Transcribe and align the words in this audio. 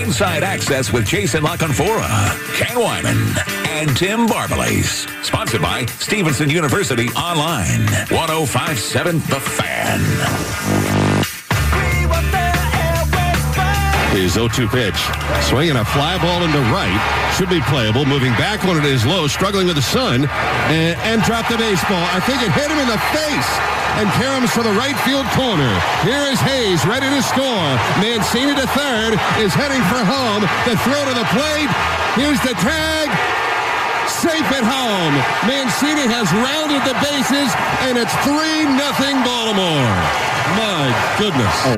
Inside 0.00 0.42
Access 0.42 0.92
with 0.92 1.06
Jason 1.06 1.42
La 1.42 1.56
Canfora, 1.56 2.06
Ken 2.54 2.76
Weinman, 2.76 3.36
and 3.68 3.96
Tim 3.96 4.26
Barbalace. 4.26 5.06
Sponsored 5.24 5.62
by 5.62 5.86
Stevenson 5.86 6.50
University 6.50 7.08
Online. 7.10 7.86
1057 8.10 9.18
The 9.20 9.40
Fan. 9.40 10.85
His 14.16 14.32
0-2 14.32 14.72
pitch. 14.72 14.96
Swinging 15.44 15.76
a 15.76 15.84
fly 15.84 16.16
ball 16.16 16.40
into 16.40 16.56
right. 16.72 16.96
Should 17.36 17.52
be 17.52 17.60
playable. 17.68 18.08
Moving 18.08 18.32
back 18.40 18.64
when 18.64 18.80
it 18.80 18.88
is 18.88 19.04
low. 19.04 19.28
Struggling 19.28 19.68
with 19.68 19.76
the 19.76 19.84
sun. 19.84 20.24
And, 20.72 20.96
and 21.04 21.20
dropped 21.20 21.52
the 21.52 21.60
baseball. 21.60 22.00
I 22.16 22.24
think 22.24 22.40
it 22.40 22.48
hit 22.56 22.72
him 22.72 22.80
in 22.80 22.88
the 22.88 22.96
face. 23.12 23.50
And 24.00 24.08
caroms 24.16 24.48
for 24.48 24.64
the 24.64 24.72
right 24.72 24.96
field 25.04 25.28
corner. 25.36 25.68
Here 26.00 26.24
is 26.32 26.40
Hays 26.40 26.80
ready 26.88 27.12
to 27.12 27.20
score. 27.28 27.68
Mancini 28.00 28.56
to 28.56 28.64
third. 28.72 29.20
Is 29.36 29.52
heading 29.52 29.84
for 29.92 30.00
home. 30.00 30.48
The 30.64 30.80
throw 30.80 30.96
to 30.96 31.12
the 31.12 31.28
plate. 31.36 31.68
Here's 32.16 32.40
the 32.40 32.56
tag. 32.64 33.12
Safe 34.08 34.48
at 34.48 34.64
home. 34.64 35.12
Mancini 35.44 36.08
has 36.08 36.32
rounded 36.32 36.80
the 36.88 36.96
bases. 37.04 37.52
And 37.84 38.00
it's 38.00 38.16
3 38.24 38.32
nothing 38.80 39.20
Baltimore. 39.28 39.92
My 40.56 40.88
goodness. 41.20 41.52
Oh, 41.68 41.76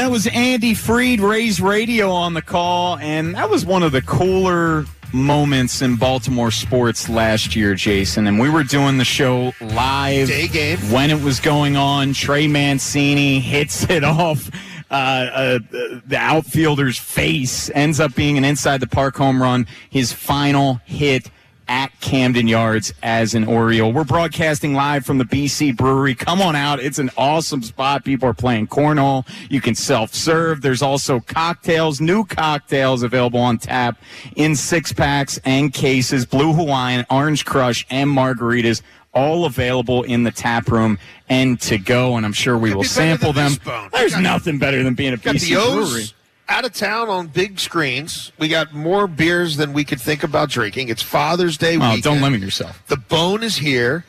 That 0.00 0.10
was 0.10 0.26
Andy 0.28 0.72
Freed, 0.72 1.20
Rays 1.20 1.60
Radio 1.60 2.10
on 2.10 2.32
the 2.32 2.40
call, 2.40 2.96
and 3.00 3.34
that 3.34 3.50
was 3.50 3.66
one 3.66 3.82
of 3.82 3.92
the 3.92 4.00
cooler 4.00 4.86
moments 5.12 5.82
in 5.82 5.96
Baltimore 5.96 6.50
sports 6.50 7.10
last 7.10 7.54
year, 7.54 7.74
Jason. 7.74 8.26
And 8.26 8.40
we 8.40 8.48
were 8.48 8.62
doing 8.62 8.96
the 8.96 9.04
show 9.04 9.52
live 9.60 10.28
Day 10.28 10.48
game. 10.48 10.78
when 10.90 11.10
it 11.10 11.20
was 11.20 11.38
going 11.38 11.76
on. 11.76 12.14
Trey 12.14 12.48
Mancini 12.48 13.40
hits 13.40 13.90
it 13.90 14.02
off. 14.04 14.50
Uh, 14.90 14.94
uh, 14.94 15.58
the 15.70 16.16
outfielder's 16.16 16.96
face 16.96 17.68
ends 17.74 18.00
up 18.00 18.14
being 18.14 18.38
an 18.38 18.44
inside 18.46 18.80
the 18.80 18.86
park 18.86 19.18
home 19.18 19.42
run. 19.42 19.66
His 19.90 20.14
final 20.14 20.80
hit 20.86 21.30
at 21.70 21.98
Camden 22.00 22.48
Yards 22.48 22.92
as 23.00 23.32
an 23.34 23.44
Oriole. 23.44 23.92
We're 23.92 24.04
broadcasting 24.04 24.74
live 24.74 25.06
from 25.06 25.18
the 25.18 25.24
BC 25.24 25.76
Brewery. 25.76 26.16
Come 26.16 26.42
on 26.42 26.56
out. 26.56 26.80
It's 26.80 26.98
an 26.98 27.10
awesome 27.16 27.62
spot. 27.62 28.04
People 28.04 28.28
are 28.28 28.34
playing 28.34 28.66
cornhole. 28.66 29.26
You 29.48 29.60
can 29.60 29.76
self 29.76 30.12
serve. 30.12 30.62
There's 30.62 30.82
also 30.82 31.20
cocktails, 31.20 32.00
new 32.00 32.24
cocktails 32.24 33.04
available 33.04 33.38
on 33.38 33.56
tap 33.56 34.02
in 34.34 34.56
six 34.56 34.92
packs 34.92 35.38
and 35.44 35.72
cases. 35.72 36.26
Blue 36.26 36.52
Hawaiian, 36.52 37.06
Orange 37.08 37.44
Crush, 37.44 37.86
and 37.88 38.10
margaritas. 38.10 38.82
All 39.12 39.44
available 39.44 40.04
in 40.04 40.22
the 40.22 40.30
tap 40.30 40.68
room 40.68 40.96
and 41.28 41.60
to 41.62 41.78
go, 41.78 42.16
and 42.16 42.24
I'm 42.24 42.32
sure 42.32 42.56
we 42.58 42.72
will 42.74 42.84
sample 42.84 43.32
them. 43.32 43.52
There's 43.92 44.16
nothing 44.16 44.58
better 44.58 44.82
than 44.84 44.94
being 44.94 45.14
a 45.14 45.16
BC 45.16 45.50
Brewery. 45.88 46.04
Out 46.50 46.64
of 46.64 46.72
town 46.74 47.08
on 47.08 47.28
big 47.28 47.60
screens. 47.60 48.32
We 48.38 48.48
got 48.48 48.74
more 48.74 49.06
beers 49.06 49.56
than 49.56 49.72
we 49.72 49.84
could 49.84 50.00
think 50.00 50.24
about 50.24 50.50
drinking. 50.50 50.88
It's 50.88 51.00
Father's 51.02 51.56
Day 51.56 51.76
Oh, 51.76 51.78
weekend. 51.78 52.02
don't 52.02 52.20
limit 52.20 52.40
yourself. 52.40 52.82
The 52.88 52.96
bone 52.96 53.42
is 53.44 53.56
here. 53.56 54.04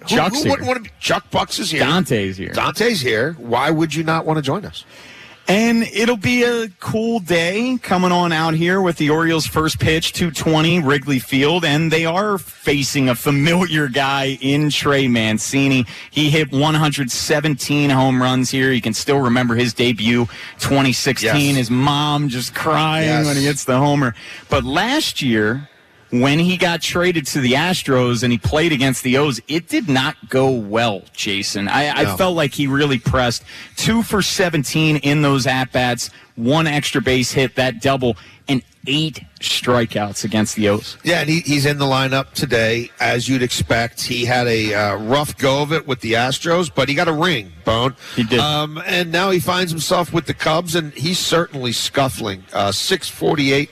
Who- 0.00 0.06
Chuck's 0.08 0.42
who, 0.42 0.50
wouldn't 0.50 0.66
here. 0.66 0.66
want 0.74 0.84
to 0.84 0.90
be? 0.90 0.96
Chuck 1.00 1.30
Bucks 1.30 1.60
is 1.60 1.70
here. 1.70 1.80
Dante's 1.80 2.36
here. 2.36 2.52
Dante's 2.52 3.00
here. 3.00 3.34
Why 3.38 3.70
would 3.70 3.94
you 3.94 4.02
not 4.02 4.26
want 4.26 4.36
to 4.38 4.42
join 4.42 4.64
us? 4.64 4.84
And 5.48 5.84
it'll 5.84 6.16
be 6.16 6.42
a 6.42 6.68
cool 6.80 7.20
day 7.20 7.78
coming 7.80 8.10
on 8.10 8.32
out 8.32 8.54
here 8.54 8.80
with 8.80 8.96
the 8.96 9.10
Orioles' 9.10 9.46
first 9.46 9.78
pitch, 9.78 10.12
220 10.12 10.80
Wrigley 10.80 11.20
Field, 11.20 11.64
and 11.64 11.92
they 11.92 12.04
are 12.04 12.36
facing 12.36 13.08
a 13.08 13.14
familiar 13.14 13.86
guy 13.86 14.38
in 14.40 14.70
Trey 14.70 15.06
Mancini. 15.06 15.86
He 16.10 16.30
hit 16.30 16.50
117 16.50 17.90
home 17.90 18.20
runs 18.20 18.50
here. 18.50 18.72
You 18.72 18.82
can 18.82 18.92
still 18.92 19.20
remember 19.20 19.54
his 19.54 19.72
debut, 19.72 20.26
2016. 20.58 21.30
Yes. 21.50 21.56
His 21.56 21.70
mom 21.70 22.28
just 22.28 22.52
crying 22.52 23.06
Yes. 23.06 23.26
when 23.26 23.36
he 23.36 23.44
hits 23.44 23.62
the 23.64 23.78
homer. 23.78 24.16
But 24.48 24.64
last 24.64 25.22
year, 25.22 25.68
when 26.20 26.38
he 26.38 26.56
got 26.56 26.82
traded 26.82 27.26
to 27.28 27.40
the 27.40 27.52
Astros 27.52 28.22
and 28.22 28.32
he 28.32 28.38
played 28.38 28.72
against 28.72 29.02
the 29.02 29.16
O's, 29.18 29.40
it 29.48 29.68
did 29.68 29.88
not 29.88 30.16
go 30.28 30.50
well, 30.50 31.02
Jason. 31.12 31.68
I, 31.68 31.90
I 31.90 32.16
felt 32.16 32.36
like 32.36 32.52
he 32.54 32.66
really 32.66 32.98
pressed 32.98 33.44
two 33.76 34.02
for 34.02 34.22
17 34.22 34.96
in 34.96 35.22
those 35.22 35.46
at 35.46 35.72
bats, 35.72 36.10
one 36.36 36.66
extra 36.66 37.00
base 37.00 37.32
hit, 37.32 37.56
that 37.56 37.80
double, 37.80 38.16
and 38.48 38.62
eight 38.86 39.20
strikeouts 39.40 40.24
against 40.24 40.56
the 40.56 40.68
O's. 40.68 40.96
Yeah, 41.02 41.20
and 41.20 41.28
he, 41.28 41.40
he's 41.40 41.66
in 41.66 41.78
the 41.78 41.84
lineup 41.84 42.32
today, 42.32 42.90
as 43.00 43.28
you'd 43.28 43.42
expect. 43.42 44.02
He 44.02 44.24
had 44.24 44.46
a 44.46 44.74
uh, 44.74 44.96
rough 44.96 45.36
go 45.36 45.62
of 45.62 45.72
it 45.72 45.86
with 45.86 46.00
the 46.00 46.14
Astros, 46.14 46.70
but 46.72 46.88
he 46.88 46.94
got 46.94 47.08
a 47.08 47.12
ring, 47.12 47.52
Bone. 47.64 47.96
He 48.14 48.24
did. 48.24 48.38
Um, 48.38 48.80
and 48.86 49.10
now 49.10 49.30
he 49.30 49.40
finds 49.40 49.72
himself 49.72 50.12
with 50.12 50.26
the 50.26 50.34
Cubs, 50.34 50.74
and 50.74 50.92
he's 50.92 51.18
certainly 51.18 51.72
scuffling. 51.72 52.44
Uh, 52.52 52.72
648 52.72 53.70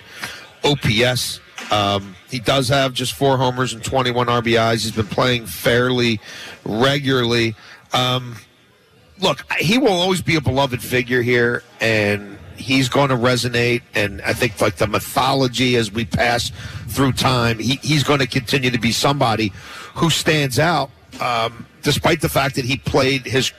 OPS. 0.64 1.40
Um, 1.70 2.14
he 2.34 2.40
does 2.40 2.68
have 2.68 2.92
just 2.92 3.14
four 3.14 3.36
homers 3.36 3.72
and 3.72 3.84
21 3.84 4.26
RBIs. 4.26 4.82
He's 4.82 4.90
been 4.90 5.06
playing 5.06 5.46
fairly 5.46 6.18
regularly. 6.64 7.54
Um, 7.92 8.34
look, 9.20 9.46
he 9.60 9.78
will 9.78 9.92
always 9.92 10.20
be 10.20 10.34
a 10.34 10.40
beloved 10.40 10.82
figure 10.82 11.22
here, 11.22 11.62
and 11.80 12.36
he's 12.56 12.88
going 12.88 13.10
to 13.10 13.14
resonate. 13.14 13.82
And 13.94 14.20
I 14.22 14.32
think, 14.32 14.60
like 14.60 14.74
the 14.74 14.88
mythology 14.88 15.76
as 15.76 15.92
we 15.92 16.06
pass 16.06 16.50
through 16.88 17.12
time, 17.12 17.60
he, 17.60 17.76
he's 17.82 18.02
going 18.02 18.18
to 18.18 18.26
continue 18.26 18.72
to 18.72 18.80
be 18.80 18.90
somebody 18.90 19.52
who 19.94 20.10
stands 20.10 20.58
out, 20.58 20.90
um, 21.20 21.66
despite 21.82 22.20
the 22.20 22.28
fact 22.28 22.56
that 22.56 22.64
he 22.64 22.78
played 22.78 23.26
his 23.26 23.52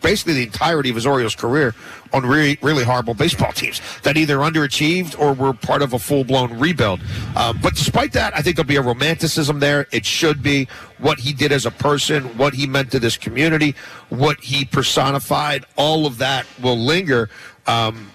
basically 0.00 0.34
the 0.34 0.42
entirety 0.42 0.90
of 0.90 0.96
his 0.96 1.06
Orioles 1.06 1.34
career 1.34 1.74
on 2.12 2.24
really, 2.24 2.58
really 2.62 2.84
horrible 2.84 3.14
baseball 3.14 3.52
teams 3.54 3.80
that 4.02 4.16
either 4.16 4.38
underachieved 4.38 5.18
or 5.18 5.32
were 5.32 5.52
part 5.52 5.82
of 5.82 5.92
a 5.92 5.98
full 5.98 6.24
blown 6.24 6.58
rebuild. 6.58 7.00
Um, 7.36 7.58
but 7.62 7.74
despite 7.74 8.12
that, 8.12 8.36
I 8.36 8.42
think 8.42 8.56
there'll 8.56 8.68
be 8.68 8.76
a 8.76 8.82
romanticism 8.82 9.60
there. 9.60 9.86
It 9.92 10.04
should 10.04 10.42
be 10.42 10.68
what 10.98 11.20
he 11.20 11.32
did 11.32 11.52
as 11.52 11.66
a 11.66 11.70
person, 11.70 12.24
what 12.36 12.54
he 12.54 12.66
meant 12.66 12.90
to 12.92 12.98
this 12.98 13.16
community, 13.16 13.74
what 14.08 14.40
he 14.40 14.64
personified. 14.64 15.64
All 15.76 16.06
of 16.06 16.18
that 16.18 16.46
will 16.62 16.78
linger. 16.78 17.30
Um, 17.66 18.10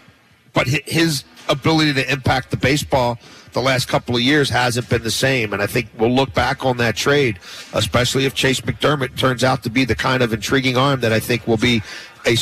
but 0.53 0.67
his 0.67 1.23
ability 1.47 1.93
to 1.93 2.11
impact 2.11 2.51
the 2.51 2.57
baseball 2.57 3.19
the 3.55 3.61
last 3.61 3.87
couple 3.87 4.15
of 4.15 4.21
years 4.21 4.49
hasn't 4.49 4.87
been 4.89 5.01
the 5.01 5.09
same. 5.09 5.53
And 5.53 5.61
I 5.61 5.65
think 5.65 5.87
we'll 5.97 6.13
look 6.13 6.33
back 6.33 6.65
on 6.65 6.77
that 6.77 6.95
trade, 6.95 7.39
especially 7.73 8.25
if 8.25 8.35
Chase 8.35 8.61
McDermott 8.61 9.17
turns 9.17 9.43
out 9.43 9.63
to 9.63 9.69
be 9.69 9.85
the 9.85 9.95
kind 9.95 10.21
of 10.21 10.33
intriguing 10.33 10.77
arm 10.77 10.99
that 10.99 11.13
I 11.13 11.19
think 11.19 11.47
will 11.47 11.57
be 11.57 11.81
a 12.27 12.35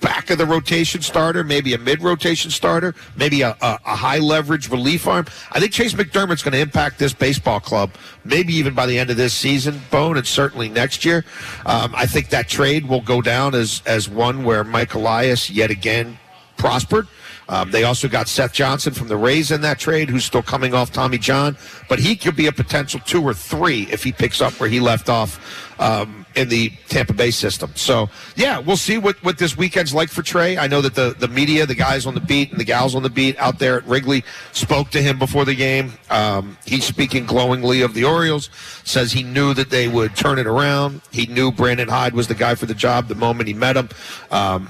back 0.00 0.30
of 0.30 0.38
the 0.38 0.46
rotation 0.46 1.02
starter, 1.02 1.44
maybe 1.44 1.74
a 1.74 1.78
mid 1.78 2.02
rotation 2.02 2.50
starter, 2.50 2.94
maybe 3.16 3.42
a, 3.42 3.50
a, 3.60 3.78
a 3.84 3.96
high 3.96 4.18
leverage 4.18 4.70
relief 4.70 5.06
arm. 5.06 5.26
I 5.52 5.60
think 5.60 5.72
Chase 5.72 5.92
McDermott's 5.92 6.42
going 6.42 6.52
to 6.52 6.60
impact 6.60 6.98
this 6.98 7.12
baseball 7.12 7.60
club, 7.60 7.90
maybe 8.24 8.54
even 8.54 8.74
by 8.74 8.86
the 8.86 8.98
end 8.98 9.10
of 9.10 9.18
this 9.18 9.34
season, 9.34 9.80
Bone, 9.90 10.16
and 10.16 10.26
certainly 10.26 10.70
next 10.70 11.04
year. 11.04 11.24
Um, 11.66 11.92
I 11.94 12.06
think 12.06 12.30
that 12.30 12.48
trade 12.48 12.88
will 12.88 13.02
go 13.02 13.20
down 13.20 13.54
as, 13.54 13.82
as 13.84 14.08
one 14.08 14.44
where 14.44 14.64
Mike 14.64 14.94
Elias 14.94 15.50
yet 15.50 15.70
again 15.70 16.18
prospered. 16.56 17.06
Um, 17.48 17.70
they 17.70 17.84
also 17.84 18.08
got 18.08 18.28
Seth 18.28 18.52
Johnson 18.52 18.92
from 18.92 19.08
the 19.08 19.16
Rays 19.16 19.50
in 19.50 19.62
that 19.62 19.78
trade, 19.78 20.10
who's 20.10 20.24
still 20.24 20.42
coming 20.42 20.74
off 20.74 20.92
Tommy 20.92 21.18
John, 21.18 21.56
but 21.88 21.98
he 21.98 22.14
could 22.14 22.36
be 22.36 22.46
a 22.46 22.52
potential 22.52 23.00
two 23.00 23.22
or 23.22 23.32
three 23.32 23.88
if 23.90 24.04
he 24.04 24.12
picks 24.12 24.40
up 24.40 24.52
where 24.60 24.68
he 24.68 24.80
left 24.80 25.08
off 25.08 25.40
um, 25.80 26.26
in 26.34 26.48
the 26.48 26.70
Tampa 26.88 27.12
Bay 27.12 27.30
system. 27.30 27.70
So, 27.74 28.10
yeah, 28.36 28.58
we'll 28.58 28.76
see 28.76 28.98
what, 28.98 29.22
what 29.24 29.38
this 29.38 29.56
weekend's 29.56 29.94
like 29.94 30.08
for 30.08 30.22
Trey. 30.22 30.58
I 30.58 30.66
know 30.66 30.80
that 30.80 30.94
the, 30.94 31.14
the 31.18 31.28
media, 31.28 31.64
the 31.66 31.74
guys 31.74 32.04
on 32.04 32.14
the 32.14 32.20
beat 32.20 32.50
and 32.50 32.60
the 32.60 32.64
gals 32.64 32.94
on 32.94 33.02
the 33.02 33.10
beat 33.10 33.38
out 33.38 33.58
there 33.58 33.78
at 33.78 33.86
Wrigley 33.86 34.24
spoke 34.52 34.90
to 34.90 35.00
him 35.00 35.18
before 35.18 35.44
the 35.44 35.54
game. 35.54 35.92
Um, 36.10 36.58
he's 36.66 36.84
speaking 36.84 37.26
glowingly 37.26 37.82
of 37.82 37.94
the 37.94 38.04
Orioles, 38.04 38.50
says 38.84 39.12
he 39.12 39.22
knew 39.22 39.54
that 39.54 39.70
they 39.70 39.88
would 39.88 40.16
turn 40.16 40.38
it 40.38 40.46
around. 40.46 41.00
He 41.12 41.26
knew 41.26 41.50
Brandon 41.50 41.88
Hyde 41.88 42.12
was 42.12 42.28
the 42.28 42.34
guy 42.34 42.54
for 42.56 42.66
the 42.66 42.74
job 42.74 43.08
the 43.08 43.14
moment 43.14 43.48
he 43.48 43.54
met 43.54 43.76
him. 43.76 43.88
Um, 44.30 44.68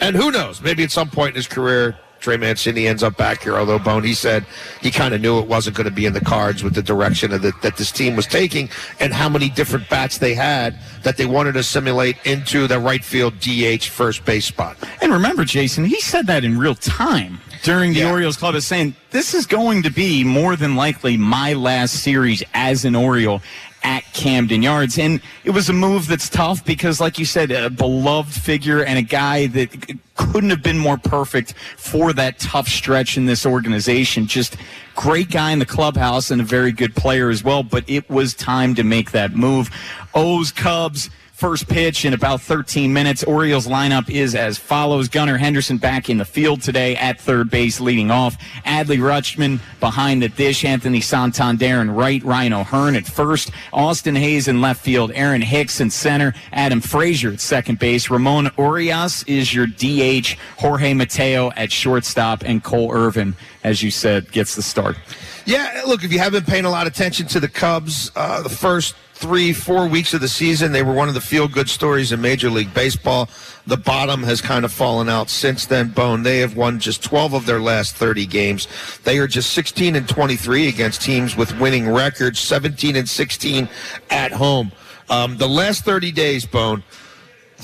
and 0.00 0.16
who 0.16 0.30
knows? 0.30 0.60
Maybe 0.60 0.82
at 0.82 0.90
some 0.90 1.10
point 1.10 1.30
in 1.30 1.36
his 1.36 1.46
career, 1.46 1.96
Trey 2.20 2.36
Mancini 2.36 2.86
ends 2.86 3.02
up 3.02 3.16
back 3.16 3.42
here. 3.42 3.56
Although 3.56 3.78
Bone, 3.78 4.04
he 4.04 4.14
said 4.14 4.44
he 4.80 4.90
kind 4.90 5.14
of 5.14 5.20
knew 5.20 5.38
it 5.38 5.46
wasn't 5.46 5.76
going 5.76 5.86
to 5.88 5.90
be 5.94 6.06
in 6.06 6.12
the 6.12 6.20
cards 6.20 6.62
with 6.62 6.74
the 6.74 6.82
direction 6.82 7.32
of 7.32 7.42
the, 7.42 7.52
that 7.62 7.76
this 7.78 7.90
team 7.90 8.14
was 8.14 8.26
taking 8.26 8.68
and 9.00 9.12
how 9.12 9.28
many 9.28 9.48
different 9.48 9.88
bats 9.88 10.18
they 10.18 10.34
had 10.34 10.78
that 11.02 11.16
they 11.16 11.26
wanted 11.26 11.52
to 11.52 11.62
simulate 11.62 12.16
into 12.26 12.66
the 12.66 12.78
right 12.78 13.02
field 13.02 13.34
DH 13.40 13.84
first 13.84 14.24
base 14.24 14.44
spot. 14.44 14.76
And 15.00 15.12
remember, 15.12 15.44
Jason, 15.44 15.84
he 15.84 16.00
said 16.00 16.26
that 16.26 16.44
in 16.44 16.58
real 16.58 16.74
time 16.74 17.40
during 17.62 17.92
the 17.94 18.00
Yeah. 18.00 18.10
Orioles 18.10 18.36
club 18.36 18.54
is 18.54 18.66
saying 18.66 18.94
this 19.10 19.34
is 19.34 19.46
going 19.46 19.82
to 19.82 19.90
be 19.90 20.22
more 20.22 20.56
than 20.56 20.76
likely 20.76 21.16
my 21.16 21.54
last 21.54 22.02
series 22.02 22.42
as 22.54 22.84
an 22.84 22.94
Oriole 22.94 23.40
at 23.82 24.04
Camden 24.12 24.62
Yards. 24.62 24.98
And 24.98 25.20
it 25.44 25.50
was 25.50 25.68
a 25.68 25.72
move 25.72 26.06
that's 26.06 26.28
tough 26.28 26.64
because, 26.64 27.00
like 27.00 27.18
you 27.18 27.24
said, 27.24 27.50
a 27.50 27.70
beloved 27.70 28.32
figure 28.32 28.82
and 28.82 28.98
a 28.98 29.02
guy 29.02 29.46
that 29.48 29.70
couldn't 30.16 30.50
have 30.50 30.62
been 30.62 30.78
more 30.78 30.98
perfect 30.98 31.54
for 31.76 32.12
that 32.12 32.38
tough 32.38 32.68
stretch 32.68 33.16
in 33.16 33.26
this 33.26 33.46
organization. 33.46 34.26
Just 34.26 34.56
great 34.94 35.30
guy 35.30 35.52
in 35.52 35.58
the 35.58 35.66
clubhouse 35.66 36.30
and 36.30 36.40
a 36.40 36.44
very 36.44 36.72
good 36.72 36.94
player 36.94 37.30
as 37.30 37.42
well. 37.42 37.62
But 37.62 37.84
it 37.88 38.08
was 38.10 38.34
time 38.34 38.74
to 38.74 38.84
make 38.84 39.12
that 39.12 39.34
move. 39.34 39.70
O's 40.14 40.52
Cubs. 40.52 41.10
First 41.40 41.68
pitch 41.68 42.04
in 42.04 42.12
about 42.12 42.42
13 42.42 42.92
minutes. 42.92 43.24
Orioles 43.24 43.66
lineup 43.66 44.10
is 44.10 44.34
as 44.34 44.58
follows. 44.58 45.08
Gunnar 45.08 45.38
Henderson 45.38 45.78
back 45.78 46.10
in 46.10 46.18
the 46.18 46.24
field 46.26 46.60
today 46.60 46.96
at 46.96 47.18
third 47.18 47.48
base 47.48 47.80
leading 47.80 48.10
off. 48.10 48.36
Adley 48.66 48.98
Rutschman 48.98 49.58
behind 49.80 50.20
the 50.20 50.28
dish. 50.28 50.66
Anthony 50.66 51.00
Santander 51.00 51.80
in 51.80 51.92
right. 51.92 52.22
Ryan 52.22 52.52
O'Hearn 52.52 52.94
at 52.94 53.06
first. 53.06 53.52
Austin 53.72 54.16
Hays 54.16 54.48
in 54.48 54.60
left 54.60 54.82
field. 54.84 55.12
Aaron 55.14 55.40
Hicks 55.40 55.80
in 55.80 55.88
center. 55.88 56.34
Adam 56.52 56.82
Frazier 56.82 57.32
at 57.32 57.40
second 57.40 57.78
base. 57.78 58.10
Ramon 58.10 58.50
Urias 58.58 59.22
is 59.22 59.54
your 59.54 59.66
DH. 59.66 60.36
Jorge 60.58 60.92
Mateo 60.92 61.52
at 61.56 61.72
shortstop. 61.72 62.42
And 62.44 62.62
Cole 62.62 62.92
Irvin, 62.92 63.34
as 63.64 63.82
you 63.82 63.90
said, 63.90 64.30
gets 64.30 64.56
the 64.56 64.62
start. 64.62 64.98
Yeah, 65.46 65.84
look, 65.86 66.04
if 66.04 66.12
you 66.12 66.18
haven't 66.18 66.46
paying 66.46 66.66
a 66.66 66.70
lot 66.70 66.86
of 66.86 66.92
attention 66.92 67.28
to 67.28 67.40
the 67.40 67.48
Cubs, 67.48 68.12
uh, 68.14 68.42
the 68.42 68.50
first 68.50 68.94
three, 69.20 69.52
four 69.52 69.86
weeks 69.86 70.14
of 70.14 70.22
the 70.22 70.28
season, 70.28 70.72
they 70.72 70.82
were 70.82 70.94
one 70.94 71.06
of 71.06 71.12
the 71.12 71.20
feel 71.20 71.46
good 71.46 71.68
stories 71.68 72.10
in 72.10 72.22
Major 72.22 72.48
League 72.48 72.72
Baseball. 72.72 73.28
The 73.66 73.76
bottom 73.76 74.22
has 74.22 74.40
kind 74.40 74.64
of 74.64 74.72
fallen 74.72 75.10
out 75.10 75.28
since 75.28 75.66
then. 75.66 75.90
Bone, 75.90 76.22
they 76.22 76.38
have 76.38 76.56
won 76.56 76.80
just 76.80 77.04
12 77.04 77.34
of 77.34 77.44
their 77.44 77.60
last 77.60 77.94
30 77.94 78.24
games. 78.24 78.66
They 79.04 79.18
are 79.18 79.26
just 79.26 79.50
16 79.50 79.94
and 79.94 80.08
23 80.08 80.68
against 80.68 81.02
teams 81.02 81.36
with 81.36 81.58
winning 81.60 81.86
records, 81.86 82.40
17 82.40 82.96
and 82.96 83.06
16 83.06 83.68
at 84.08 84.32
home. 84.32 84.72
Um, 85.10 85.36
the 85.36 85.48
last 85.48 85.84
30 85.84 86.12
days, 86.12 86.46
Bone, 86.46 86.82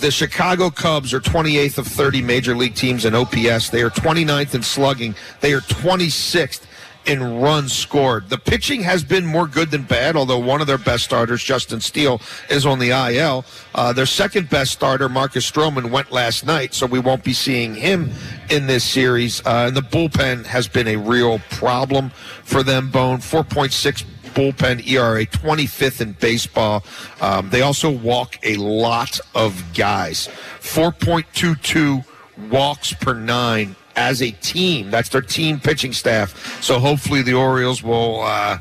the 0.01 0.11
Chicago 0.11 0.69
Cubs 0.69 1.15
are 1.15 1.21
28th 1.21 1.79
of 1.79 1.87
30 1.87 2.21
major 2.21 2.55
league 2.55 2.75
teams 2.75 3.07
in 3.07 3.15
OPS. 3.15 3.71
They 3.71 3.81
are 3.81 3.89
29th 3.89 4.55
in 4.55 4.63
slugging. 4.63 5.15
They 5.41 5.55
are 5.55 5.61
26th 5.61 6.67
in 7.07 7.41
runs 7.41 7.73
scored. 7.73 8.29
The 8.29 8.39
pitching 8.39 8.83
has 8.83 9.05
been 9.05 9.25
more 9.25 9.47
good 9.47 9.71
than 9.71 9.83
bad, 9.83 10.17
although 10.17 10.39
one 10.39 10.61
of 10.61 10.67
their 10.67 10.79
best 10.79 11.05
starters, 11.05 11.43
Justin 11.43 11.81
Steele, 11.81 12.21
is 12.51 12.67
on 12.67 12.79
the 12.79 12.91
IL. 12.91 13.45
Uh, 13.75 13.93
their 13.93 14.07
second 14.07 14.51
best 14.51 14.73
starter, 14.73 15.09
Marcus 15.09 15.49
Stroman, 15.51 15.91
went 15.91 16.11
last 16.11 16.45
night, 16.45 16.75
so 16.75 16.87
we 16.87 16.99
won't 16.99 17.25
be 17.25 17.33
seeing 17.33 17.75
him 17.75 18.11
in 18.51 18.67
this 18.67 18.85
series. 18.85 19.41
Uh, 19.47 19.67
and 19.69 19.77
the 19.77 19.83
bullpen 19.83 20.45
has 20.47 20.69
been 20.69 20.89
a 20.89 20.97
real 20.97 21.39
problem 21.51 22.11
for 22.45 22.63
them, 22.63 22.91
Bone. 22.91 23.19
4.6 23.19 24.05
bullpen 24.35 24.87
ERA, 24.87 25.25
25th 25.25 26.01
in 26.01 26.13
baseball. 26.13 26.85
Um, 27.21 27.49
they 27.51 27.63
also 27.63 27.91
walk 27.91 28.37
a 28.43 28.57
lot 28.57 29.19
of 29.35 29.65
guys. 29.75 30.29
4.22 30.61 32.05
walks 32.51 32.93
per 32.93 33.15
nine 33.15 33.77
as 33.97 34.23
a 34.23 34.31
team. 34.31 34.91
That's 34.91 35.09
their 35.09 35.23
team 35.23 35.59
pitching 35.59 35.93
staff. 35.93 36.63
So 36.63 36.79
hopefully 36.79 37.23
the 37.23 37.35
Orioles 37.35 37.83
will 37.83 38.21
uh, 38.23 38.59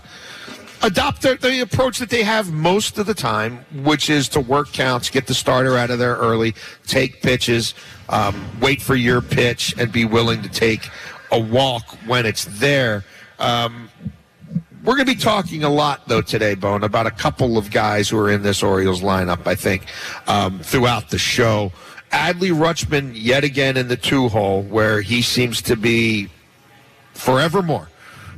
adopt 0.81 1.21
the, 1.21 1.35
the 1.35 1.61
approach 1.61 1.99
that 1.99 2.09
they 2.09 2.23
have 2.23 2.51
most 2.51 2.97
of 2.97 3.05
the 3.05 3.13
time, 3.13 3.65
which 3.83 4.09
is 4.09 4.29
to 4.29 4.39
work 4.39 4.71
counts, 4.71 5.09
get 5.09 5.27
the 5.27 5.33
starter 5.33 5.77
out 5.77 5.89
of 5.89 5.99
there 5.99 6.15
early, 6.15 6.55
take 6.87 7.21
pitches, 7.21 7.73
um, 8.09 8.35
wait 8.61 8.81
for 8.81 8.95
your 8.95 9.21
pitch, 9.21 9.73
and 9.77 9.91
be 9.91 10.05
willing 10.05 10.41
to 10.41 10.49
take 10.49 10.89
a 11.31 11.39
walk 11.39 11.97
when 12.05 12.25
it's 12.25 12.45
there. 12.59 13.03
Um, 13.39 13.89
we're 14.83 14.95
going 14.95 15.07
to 15.07 15.15
be 15.15 15.19
talking 15.19 15.63
a 15.63 15.69
lot, 15.69 16.07
though, 16.07 16.21
today, 16.21 16.53
Bone, 16.53 16.83
about 16.83 17.07
a 17.07 17.11
couple 17.11 17.57
of 17.57 17.71
guys 17.71 18.07
who 18.07 18.19
are 18.19 18.29
in 18.29 18.43
this 18.43 18.61
Orioles 18.61 19.01
lineup, 19.01 19.47
I 19.47 19.55
think, 19.55 19.87
um, 20.27 20.59
throughout 20.59 21.09
the 21.09 21.17
show. 21.17 21.71
Adley 22.15 22.53
Rutschman 22.57 23.11
yet 23.13 23.43
again 23.43 23.75
in 23.75 23.89
the 23.89 23.97
two 23.97 24.29
hole 24.29 24.63
where 24.63 25.01
he 25.01 25.21
seems 25.21 25.61
to 25.63 25.75
be 25.75 26.29
forevermore. 27.13 27.89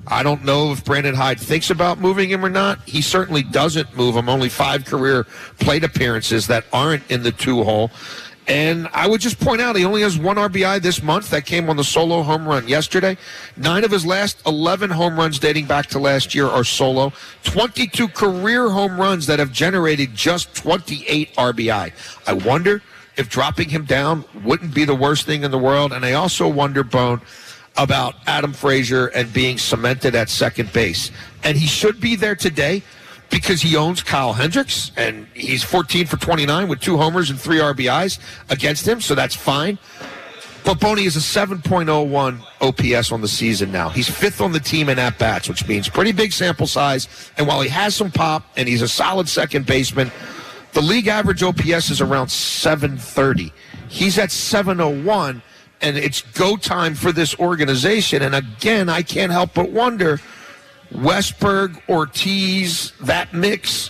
I 0.08 0.24
don't 0.24 0.44
know 0.44 0.72
if 0.72 0.84
Brandon 0.84 1.14
Hyde 1.14 1.40
thinks 1.40 1.70
about 1.70 2.00
moving 2.00 2.32
him 2.32 2.44
or 2.44 2.50
not. 2.50 2.80
He 2.88 3.04
certainly 3.04 3.44
doesn't 3.44 3.96
move 3.96 4.16
him. 4.16 4.30
Only 4.30 4.50
five 4.50 4.84
career 4.84 5.26
plate 5.60 5.84
appearances 5.84 6.48
that 6.48 6.66
aren't 6.74 7.04
in 7.12 7.22
the 7.22 7.32
two 7.32 7.64
hole. 7.64 7.92
And 8.48 8.90
I 8.94 9.08
would 9.08 9.22
just 9.22 9.40
point 9.40 9.62
out 9.62 9.76
he 9.76 9.86
only 9.86 10.02
has 10.02 10.18
one 10.18 10.38
RBI 10.38 10.82
this 10.82 11.04
month. 11.04 11.30
That 11.30 11.46
came 11.46 11.70
on 11.70 11.78
the 11.78 11.84
solo 11.84 12.24
home 12.24 12.48
run 12.48 12.68
yesterday. 12.68 13.16
Nine 13.58 13.84
of 13.84 13.92
his 13.92 14.08
last 14.08 14.42
11 14.48 14.90
home 14.90 15.18
runs 15.18 15.38
dating 15.38 15.66
back 15.66 15.86
to 15.88 16.00
last 16.00 16.34
year 16.34 16.48
are 16.48 16.64
solo. 16.64 17.14
22 17.44 18.08
career 18.08 18.70
home 18.70 19.00
runs 19.00 19.28
that 19.28 19.38
have 19.38 19.52
generated 19.52 20.16
just 20.16 20.56
28 20.56 21.36
RBI. 21.36 21.92
I 22.26 22.34
wonder 22.34 22.82
if 23.18 23.30
dropping 23.30 23.70
him 23.70 23.86
down 23.86 24.24
wouldn't 24.44 24.74
be 24.74 24.86
the 24.86 24.96
worst 24.96 25.26
thing 25.26 25.44
in 25.44 25.52
the 25.52 25.58
world. 25.58 25.92
And 25.92 26.06
I 26.06 26.14
also 26.14 26.48
wonder, 26.48 26.84
Bone, 26.84 27.22
about 27.76 28.16
Adam 28.26 28.54
Frazier 28.54 29.08
and 29.08 29.32
being 29.34 29.58
cemented 29.58 30.16
at 30.16 30.30
second 30.30 30.72
base. 30.74 31.12
And 31.44 31.58
he 31.58 31.68
should 31.68 32.00
be 32.00 32.16
there 32.16 32.36
today 32.36 32.84
because 33.30 33.62
he 33.62 33.76
owns 33.76 34.02
Kyle 34.02 34.34
Hendricks 34.34 34.92
and 34.96 35.28
he's 35.34 35.64
14 35.64 36.06
for 36.08 36.18
29 36.18 36.68
with 36.68 36.80
two 36.80 36.98
homers 36.98 37.30
and 37.30 37.40
three 37.40 37.58
RBIs 37.58 38.20
against 38.50 38.88
him, 38.88 39.02
so 39.02 39.16
that's 39.16 39.36
fine. 39.36 39.78
But 40.64 40.82
Boney 40.82 41.06
is 41.06 41.16
a 41.16 41.20
7.01 41.20 42.42
OPS 42.60 43.12
on 43.14 43.22
the 43.22 43.28
season 43.28 43.72
now. 43.72 43.88
He's 43.88 44.10
fifth 44.10 44.42
on 44.42 44.52
the 44.52 44.60
team 44.60 44.90
in 44.90 45.00
at 45.00 45.18
bats, 45.18 45.48
which 45.48 45.66
means 45.66 45.88
pretty 45.88 46.12
big 46.12 46.34
sample 46.34 46.68
size. 46.68 47.08
And 47.38 47.48
while 47.48 47.62
he 47.62 47.70
has 47.70 47.96
some 47.96 48.12
pop 48.12 48.44
and 48.58 48.68
he's 48.68 48.82
a 48.82 48.88
solid 48.88 49.30
second 49.30 49.66
baseman, 49.66 50.12
the 50.74 50.82
league 50.82 51.08
average 51.08 51.44
OPS 51.44 51.90
is 51.90 52.02
around 52.02 52.30
730. 52.30 53.52
He's 53.90 54.18
at 54.18 54.32
701, 54.32 55.42
and 55.82 55.98
it's 55.98 56.22
go 56.22 56.58
time 56.58 56.96
for 56.96 57.12
this 57.12 57.38
organization. 57.40 58.22
And 58.22 58.36
again, 58.36 58.90
I 58.90 59.02
can't 59.02 59.32
help 59.32 59.54
but 59.54 59.70
wonder 59.70 60.20
Westburg, 60.92 61.82
Ortiz, 61.90 62.94
that 63.02 63.34
mix. 63.34 63.90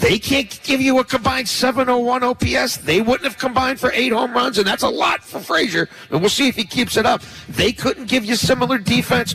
They 0.00 0.18
can't 0.18 0.60
give 0.62 0.80
you 0.80 1.00
a 1.00 1.04
combined 1.04 1.48
701 1.48 2.22
OPS. 2.22 2.76
They 2.78 3.00
wouldn't 3.00 3.24
have 3.24 3.36
combined 3.36 3.80
for 3.80 3.90
eight 3.92 4.12
home 4.12 4.32
runs, 4.32 4.58
and 4.58 4.66
that's 4.66 4.84
a 4.84 4.88
lot 4.88 5.24
for 5.24 5.40
Frazier. 5.40 5.88
And 6.10 6.20
we'll 6.20 6.30
see 6.30 6.46
if 6.46 6.54
he 6.54 6.64
keeps 6.64 6.96
it 6.96 7.04
up. 7.04 7.22
They 7.48 7.72
couldn't 7.72 8.06
give 8.06 8.24
you 8.24 8.36
similar 8.36 8.78
defense 8.78 9.34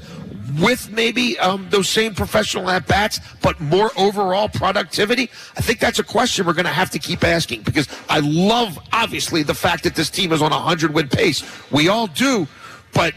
with 0.59 0.91
maybe 0.91 1.38
um, 1.39 1.67
those 1.69 1.89
same 1.89 2.13
professional 2.13 2.69
at 2.69 2.88
bats, 2.88 3.19
but 3.41 3.59
more 3.59 3.91
overall 3.97 4.50
productivity? 4.50 5.29
I 5.57 5.61
think 5.61 5.79
that's 5.79 6.00
a 6.00 6.03
question 6.03 6.45
we're 6.45 6.53
going 6.53 6.65
to 6.65 6.71
have 6.71 6.89
to 6.91 7.00
keep 7.00 7.23
asking 7.23 7.61
because 7.61 7.88
I 8.09 8.19
love, 8.19 8.79
obviously, 8.91 9.44
the 9.44 9.53
fact 9.53 9.83
that 9.83 9.95
this 9.95 10.09
team 10.09 10.31
is 10.31 10.41
on 10.41 10.51
a 10.51 10.55
100 10.55 10.94
win 10.94 11.09
pace. 11.09 11.44
We 11.71 11.88
all 11.88 12.07
do, 12.07 12.47
but 12.94 13.13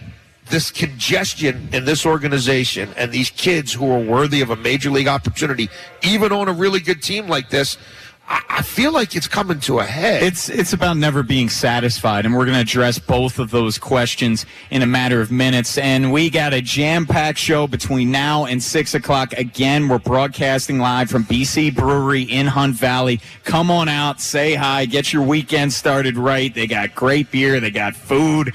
this 0.49 0.71
congestion 0.71 1.69
in 1.73 1.85
this 1.85 2.07
organization 2.07 2.91
and 2.97 3.11
these 3.11 3.31
kids 3.31 3.73
who 3.73 3.91
are 3.91 3.99
worthy 3.99 4.41
of 4.41 4.51
a 4.51 4.57
major 4.57 4.91
league 4.91 5.09
opportunity, 5.09 5.69
even 6.03 6.33
on 6.33 6.49
a 6.49 6.53
really 6.53 6.81
good 6.81 7.03
team 7.03 7.27
like 7.27 7.51
this, 7.51 7.77
I 8.29 8.63
feel 8.63 8.93
like 8.93 9.15
it's 9.15 9.29
coming 9.29 9.61
to 9.61 9.79
a 9.79 9.85
head. 9.85 10.23
It's 10.23 10.49
it's 10.49 10.73
about 10.73 10.97
never 10.97 11.23
being 11.23 11.49
satisfied, 11.49 12.25
and 12.25 12.35
we're 12.35 12.45
going 12.45 12.57
to 12.57 12.63
address 12.63 12.99
both 12.99 13.39
of 13.39 13.51
those 13.51 13.79
questions 13.79 14.47
in 14.71 14.83
a 14.83 14.87
matter 14.87 15.21
of 15.21 15.31
minutes. 15.31 15.79
And 15.79 16.13
we 16.13 16.31
got 16.31 16.53
a 16.53 16.61
jam-packed 16.61 17.39
show 17.39 17.67
between 17.67 18.11
now 18.11 18.47
and 18.47 18.63
six 18.63 18.95
o'clock. 18.95 19.33
Again, 19.35 19.89
we're 19.89 19.99
broadcasting 19.99 20.79
live 20.79 21.11
from 21.11 21.25
BC 21.25 21.75
Brewery 21.75 22.23
in 22.23 22.47
Hunt 22.47 22.75
Valley. 22.75 23.21
Come 23.45 23.71
on 23.71 23.89
out, 23.89 24.21
say 24.21 24.55
hi, 24.55 24.87
get 24.87 25.13
your 25.13 25.23
weekend 25.23 25.73
started 25.73 26.17
right. 26.17 26.53
They 26.53 26.67
got 26.67 26.95
great 26.95 27.31
beer, 27.31 27.61
they 27.61 27.71
got 27.71 27.95
food 27.95 28.53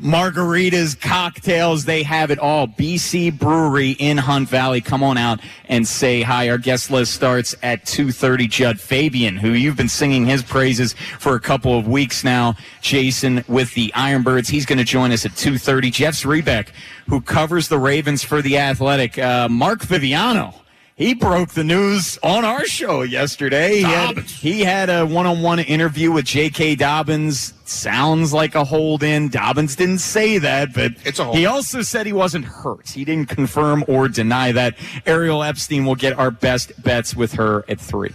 margaritas, 0.00 1.00
cocktails, 1.00 1.84
they 1.84 2.02
have 2.02 2.30
it 2.30 2.38
all. 2.38 2.66
BC 2.66 3.38
Brewery 3.38 3.92
in 3.92 4.18
Hunt 4.18 4.48
Valley. 4.48 4.80
Come 4.80 5.02
on 5.02 5.16
out 5.16 5.40
and 5.68 5.86
say 5.86 6.22
hi. 6.22 6.48
Our 6.48 6.58
guest 6.58 6.90
list 6.90 7.14
starts 7.14 7.54
at 7.62 7.84
2.30. 7.84 8.48
Jud 8.48 8.80
Fabian, 8.80 9.36
who 9.36 9.50
you've 9.50 9.76
been 9.76 9.88
singing 9.88 10.26
his 10.26 10.42
praises 10.42 10.94
for 11.18 11.34
a 11.34 11.40
couple 11.40 11.78
of 11.78 11.86
weeks 11.86 12.24
now. 12.24 12.56
Jason 12.80 13.44
with 13.48 13.74
the 13.74 13.92
Ironbirds. 13.94 14.48
He's 14.48 14.66
going 14.66 14.78
to 14.78 14.84
join 14.84 15.12
us 15.12 15.24
at 15.24 15.32
2.30. 15.32 15.92
Jeff's 15.92 16.24
Zrebiec, 16.24 16.68
who 17.08 17.20
covers 17.20 17.68
the 17.68 17.78
Ravens 17.78 18.22
for 18.22 18.42
The 18.42 18.58
Athletic. 18.58 19.18
Uh, 19.18 19.48
Mark 19.48 19.80
Viviano 19.80 20.54
he 20.96 21.12
broke 21.12 21.50
the 21.50 21.64
news 21.64 22.18
on 22.22 22.44
our 22.44 22.64
show 22.66 23.02
yesterday. 23.02 23.78
He 23.78 23.82
had, 23.82 24.18
he 24.18 24.60
had, 24.60 24.90
a 24.90 25.04
one-on-one 25.04 25.58
interview 25.58 26.12
with 26.12 26.24
J.K. 26.24 26.76
Dobbins. 26.76 27.52
Sounds 27.64 28.32
like 28.32 28.54
a 28.54 28.62
hold-in. 28.62 29.28
Dobbins 29.28 29.74
didn't 29.74 29.98
say 29.98 30.38
that, 30.38 30.72
but 30.72 30.92
it's 31.04 31.18
a 31.18 31.32
he 31.32 31.46
also 31.46 31.82
said 31.82 32.06
he 32.06 32.12
wasn't 32.12 32.44
hurt. 32.44 32.90
He 32.90 33.04
didn't 33.04 33.28
confirm 33.28 33.84
or 33.88 34.06
deny 34.06 34.52
that. 34.52 34.76
Ariel 35.04 35.42
Epstein 35.42 35.84
will 35.84 35.96
get 35.96 36.16
our 36.16 36.30
best 36.30 36.80
bets 36.80 37.16
with 37.16 37.32
her 37.32 37.64
at 37.68 37.80
three. 37.80 38.12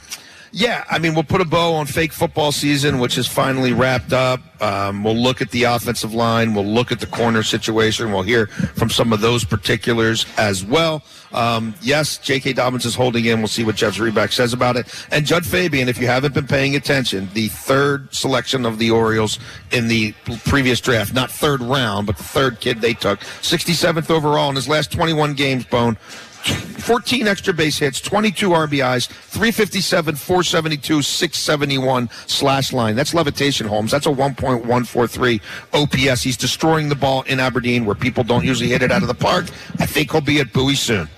Yeah, 0.51 0.83
I 0.89 0.97
mean, 0.97 1.13
we'll 1.13 1.23
put 1.23 1.41
a 1.41 1.45
bow 1.45 1.73
on 1.73 1.85
fake 1.85 2.11
football 2.11 2.51
season, 2.51 2.99
which 2.99 3.17
is 3.17 3.27
finally 3.27 3.71
wrapped 3.71 4.13
up. 4.13 4.41
Um, 4.61 5.03
we'll 5.03 5.15
look 5.15 5.41
at 5.41 5.51
the 5.51 5.63
offensive 5.63 6.13
line. 6.13 6.53
We'll 6.53 6.65
look 6.65 6.91
at 6.91 6.99
the 6.99 7.05
corner 7.05 7.43
situation. 7.43 8.11
We'll 8.11 8.23
hear 8.23 8.47
from 8.47 8.89
some 8.89 9.13
of 9.13 9.21
those 9.21 9.43
particulars 9.43 10.25
as 10.37 10.65
well. 10.65 11.03
Um, 11.31 11.75
yes, 11.81 12.17
J.K. 12.17 12.53
Dobbins 12.53 12.85
is 12.85 12.95
holding 12.95 13.25
in. 13.25 13.39
We'll 13.39 13.47
see 13.47 13.63
what 13.63 13.75
Jeff 13.75 13.95
Zrebiec 13.95 14.31
says 14.31 14.51
about 14.51 14.75
it. 14.75 15.05
And 15.11 15.25
Jud 15.25 15.45
Fabian, 15.45 15.87
if 15.87 15.99
you 15.99 16.07
haven't 16.07 16.33
been 16.33 16.47
paying 16.47 16.75
attention, 16.75 17.29
the 17.33 17.49
third 17.49 18.13
selection 18.13 18.65
of 18.65 18.79
the 18.79 18.89
Orioles 18.91 19.39
in 19.71 19.87
the 19.87 20.13
previous 20.45 20.81
draft, 20.81 21.13
not 21.13 21.29
third 21.29 21.61
round, 21.61 22.07
but 22.07 22.17
the 22.17 22.23
third 22.23 22.59
kid 22.59 22.81
they 22.81 22.93
took, 22.93 23.19
67th 23.19 24.09
overall 24.09 24.49
in 24.49 24.55
his 24.55 24.67
last 24.67 24.91
21 24.91 25.35
games, 25.35 25.65
Bone, 25.65 25.97
14 26.43 27.27
extra 27.27 27.53
base 27.53 27.77
hits, 27.77 28.01
22 28.01 28.49
RBIs, 28.49 29.07
357, 29.07 30.15
472, 30.15 31.01
671 31.01 32.09
slash 32.27 32.73
line. 32.73 32.95
That's 32.95 33.13
levitation, 33.13 33.67
Holmes. 33.67 33.91
That's 33.91 34.05
a 34.05 34.09
1.143 34.09 35.41
OPS. 35.73 36.23
He's 36.23 36.37
destroying 36.37 36.89
the 36.89 36.95
ball 36.95 37.21
in 37.23 37.39
Aberdeen 37.39 37.85
where 37.85 37.95
people 37.95 38.23
don't 38.23 38.45
usually 38.45 38.69
hit 38.69 38.81
it 38.81 38.91
out 38.91 39.01
of 39.01 39.07
the 39.07 39.13
park. 39.13 39.45
I 39.79 39.85
think 39.85 40.11
he'll 40.11 40.21
be 40.21 40.39
at 40.39 40.51
Bowie 40.53 40.75
soon. 40.75 41.09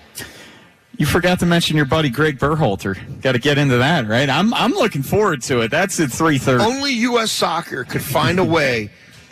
You 0.97 1.05
forgot 1.05 1.39
to 1.39 1.45
mention 1.45 1.77
your 1.77 1.85
buddy 1.85 2.09
Gregg 2.09 2.37
Berhalter. 2.37 3.21
Got 3.21 3.31
to 3.31 3.39
get 3.39 3.57
into 3.57 3.77
that, 3.77 4.07
right? 4.07 4.29
I'm 4.29 4.53
I'm 4.53 4.73
looking 4.73 5.01
forward 5.01 5.41
to 5.43 5.61
it. 5.61 5.71
That's 5.71 5.99
at 5.99 6.09
3:30. 6.09 6.59
Only 6.59 6.91
U.S. 6.91 7.31
Soccer 7.31 7.85
could 7.85 8.03
find 8.03 8.37
a 8.37 8.45
way 8.45 8.91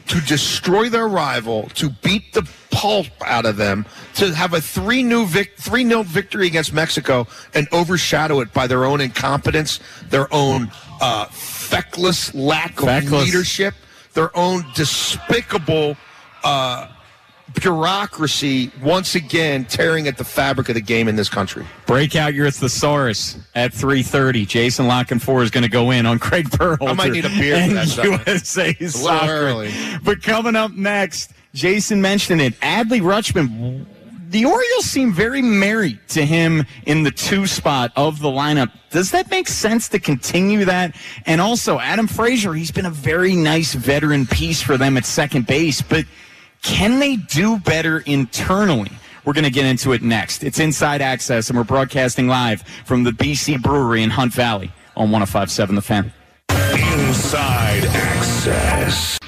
to 0.10 0.20
destroy 0.22 0.90
their 0.90 1.08
rival, 1.08 1.70
to 1.76 1.90
beat 1.90 2.34
the 2.34 2.48
pulp 2.72 3.08
out 3.26 3.46
of 3.46 3.58
them, 3.58 3.86
to 4.16 4.34
have 4.34 4.54
a 4.54 4.62
three 4.62 5.04
new 5.04 5.26
vic- 5.26 5.56
three 5.58 5.84
nil 5.84 6.04
victory 6.04 6.48
against 6.48 6.74
Mexico, 6.74 7.28
and 7.54 7.68
overshadow 7.72 8.42
it 8.42 8.52
by 8.54 8.68
their 8.68 8.86
own 8.86 9.02
incompetence, 9.02 9.80
their 10.10 10.32
own 10.34 10.72
uh, 11.00 11.26
feckless 11.26 12.34
lack 12.34 12.80
of 12.82 12.88
Feckless. 12.88 13.26
leadership, 13.26 13.74
their 14.14 14.36
own 14.38 14.66
despicable. 14.76 15.96
Uh, 16.44 16.88
bureaucracy 17.56 18.72
once 18.82 19.16
again 19.16 19.66
tearing 19.66 20.08
at 20.08 20.18
the 20.18 20.24
fabric 20.24 20.70
of 20.70 20.76
the 20.76 20.82
game 20.82 21.08
in 21.08 21.16
this 21.16 21.30
country. 21.30 21.66
Break 21.86 22.16
out 22.16 22.34
your 22.34 22.52
thesaurus 22.52 23.38
at 23.56 23.72
3:30. 23.72 24.48
Jason 24.48 24.88
La 24.88 25.04
Canfora 25.04 25.44
is 25.44 25.52
going 25.52 25.64
to 25.64 25.70
go 25.70 25.92
in 25.92 26.06
on 26.06 26.20
Craig 26.20 26.50
Berhalter. 26.50 26.90
I 26.90 26.94
might 26.94 27.12
need 27.12 27.26
a 27.26 27.30
beer 27.30 27.68
for 27.68 27.74
that. 27.74 28.04
USA 28.04 28.74
Soccer. 28.74 29.32
early. 29.32 29.72
But 30.04 30.22
coming 30.22 30.56
up 30.56 30.72
next, 30.72 31.32
Jason 31.54 32.02
mentioned 32.02 32.42
it. 32.42 32.60
Adley 32.62 33.02
Rutschman. 33.02 33.86
The 34.30 34.46
Orioles 34.46 34.86
seem 34.86 35.12
very 35.12 35.42
merry 35.42 36.00
to 36.10 36.24
him 36.24 36.64
in 36.86 37.02
the 37.02 37.10
two 37.10 37.48
spot 37.48 37.92
of 37.96 38.20
the 38.20 38.28
lineup. 38.28 38.72
Does 38.92 39.10
that 39.10 39.32
make 39.32 39.48
sense 39.48 39.90
to 39.90 40.00
continue 40.00 40.66
that? 40.66 40.96
And 41.26 41.42
also, 41.42 41.80
Adam 41.80 42.06
Frazier, 42.06 42.54
he's 42.54 42.70
been 42.70 42.86
a 42.86 42.92
very 42.92 43.36
nice 43.36 43.74
veteran 43.74 44.28
piece 44.28 44.62
for 44.62 44.78
them 44.78 44.98
at 44.98 45.06
second 45.06 45.48
base, 45.48 45.82
but 45.82 46.06
can 46.62 47.00
they 47.00 47.16
do 47.16 47.58
better 47.60 48.00
internally? 48.00 48.92
We're 49.26 49.34
going 49.34 49.44
to 49.46 49.52
get 49.52 49.66
into 49.66 49.92
it 49.92 50.02
next. 50.02 50.44
It's 50.44 50.60
Inside 50.60 51.02
Access, 51.02 51.50
and 51.50 51.58
we're 51.58 51.64
broadcasting 51.64 52.28
live 52.28 52.62
from 52.86 53.04
the 53.04 53.12
BC 53.12 53.62
Brewery 53.62 54.02
in 54.02 54.10
Hunt 54.10 54.34
Valley 54.34 54.72
on 54.96 55.12
1057 55.12 55.76
The 55.76 55.82
Fan. 55.82 56.14
Inside 56.50 57.86
Access. 57.86 59.20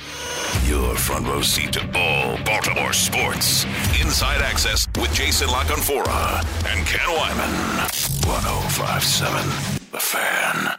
Your 0.67 0.95
front 0.95 1.27
row 1.27 1.41
seat 1.41 1.73
to 1.73 1.81
all 1.97 2.38
Baltimore 2.43 2.93
sports. 2.93 3.65
Inside 4.01 4.41
Access 4.41 4.88
with 5.00 5.13
Jason 5.13 5.50
La 5.50 5.63
Canfora 5.63 6.43
and 6.67 6.85
Ken 6.88 7.07
Weinman. 7.07 8.25
1057 8.25 9.89
The 9.91 10.00
Fan. 10.00 10.77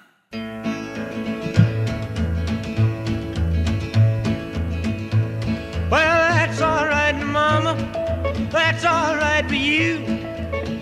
Well, 5.90 6.00
that's 6.00 6.22
all 6.22 6.28
right, 6.28 6.31
Mama. 7.32 7.74
That's 8.50 8.84
all 8.84 9.16
right 9.16 9.46
for 9.48 9.54
you. 9.54 9.98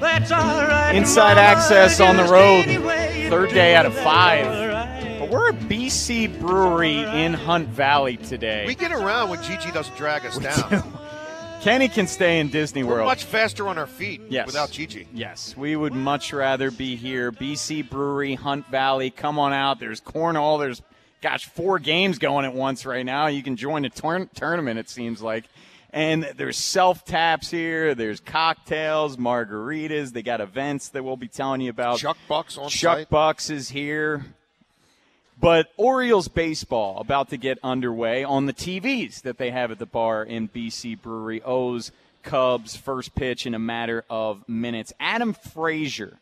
That's 0.01 0.31
all 0.33 0.63
right. 0.65 0.93
Inside 0.95 1.35
Mama. 1.35 1.41
Access 1.41 2.01
on 2.01 2.17
the 2.17 2.25
road. 2.25 2.65
any 2.67 2.79
way 2.79 3.23
you 3.25 3.31
Third 3.31 3.51
day 3.51 3.75
out 3.77 3.87
of 3.87 3.95
five. 3.95 4.47
But 5.21 5.31
we're 5.31 5.51
at 5.51 5.55
BC 5.69 6.41
Brewery 6.41 6.99
in 7.03 7.33
Hunt 7.35 7.69
Valley 7.69 8.17
today. 8.17 8.65
We 8.67 8.75
get 8.75 8.93
around 8.93 9.31
when 9.31 9.43
Gigi 9.43 9.71
doesn't 9.71 9.97
drag 9.97 10.27
us 10.27 10.39
down. 10.39 10.83
Kenny 11.61 11.89
can 11.89 12.07
stay 12.07 12.41
in 12.41 12.49
Disney 12.49 12.83
We're 12.83 12.95
World. 12.95 13.07
much 13.07 13.25
faster 13.25 13.69
on 13.69 13.77
our 13.77 13.87
feet 13.87 14.23
Yes. 14.31 14.47
without 14.47 14.71
Gigi. 14.71 15.07
Yes, 15.13 15.55
we 15.57 15.77
would 15.77 15.93
much 15.93 16.33
rather 16.33 16.71
be 16.71 16.97
here. 16.97 17.31
BC 17.31 17.83
Brewery, 17.83 18.35
Hunt 18.35 18.67
Valley. 18.69 19.11
Come 19.11 19.39
on 19.39 19.53
out. 19.53 19.79
There's 19.79 20.01
cornhole. 20.01 20.59
There's, 20.59 20.81
gosh, 21.21 21.45
four 21.45 21.79
games 21.79 22.19
going 22.19 22.47
at 22.47 22.55
once 22.55 22.87
right 22.87 23.05
now. 23.05 23.27
You 23.27 23.43
can 23.43 23.57
join 23.57 23.85
a 23.85 23.91
tour- 23.91 24.27
tournament, 24.35 24.79
it 24.79 24.89
seems 24.89 25.21
like. 25.21 25.45
And 25.93 26.25
there's 26.37 26.57
self 26.57 27.05
taps 27.05 27.51
here. 27.51 27.95
There's 27.95 28.21
cocktails, 28.21 29.17
margaritas. 29.17 30.13
They 30.13 30.23
got 30.23 30.41
events 30.41 30.89
that 30.91 31.03
we'll 31.03 31.17
be 31.17 31.29
telling 31.29 31.61
you 31.61 31.71
about. 31.71 31.99
Chuck 31.99 32.17
Bucks 32.29 32.57
on 32.57 32.69
Chuck 32.69 32.99
site. 32.99 33.11
Bucks 33.11 33.51
is 33.51 33.71
here. 33.71 34.25
But 35.41 35.69
Orioles 35.79 36.29
baseball 36.29 37.01
about 37.01 37.31
to 37.31 37.39
get 37.39 37.59
underway 37.63 38.25
on 38.25 38.47
the 38.47 38.53
TVs 38.53 39.23
that 39.23 39.39
they 39.39 39.51
have 39.51 39.71
at 39.71 39.79
the 39.79 39.87
bar 39.87 40.23
in 40.23 40.49
BC 40.49 41.01
Brewery. 41.01 41.43
O's 41.43 41.93
Cubs 42.23 42.77
first 42.77 43.15
pitch 43.15 43.47
in 43.47 43.55
a 43.55 43.59
matter 43.59 44.05
of 44.11 44.47
minutes. 44.47 44.93
Adam 45.01 45.33
Frazier 45.33 46.19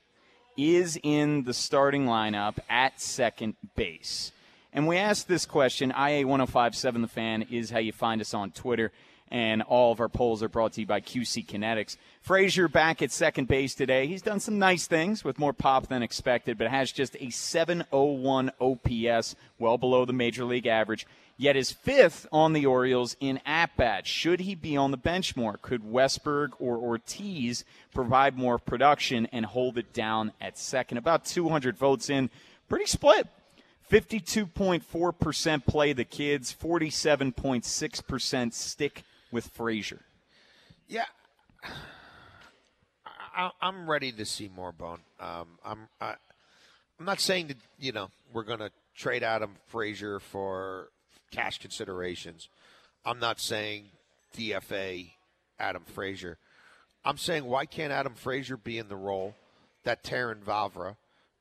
is 0.56 0.98
in 1.02 1.44
the 1.44 1.52
starting 1.52 2.06
lineup 2.06 2.58
at 2.70 3.00
second 3.00 3.56
base. 3.74 4.32
And 4.72 4.86
we 4.86 4.96
asked 4.96 5.26
this 5.28 5.46
question. 5.46 5.90
IA1057 5.92 7.00
The 7.00 7.08
Fan 7.08 7.46
is 7.50 7.70
how 7.70 7.78
you 7.78 7.92
find 7.92 8.20
us 8.20 8.34
on 8.34 8.52
Twitter. 8.52 8.92
And 9.30 9.62
all 9.62 9.92
of 9.92 10.00
our 10.00 10.08
polls 10.08 10.42
are 10.42 10.48
brought 10.48 10.72
to 10.74 10.80
you 10.80 10.86
by 10.86 11.00
QC 11.00 11.46
Kinetics. 11.46 11.96
Frazier 12.22 12.68
back 12.68 13.02
at 13.02 13.10
second 13.10 13.48
base 13.48 13.74
today. 13.74 14.06
He's 14.06 14.22
done 14.22 14.40
some 14.40 14.58
nice 14.58 14.86
things 14.86 15.24
with 15.24 15.38
more 15.38 15.52
pop 15.52 15.88
than 15.88 16.02
expected, 16.02 16.58
but 16.58 16.70
has 16.70 16.92
just 16.92 17.16
a 17.20 17.30
701 17.30 18.50
OPS, 18.60 19.36
well 19.58 19.78
below 19.78 20.04
the 20.04 20.12
major 20.12 20.44
league 20.44 20.66
average. 20.66 21.06
Yet 21.40 21.56
is 21.56 21.70
fifth 21.70 22.26
on 22.32 22.52
the 22.52 22.66
Orioles 22.66 23.16
in 23.20 23.40
at 23.46 23.76
bats. 23.76 24.08
Should 24.08 24.40
he 24.40 24.56
be 24.56 24.76
on 24.76 24.90
the 24.90 24.96
bench 24.96 25.36
more? 25.36 25.56
Could 25.56 25.84
Westburg 25.84 26.50
or 26.58 26.76
Ortiz 26.78 27.64
provide 27.94 28.36
more 28.36 28.58
production 28.58 29.26
and 29.30 29.46
hold 29.46 29.78
it 29.78 29.92
down 29.92 30.32
at 30.40 30.58
second? 30.58 30.98
About 30.98 31.24
200 31.24 31.76
votes 31.76 32.10
in. 32.10 32.28
Pretty 32.68 32.86
split. 32.86 33.28
52.4% 33.90 35.64
play 35.64 35.92
the 35.92 36.04
kids, 36.04 36.54
47.6% 36.60 38.52
stick 38.52 39.02
with 39.30 39.48
Frazier. 39.48 40.00
Yeah, 40.86 41.04
I, 43.38 43.50
I'm 43.60 43.88
ready 43.88 44.10
to 44.12 44.24
see 44.24 44.50
more 44.54 44.72
Bone. 44.72 45.00
Um, 45.20 45.58
I'm 45.64 45.88
I, 46.00 46.14
I'm 46.98 47.06
not 47.06 47.20
saying 47.20 47.48
that 47.48 47.56
you 47.78 47.92
know 47.92 48.10
we're 48.32 48.42
going 48.42 48.58
to 48.58 48.70
trade 48.96 49.22
Adam 49.22 49.52
Frazier 49.66 50.18
for 50.18 50.88
cash 51.30 51.58
considerations. 51.58 52.48
I'm 53.04 53.20
not 53.20 53.38
saying 53.38 53.84
DFA 54.36 55.12
Adam 55.58 55.84
Frazier. 55.84 56.38
I'm 57.04 57.16
saying 57.16 57.44
why 57.44 57.66
can't 57.66 57.92
Adam 57.92 58.14
Frazier 58.14 58.56
be 58.56 58.76
in 58.76 58.88
the 58.88 58.96
role 58.96 59.34
that 59.84 60.02
Terrin 60.02 60.42
Vavra 60.42 60.96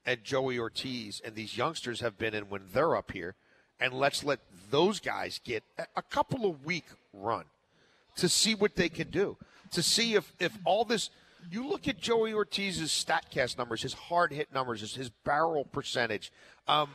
and 0.05 0.23
Joey 0.23 0.59
Ortiz 0.59 1.19
and 1.25 1.35
these 1.35 1.57
youngsters 1.57 2.01
have 2.01 2.17
been 2.17 2.35
in 2.35 2.43
when 2.49 2.61
they're 2.73 2.95
up 2.95 3.11
here, 3.11 3.35
and 3.79 3.93
let's 3.93 4.23
let 4.23 4.39
those 4.69 4.99
guys 4.99 5.39
get 5.43 5.63
a 5.95 6.01
couple 6.01 6.49
of 6.49 6.63
week 6.63 6.85
run 7.11 7.45
to 8.17 8.29
see 8.29 8.55
what 8.55 8.75
they 8.75 8.89
can 8.89 9.09
do. 9.09 9.37
To 9.71 9.83
see 9.83 10.15
if 10.15 10.31
if 10.39 10.57
all 10.65 10.85
this 10.85 11.09
you 11.49 11.67
look 11.67 11.87
at 11.87 11.97
Joey 11.97 12.33
Ortiz's 12.33 12.91
statcast 12.91 13.57
numbers, 13.57 13.81
his 13.81 13.93
hard 13.93 14.33
hit 14.33 14.53
numbers, 14.53 14.81
his, 14.81 14.95
his 14.95 15.09
barrel 15.09 15.65
percentage. 15.65 16.31
Um, 16.67 16.91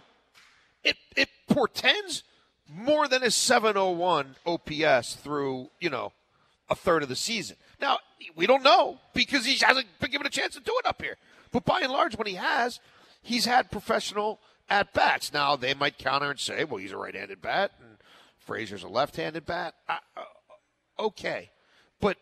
it 0.84 0.96
it 1.16 1.28
portends 1.48 2.24
more 2.68 3.08
than 3.08 3.22
a 3.22 3.30
701 3.30 4.36
OPS 4.46 5.16
through, 5.16 5.70
you 5.80 5.90
know, 5.90 6.12
a 6.70 6.74
third 6.74 7.02
of 7.02 7.08
the 7.08 7.16
season. 7.16 7.56
Now, 7.80 7.98
we 8.34 8.46
don't 8.46 8.62
know 8.62 8.98
because 9.14 9.44
he 9.44 9.56
hasn't 9.58 9.86
been 10.00 10.10
given 10.10 10.26
a 10.26 10.30
chance 10.30 10.54
to 10.54 10.60
do 10.60 10.74
it 10.78 10.86
up 10.86 11.02
here. 11.02 11.16
But 11.50 11.64
by 11.64 11.80
and 11.80 11.92
large, 11.92 12.16
when 12.16 12.26
he 12.26 12.34
has, 12.34 12.80
he's 13.20 13.44
had 13.44 13.70
professional 13.70 14.40
at 14.70 14.94
bats. 14.94 15.32
Now, 15.32 15.56
they 15.56 15.74
might 15.74 15.98
counter 15.98 16.30
and 16.30 16.40
say, 16.40 16.64
well, 16.64 16.78
he's 16.78 16.92
a 16.92 16.96
right 16.96 17.14
handed 17.14 17.42
bat 17.42 17.72
and 17.80 17.98
Frazier's 18.38 18.82
a 18.82 18.88
left 18.88 19.16
handed 19.16 19.44
bat. 19.44 19.74
Uh, 19.88 19.98
uh, 20.16 20.22
okay. 21.02 21.50
But 22.00 22.16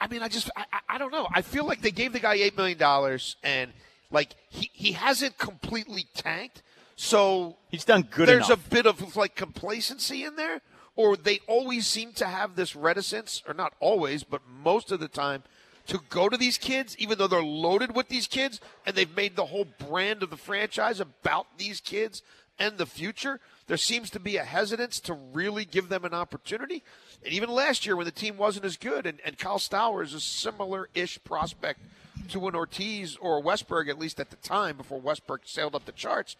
I 0.00 0.08
mean, 0.08 0.22
I 0.22 0.28
just, 0.28 0.50
I, 0.56 0.64
I- 0.88 0.98
don't 0.98 1.12
know. 1.12 1.28
I 1.32 1.42
feel 1.42 1.64
like 1.66 1.80
they 1.80 1.90
gave 1.92 2.12
the 2.12 2.20
guy 2.20 2.38
$8 2.38 2.56
million 2.56 3.18
and, 3.44 3.72
like, 4.10 4.34
he, 4.50 4.68
he 4.72 4.92
hasn't 4.92 5.38
completely 5.38 6.06
tanked. 6.14 6.62
So 6.96 7.56
He's 7.70 7.84
done 7.84 8.02
good 8.10 8.28
there's 8.28 8.48
enough. 8.48 8.66
a 8.66 8.70
bit 8.70 8.86
of, 8.86 9.16
like, 9.16 9.34
complacency 9.36 10.24
in 10.24 10.36
there, 10.36 10.60
or 10.96 11.16
they 11.16 11.40
always 11.46 11.86
seem 11.86 12.12
to 12.14 12.26
have 12.26 12.56
this 12.56 12.74
reticence, 12.76 13.42
or 13.46 13.54
not 13.54 13.74
always, 13.80 14.24
but 14.24 14.42
most 14.46 14.90
of 14.92 15.00
the 15.00 15.08
time, 15.08 15.44
to 15.86 16.00
go 16.10 16.28
to 16.28 16.36
these 16.36 16.58
kids, 16.58 16.96
even 16.98 17.16
though 17.18 17.26
they're 17.26 17.42
loaded 17.42 17.94
with 17.94 18.08
these 18.08 18.26
kids, 18.26 18.60
and 18.86 18.94
they've 18.94 19.16
made 19.16 19.34
the 19.36 19.46
whole 19.46 19.66
brand 19.88 20.22
of 20.22 20.30
the 20.30 20.36
franchise 20.36 21.00
about 21.00 21.46
these 21.58 21.80
kids 21.80 22.22
and 22.62 22.78
the 22.78 22.86
future. 22.86 23.40
There 23.66 23.76
seems 23.76 24.08
to 24.10 24.20
be 24.20 24.36
a 24.36 24.44
hesitance 24.44 25.00
to 25.00 25.14
really 25.14 25.64
give 25.64 25.88
them 25.88 26.04
an 26.04 26.14
opportunity. 26.14 26.84
And 27.24 27.34
even 27.34 27.50
last 27.50 27.84
year, 27.84 27.96
when 27.96 28.06
the 28.06 28.12
team 28.12 28.36
wasn't 28.36 28.64
as 28.64 28.76
good, 28.76 29.04
and, 29.04 29.18
and 29.24 29.36
Kyle 29.36 29.58
Stowers 29.58 30.08
is 30.08 30.14
a 30.14 30.20
similar 30.20 30.88
ish 30.94 31.22
prospect 31.24 31.80
to 32.28 32.46
an 32.46 32.54
Ortiz 32.54 33.16
or 33.16 33.38
a 33.38 33.42
Westburg, 33.42 33.88
at 33.88 33.98
least 33.98 34.20
at 34.20 34.30
the 34.30 34.36
time, 34.36 34.76
before 34.76 35.00
Westburg 35.00 35.40
sailed 35.44 35.74
up 35.74 35.86
the 35.86 35.92
charts. 35.92 36.36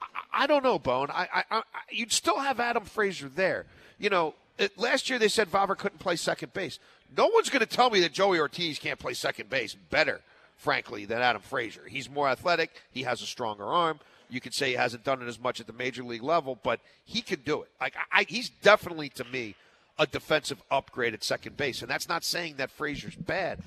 I, 0.00 0.44
I 0.44 0.46
don't 0.46 0.64
know, 0.64 0.78
Bone. 0.78 1.10
I, 1.10 1.28
I, 1.32 1.44
I, 1.50 1.62
you'd 1.90 2.12
still 2.12 2.38
have 2.38 2.58
Adam 2.58 2.84
Frazier 2.84 3.28
there. 3.28 3.66
You 3.98 4.08
know, 4.08 4.34
it, 4.58 4.78
last 4.78 5.10
year 5.10 5.18
they 5.18 5.28
said 5.28 5.50
Vavra 5.50 5.76
couldn't 5.76 5.98
play 5.98 6.16
second 6.16 6.54
base. 6.54 6.78
No 7.16 7.28
one's 7.28 7.50
going 7.50 7.60
to 7.60 7.66
tell 7.66 7.90
me 7.90 8.00
that 8.00 8.12
Joey 8.12 8.40
Ortiz 8.40 8.78
can't 8.78 8.98
play 8.98 9.12
second 9.12 9.50
base 9.50 9.74
better, 9.74 10.22
frankly, 10.56 11.04
than 11.04 11.20
Adam 11.20 11.42
Frazier. 11.42 11.84
He's 11.86 12.08
more 12.08 12.28
athletic. 12.28 12.70
He 12.90 13.02
has 13.02 13.20
a 13.20 13.26
stronger 13.26 13.66
arm. 13.66 14.00
You 14.34 14.40
could 14.40 14.52
say 14.52 14.70
he 14.70 14.74
hasn't 14.74 15.04
done 15.04 15.22
it 15.22 15.28
as 15.28 15.38
much 15.38 15.60
at 15.60 15.68
the 15.68 15.72
major 15.72 16.02
league 16.02 16.22
level, 16.22 16.58
but 16.62 16.80
he 17.04 17.20
can 17.20 17.40
do 17.44 17.62
it. 17.62 17.68
Like 17.80 17.94
I, 18.12 18.24
he's 18.28 18.50
definitely 18.50 19.08
to 19.10 19.24
me 19.24 19.54
a 19.96 20.06
defensive 20.06 20.60
upgrade 20.70 21.14
at 21.14 21.22
second 21.22 21.56
base, 21.56 21.82
and 21.82 21.90
that's 21.90 22.08
not 22.08 22.24
saying 22.24 22.56
that 22.56 22.70
Frazier's 22.70 23.14
bad. 23.14 23.60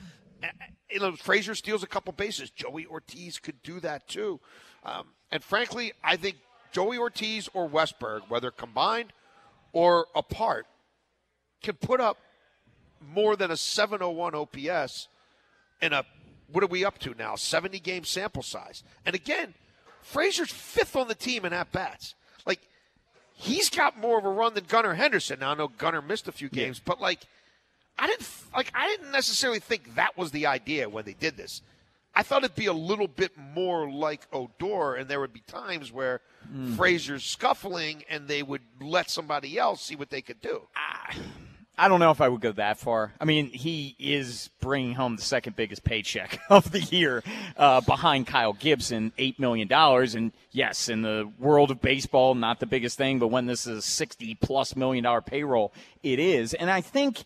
You 0.92 1.00
know, 1.00 1.16
Frazier 1.16 1.56
steals 1.56 1.84
a 1.84 1.88
couple 1.88 2.12
bases. 2.14 2.50
Joey 2.50 2.86
Ortiz 2.86 3.40
could 3.40 3.64
do 3.64 3.80
that 3.80 4.08
too. 4.08 4.40
Um, 4.86 5.08
and 5.32 5.44
frankly, 5.44 5.94
I 6.04 6.18
think 6.18 6.38
Joey 6.72 6.98
Ortiz 6.98 7.50
or 7.54 7.68
Westburg, 7.68 8.24
whether 8.28 8.52
combined 8.52 9.14
or 9.72 10.08
apart, 10.16 10.68
can 11.64 11.76
put 11.76 12.00
up 12.00 12.18
more 13.14 13.36
than 13.36 13.52
a 13.52 13.58
701 13.58 14.36
OPS 14.36 15.08
in 15.82 15.94
a 15.94 16.04
what 16.52 16.64
are 16.64 16.68
we 16.68 16.86
up 16.86 16.98
to 17.00 17.14
now? 17.18 17.36
70 17.36 17.80
game 17.80 18.04
sample 18.04 18.44
size. 18.44 18.84
And 19.06 19.16
again, 19.16 19.54
Frazier's 20.08 20.52
fifth 20.52 20.96
on 20.96 21.10
the 21.10 21.16
team 21.16 21.44
in 21.44 21.52
at 21.52 21.72
bats. 21.74 22.16
Like 22.46 22.62
he's 23.34 23.70
got 23.70 24.00
more 24.00 24.18
of 24.18 24.24
a 24.24 24.30
run 24.30 24.54
than 24.54 24.64
Gunnar 24.66 24.94
Henderson. 24.94 25.40
Now 25.40 25.52
I 25.52 25.56
know 25.56 25.68
Gunnar 25.68 26.02
missed 26.02 26.30
a 26.30 26.32
few 26.32 26.48
games, 26.48 26.78
yeah. 26.78 26.84
but 26.86 27.02
like 27.02 27.20
I 28.00 28.08
didn't 28.08 28.30
like 28.56 28.72
I 28.74 28.88
didn't 28.88 29.12
necessarily 29.12 29.60
think 29.60 29.96
that 29.96 30.18
was 30.18 30.32
the 30.32 30.46
idea 30.46 30.88
when 30.88 31.04
they 31.04 31.14
did 31.14 31.36
this. 31.36 31.62
I 32.16 32.24
thought 32.24 32.44
it'd 32.44 32.56
be 32.56 32.68
a 32.68 32.74
little 32.74 33.08
bit 33.08 33.38
more 33.38 33.92
like 33.92 34.28
Odor, 34.32 34.96
and 34.96 35.10
there 35.10 35.20
would 35.20 35.34
be 35.34 35.42
times 35.42 35.92
where 35.92 36.22
mm. 36.52 36.76
Frazier's 36.76 37.24
scuffling, 37.24 38.04
and 38.10 38.28
they 38.28 38.42
would 38.42 38.64
let 38.82 39.12
somebody 39.12 39.60
else 39.60 39.84
see 39.84 39.96
what 39.96 40.10
they 40.10 40.22
could 40.22 40.42
do. 40.42 40.64
Ah. 40.76 41.14
I 41.80 41.88
don't 41.88 42.00
know 42.00 42.10
if 42.10 42.22
I 42.22 42.28
would 42.28 42.42
go 42.42 42.52
that 42.54 42.80
far. 42.80 43.14
I 43.22 43.26
mean, 43.26 43.48
he 43.48 43.96
is 44.00 44.50
bringing 44.62 44.96
home 44.96 45.16
the 45.16 45.22
second 45.22 45.56
biggest 45.56 45.84
paycheck 45.84 46.40
of 46.50 46.72
the 46.72 46.82
year 46.82 47.24
uh, 47.56 47.82
behind 47.82 48.26
Kyle 48.26 48.54
Gibson, 48.54 49.12
$8 49.18 49.38
million. 49.38 49.72
And 49.72 50.32
yes, 50.52 50.90
in 50.90 51.04
the 51.04 51.32
world 51.38 51.70
of 51.70 51.80
baseball, 51.80 52.34
not 52.34 52.60
the 52.60 52.66
biggest 52.66 52.98
thing, 52.98 53.20
but 53.20 53.28
when 53.28 53.46
this 53.46 53.68
is 53.68 53.78
a 53.78 53.82
60 53.82 54.36
plus 54.36 54.76
million 54.76 55.04
dollar 55.04 55.22
payroll, 55.22 55.72
it 56.02 56.20
is. 56.20 56.56
And 56.56 56.72
I 56.72 56.82
think 56.82 57.24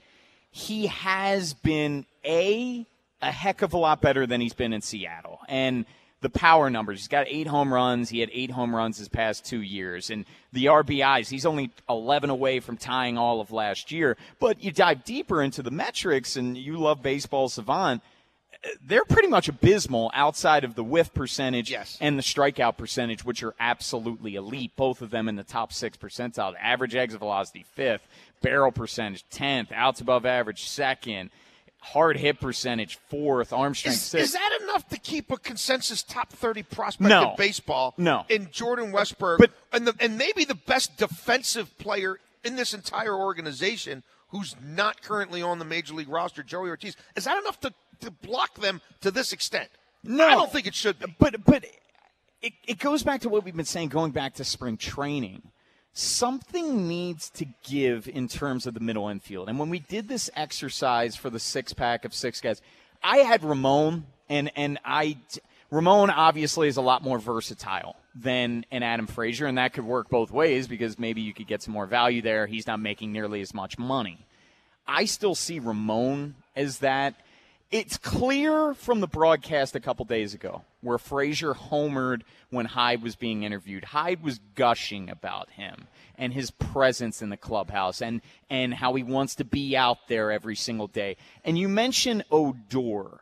he 0.50 0.88
has 0.88 1.54
been 1.54 2.06
A, 2.26 2.86
a 3.22 3.32
heck 3.32 3.62
of 3.62 3.74
a 3.74 3.78
lot 3.78 4.02
better 4.02 4.28
than 4.28 4.42
he's 4.42 4.54
been 4.54 4.74
in 4.74 4.82
Seattle. 4.82 5.40
And 5.48 5.86
the 6.22 6.30
power 6.30 6.70
numbers. 6.70 7.00
He's 7.00 7.08
got 7.08 7.28
eight 7.30 7.48
home 7.48 7.74
runs. 7.74 8.10
He 8.10 8.20
had 8.20 8.30
eight 8.32 8.52
home 8.52 8.76
runs 8.76 8.98
his 8.98 9.10
past 9.10 9.44
two 9.44 9.62
years. 9.62 10.10
And 10.10 10.26
the 10.54 10.66
RBIs, 10.66 11.30
he's 11.30 11.46
only 11.46 11.72
11 11.90 12.30
away 12.30 12.60
from 12.60 12.78
tying 12.78 13.18
all 13.18 13.42
of 13.42 13.52
last 13.52 13.92
year. 13.92 14.18
But 14.40 14.64
you 14.64 14.72
dive 14.72 15.04
deeper 15.04 15.42
into 15.42 15.64
the 15.64 15.72
metrics, 15.72 16.36
and 16.36 16.56
you 16.58 16.78
love 16.78 17.02
baseball 17.02 17.50
savant. 17.50 18.04
They're 18.86 19.06
pretty 19.06 19.28
much 19.28 19.50
abysmal 19.50 20.12
outside 20.14 20.64
of 20.64 20.76
the 20.76 20.84
whiff 20.84 21.12
percentage 21.16 21.72
yes. 21.72 21.98
and 22.00 22.20
the 22.20 22.24
strikeout 22.24 22.78
percentage, 22.78 23.26
which 23.26 23.42
are 23.42 23.56
absolutely 23.60 24.36
elite. 24.36 24.76
Both 24.76 25.02
of 25.02 25.10
them 25.10 25.28
in 25.28 25.36
the 25.36 25.44
top 25.44 25.74
six 25.74 25.98
percentile. 25.98 26.54
The 26.54 26.64
average 26.64 26.94
exit 26.94 27.20
velocity, 27.20 27.66
fifth. 27.74 28.08
Barrel 28.42 28.72
percentage, 28.72 29.26
10th. 29.30 29.72
Outs 29.72 30.02
above 30.02 30.28
average, 30.28 30.68
second 30.68 31.32
hard 31.82 32.16
hit 32.16 32.40
percentage 32.40 32.98
fourth, 33.10 33.52
arm 33.52 33.76
strength 33.76 33.96
is, 33.98 34.02
sixth. 34.02 34.26
Is 34.26 34.34
that 34.34 34.60
enough 34.64 34.88
to 34.90 34.98
keep 35.00 35.32
a 35.32 35.38
consensus 35.38 36.04
top 36.04 36.32
thirty 36.32 36.64
prospect 36.64 37.10
no. 37.10 37.32
in 37.32 37.36
baseball? 37.38 37.94
No. 37.98 38.26
In 38.30 38.50
Jordan 38.52 38.92
Westburg, 38.92 39.40
but, 39.40 39.52
and 39.74 39.88
the, 39.88 39.96
and 40.00 40.18
maybe 40.18 40.46
the 40.46 40.56
best 40.56 40.98
defensive 40.98 41.78
player 41.78 42.20
in 42.44 42.56
this 42.56 42.74
entire 42.74 43.16
organization, 43.16 44.04
who's 44.30 44.56
not 44.64 45.02
currently 45.02 45.42
on 45.42 45.60
the 45.60 45.66
major 45.66 45.94
league 45.94 46.10
roster, 46.10 46.44
Joey 46.44 46.70
Ortiz. 46.70 46.96
Is 47.16 47.26
that 47.26 47.38
enough 47.38 47.60
to, 47.62 47.74
to 48.00 48.12
block 48.12 48.56
them 48.56 48.82
to 49.02 49.12
this 49.12 49.34
extent? 49.34 49.70
No, 50.04 50.26
I 50.26 50.32
don't 50.32 50.52
think 50.52 50.68
it 50.68 50.76
should. 50.76 51.00
Be. 51.00 51.16
But 51.20 51.44
but 51.46 51.66
it, 52.42 52.54
it 52.68 52.80
goes 52.80 53.04
back 53.04 53.22
to 53.22 53.30
what 53.30 53.44
we've 53.44 53.56
been 53.56 53.66
saying, 53.66 53.90
going 53.90 54.12
back 54.12 54.36
to 54.36 54.44
spring 54.44 54.78
training 54.78 55.44
something 55.94 56.88
needs 56.88 57.30
to 57.32 57.46
give 57.64 58.08
in 58.08 58.28
terms 58.28 58.66
of 58.66 58.74
the 58.74 58.80
middle 58.80 59.10
infield. 59.10 59.50
And 59.50 59.60
when 59.60 59.70
we 59.70 59.80
did 59.80 60.08
this 60.08 60.30
exercise 60.36 61.16
for 61.16 61.30
the 61.30 61.40
six 61.40 61.74
pack 61.74 62.06
of 62.06 62.14
six 62.14 62.40
guys, 62.42 62.62
I 63.04 63.18
had 63.18 63.44
Ramon, 63.44 64.06
and 64.30 64.52
and 64.56 64.80
I 64.86 65.18
Ramon 65.70 66.10
obviously 66.10 66.68
is 66.68 66.78
a 66.78 66.82
lot 66.82 67.04
more 67.04 67.20
versatile 67.20 67.96
than 68.14 68.66
an 68.72 68.84
Adam 68.84 69.08
Frazier, 69.08 69.48
and 69.48 69.58
that 69.58 69.74
could 69.74 69.86
work 69.86 70.10
both 70.10 70.32
ways 70.32 70.68
because 70.68 71.00
maybe 71.00 71.22
you 71.22 71.34
could 71.34 71.48
get 71.48 71.62
some 71.64 71.74
more 71.74 71.86
value 71.86 72.22
there. 72.22 72.46
He's 72.46 72.68
not 72.68 72.80
making 72.80 73.12
nearly 73.12 73.42
as 73.42 73.54
much 73.54 73.80
money. 73.80 74.26
I 74.86 75.06
still 75.06 75.36
see 75.36 75.60
Ramon 75.60 76.36
as 76.56 76.80
that. 76.80 77.16
It's 77.72 77.98
clear 77.98 78.74
from 78.74 79.00
the 79.00 79.08
broadcast 79.08 79.76
a 79.78 79.80
couple 79.80 80.04
days 80.04 80.34
ago 80.34 80.64
where 80.82 80.98
Frazier 80.98 81.54
homered 81.54 82.24
when 82.50 82.66
Hyde 82.66 83.02
was 83.02 83.16
being 83.16 83.44
interviewed. 83.44 83.86
Hyde 83.86 84.22
was 84.22 84.42
gushing 84.56 85.10
about 85.10 85.50
him 85.52 85.88
and 86.18 86.34
his 86.34 86.52
presence 86.52 87.22
in 87.22 87.30
the 87.30 87.38
clubhouse 87.38 88.02
and, 88.02 88.22
and 88.50 88.74
how 88.74 88.94
he 88.96 89.04
wants 89.04 89.36
to 89.36 89.46
be 89.46 89.78
out 89.78 90.10
there 90.10 90.32
every 90.34 90.56
single 90.56 90.88
day. 90.88 91.16
And 91.46 91.58
you 91.58 91.70
mentioned 91.70 92.26
Odor. 92.30 93.22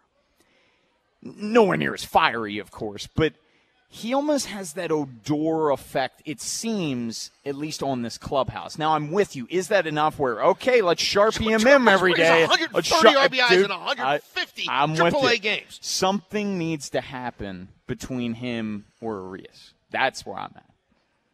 Nowhere 1.21 1.77
near 1.77 1.93
as 1.93 2.03
fiery, 2.03 2.57
of 2.57 2.71
course, 2.71 3.07
but– 3.07 3.33
he 3.91 4.13
almost 4.13 4.45
has 4.45 4.73
that 4.73 4.91
Odor 4.91 5.71
effect, 5.71 6.21
it 6.23 6.39
seems, 6.39 7.31
at 7.43 7.55
least 7.55 7.81
on 7.81 8.03
this 8.03 8.19
clubhouse. 8.19 8.77
Now, 8.77 8.93
I'm 8.93 9.09
with 9.09 9.35
you. 9.35 9.47
Is 9.49 9.69
that 9.69 9.87
enough 9.87 10.19
where, 10.19 10.43
okay, 10.43 10.83
let's 10.83 11.03
sharpie 11.03 11.49
him 11.49 11.65
in 11.65 11.87
every 11.87 12.13
day? 12.15 12.45
130 12.45 12.87
shar- 12.87 13.27
RBIs 13.27 13.49
dude, 13.49 13.65
in 13.65 13.71
150 13.71 14.67
I, 14.69 14.83
am 14.83 14.93
AAA 14.93 15.41
games. 15.41 15.79
Something 15.81 16.59
needs 16.59 16.91
to 16.91 17.01
happen 17.01 17.69
between 17.87 18.35
him 18.35 18.85
or 19.01 19.15
Urias. 19.15 19.73
That's 19.89 20.23
where 20.23 20.37
I'm 20.37 20.53
at. 20.55 20.69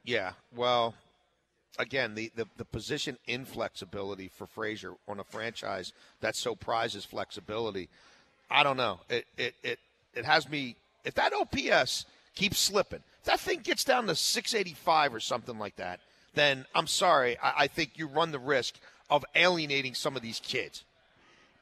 Yeah, 0.05 0.31
well, 0.55 0.93
again, 1.77 2.15
the, 2.15 2.31
the, 2.37 2.47
the 2.55 2.63
position 2.63 3.17
inflexibility 3.27 4.29
for 4.29 4.47
Frazier 4.47 4.93
on 5.09 5.19
a 5.19 5.25
franchise 5.25 5.91
that 6.21 6.37
so 6.37 6.55
prizes 6.55 7.03
flexibility, 7.03 7.89
I 8.49 8.63
don't 8.63 8.77
know. 8.77 9.01
It, 9.09 9.25
it, 9.37 9.55
it, 9.61 9.79
it 10.13 10.23
has 10.23 10.47
me, 10.47 10.77
if 11.03 11.15
that 11.15 11.33
OPS– 11.33 12.05
keeps 12.35 12.59
slipping. 12.59 13.01
If 13.19 13.25
that 13.25 13.39
thing 13.39 13.59
gets 13.59 13.83
down 13.83 14.07
to 14.07 14.15
685 14.15 15.15
or 15.15 15.19
something 15.19 15.57
like 15.57 15.77
that, 15.77 15.99
then 16.35 16.65
I'm 16.75 16.87
sorry. 16.87 17.37
I, 17.39 17.63
I 17.63 17.67
think 17.67 17.91
you 17.95 18.07
run 18.07 18.31
the 18.31 18.39
risk 18.39 18.75
of 19.09 19.25
alienating 19.35 19.93
some 19.93 20.15
of 20.15 20.21
these 20.21 20.39
kids. 20.39 20.83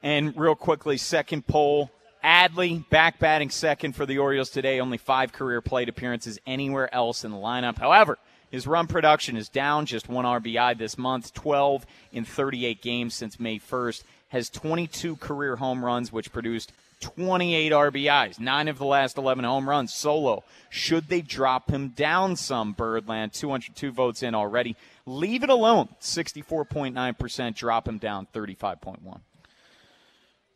And 0.02 0.36
real 0.36 0.54
quickly, 0.54 0.98
second 0.98 1.46
poll. 1.46 1.90
Adley 2.22 2.88
back 2.88 3.18
batting 3.18 3.50
second 3.50 3.94
for 3.94 4.06
the 4.06 4.18
Orioles 4.18 4.50
today. 4.50 4.80
Only 4.80 4.98
five 4.98 5.32
career 5.32 5.60
plate 5.60 5.88
appearances 5.88 6.38
anywhere 6.46 6.92
else 6.94 7.24
in 7.24 7.30
the 7.30 7.36
lineup. 7.36 7.78
However, 7.78 8.18
his 8.50 8.66
run 8.66 8.86
production 8.86 9.36
is 9.36 9.48
down 9.48 9.84
just 9.84 10.08
one 10.08 10.24
RBI 10.24 10.78
this 10.78 10.96
month, 10.96 11.34
12 11.34 11.84
in 12.12 12.24
38 12.24 12.80
games 12.80 13.12
since 13.14 13.40
May 13.40 13.58
1st. 13.58 14.04
Has 14.28 14.48
22 14.48 15.16
career 15.16 15.56
home 15.56 15.84
runs, 15.84 16.12
which 16.12 16.32
produced 16.32 16.72
28 17.04 17.70
RBIs, 17.70 18.40
nine 18.40 18.66
of 18.66 18.78
the 18.78 18.86
last 18.86 19.18
11 19.18 19.44
home 19.44 19.68
runs 19.68 19.92
solo. 19.92 20.42
Should 20.70 21.08
they 21.08 21.20
drop 21.20 21.70
him 21.70 21.88
down 21.88 22.34
some, 22.36 22.72
Birdland? 22.72 23.34
202 23.34 23.92
votes 23.92 24.22
in 24.22 24.34
already. 24.34 24.74
Leave 25.04 25.42
it 25.42 25.50
alone. 25.50 25.90
64.9%. 26.00 27.54
Drop 27.54 27.86
him 27.86 27.98
down 27.98 28.26
35.1. 28.32 29.20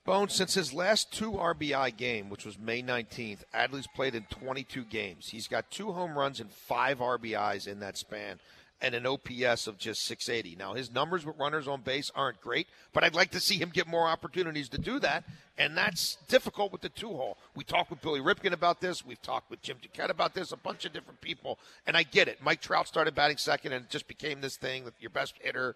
Bone, 0.06 0.30
since 0.30 0.54
his 0.54 0.72
last 0.72 1.12
two 1.12 1.32
RBI 1.32 1.94
game, 1.98 2.30
which 2.30 2.46
was 2.46 2.58
May 2.58 2.82
19th, 2.82 3.40
Adley's 3.52 3.86
played 3.86 4.14
in 4.14 4.22
22 4.30 4.84
games. 4.84 5.28
He's 5.28 5.48
got 5.48 5.70
two 5.70 5.92
home 5.92 6.16
runs 6.16 6.40
and 6.40 6.50
five 6.50 6.98
RBIs 6.98 7.68
in 7.68 7.80
that 7.80 7.98
span 7.98 8.40
and 8.80 8.94
an 8.94 9.06
OPS 9.06 9.66
of 9.66 9.76
just 9.78 10.04
680. 10.04 10.56
Now, 10.56 10.74
his 10.74 10.92
numbers 10.92 11.26
with 11.26 11.36
runners 11.36 11.66
on 11.66 11.80
base 11.80 12.10
aren't 12.14 12.40
great, 12.40 12.68
but 12.92 13.02
I'd 13.02 13.14
like 13.14 13.32
to 13.32 13.40
see 13.40 13.56
him 13.56 13.70
get 13.72 13.88
more 13.88 14.06
opportunities 14.06 14.68
to 14.70 14.78
do 14.78 15.00
that, 15.00 15.24
and 15.56 15.76
that's 15.76 16.16
difficult 16.28 16.70
with 16.70 16.82
the 16.82 16.88
two 16.88 17.08
hole. 17.08 17.38
We 17.56 17.64
talked 17.64 17.90
with 17.90 18.00
Billy 18.00 18.20
Ripken 18.20 18.52
about 18.52 18.80
this. 18.80 19.04
We've 19.04 19.20
talked 19.20 19.50
with 19.50 19.62
Jim 19.62 19.78
Duquette 19.82 20.10
about 20.10 20.34
this, 20.34 20.52
a 20.52 20.56
bunch 20.56 20.84
of 20.84 20.92
different 20.92 21.20
people, 21.20 21.58
and 21.86 21.96
I 21.96 22.04
get 22.04 22.28
it. 22.28 22.38
Mike 22.40 22.60
Trout 22.60 22.86
started 22.86 23.14
batting 23.14 23.38
second, 23.38 23.72
and 23.72 23.84
it 23.84 23.90
just 23.90 24.06
became 24.06 24.40
this 24.40 24.56
thing 24.56 24.84
that 24.84 24.94
your 25.00 25.10
best 25.10 25.34
hitter 25.40 25.74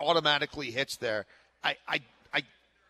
automatically 0.00 0.70
hits 0.70 0.96
there. 0.96 1.26
I, 1.64 1.76
I, 1.88 2.00
I 2.32 2.42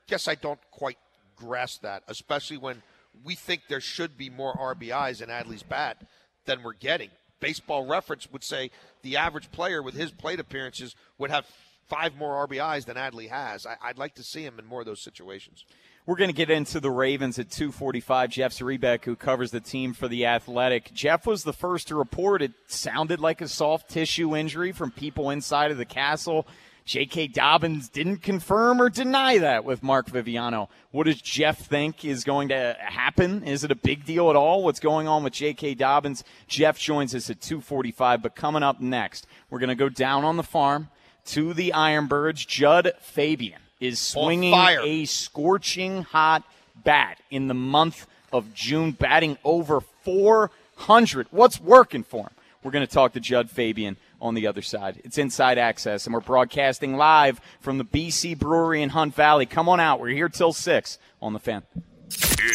guess 0.07 0.29
I 0.29 0.35
don't 0.35 0.61
quite 0.71 0.99
grasp 1.35 1.81
that, 1.83 2.03
especially 2.09 2.59
when 2.59 2.83
we 3.25 3.35
think 3.35 3.63
there 3.69 3.81
should 3.81 4.19
be 4.19 4.29
more 4.29 4.53
RBIs 4.55 5.23
in 5.23 5.31
Adley's 5.31 5.63
bat 5.63 5.97
than 6.45 6.63
we're 6.63 6.75
getting 6.75 7.11
baseball 7.41 7.87
reference 7.87 8.31
would 8.33 8.45
say 8.45 8.71
the 9.03 9.17
average 9.17 9.51
player 9.51 9.83
with 9.83 9.95
his 9.95 10.11
plate 10.11 10.41
appearances 10.41 10.95
would 11.19 11.31
have 11.31 11.47
five 11.89 12.17
more 12.17 12.47
RBIs 12.47 12.85
than 12.85 12.97
Adley 12.97 13.29
has. 13.29 13.67
I, 13.67 13.77
would 13.89 13.99
like 13.99 14.15
to 14.17 14.23
see 14.23 14.43
him 14.43 14.59
in 14.59 14.67
more 14.67 14.81
of 14.81 14.87
those 14.87 15.01
situations. 15.01 15.65
We're 16.07 16.17
going 16.17 16.31
to 16.31 16.35
get 16.35 16.51
into 16.51 16.81
the 16.81 16.91
Ravens 16.91 17.39
at 17.39 17.51
245. 17.51 18.31
Jeff 18.31 18.53
Zrebiec, 18.53 19.05
who 19.05 19.17
covers 19.17 19.51
the 19.51 19.61
team 19.61 19.93
for 19.93 20.09
the 20.09 20.27
Athletic. 20.27 20.93
Jeff 20.95 21.27
was 21.27 21.45
the 21.45 21.53
first 21.53 21.89
to 21.89 21.97
report 21.97 22.41
it 22.41 22.53
sounded 22.67 23.21
like 23.21 23.41
a 23.41 23.49
soft 23.49 23.91
tissue 23.91 24.37
injury 24.37 24.73
from 24.73 24.91
people 24.91 25.31
inside 25.31 25.71
of 25.71 25.77
the 25.77 25.85
castle. 25.85 26.47
J.K. 26.89 27.27
Dobbins 27.27 27.91
didn't 27.91 28.23
confirm 28.23 28.81
or 28.81 28.89
deny 28.89 29.37
that 29.37 29.63
with 29.67 29.83
Mark 29.83 30.09
Viviano. 30.09 30.69
What 30.91 31.05
does 31.05 31.21
Jeff 31.21 31.59
think 31.59 32.03
is 32.03 32.25
going 32.25 32.49
to 32.49 32.79
happen? 32.81 33.45
Is 33.45 33.63
it 33.63 33.71
a 33.71 33.75
big 33.75 34.07
deal 34.07 34.31
at 34.31 34.37
all? 34.37 34.65
What's 34.65 34.81
going 34.81 35.07
on 35.07 35.23
with 35.23 35.35
J.K. 35.35 35.75
Dobbins? 35.75 36.25
Jeff 36.47 36.79
joins 36.79 37.15
us 37.15 37.29
at 37.29 37.41
2:45. 37.41 38.23
But 38.23 38.35
coming 38.35 38.63
up 38.63 38.81
next, 38.81 39.27
we're 39.51 39.59
going 39.59 39.69
to 39.69 39.75
go 39.75 39.91
down 39.91 40.25
on 40.25 40.39
the 40.39 40.43
farm 40.43 40.89
to 41.27 41.53
the 41.53 41.75
Ironbirds. 41.77 42.47
Jud 42.47 42.93
Fabian 43.01 43.61
is 43.81 44.01
swinging 44.01 44.55
a 44.55 45.05
scorching 45.05 46.05
hot 46.05 46.43
bat 46.75 47.21
in 47.31 47.49
the 47.49 47.55
month 47.55 48.07
of 48.33 48.55
June, 48.55 48.93
batting 48.93 49.37
over 49.45 49.83
400. 49.83 51.27
What's 51.33 51.61
working 51.61 52.03
for 52.03 52.23
him? 52.23 52.33
We're 52.63 52.71
going 52.71 52.87
to 52.87 52.93
talk 52.93 53.13
to 53.13 53.21
Jud 53.21 53.51
Fabian 53.51 53.99
on 54.21 54.35
the 54.35 54.47
other 54.47 54.63
side. 54.63 55.01
It's 55.05 55.19
Inside 55.19 55.59
Access, 55.59 56.07
and 56.07 56.15
we're 56.15 56.21
broadcasting 56.21 56.97
live 56.97 57.41
from 57.61 57.79
the 57.79 57.85
BC 57.85 58.39
Brewery 58.39 58.83
in 58.83 58.91
Hunt 58.91 59.15
Valley. 59.15 59.47
Come 59.47 59.69
on 59.69 59.81
out. 59.81 60.01
We're 60.01 60.09
here 60.09 60.29
till 60.29 60.53
6 60.53 60.99
on 61.23 61.33
the 61.33 61.39
fan. 61.39 61.63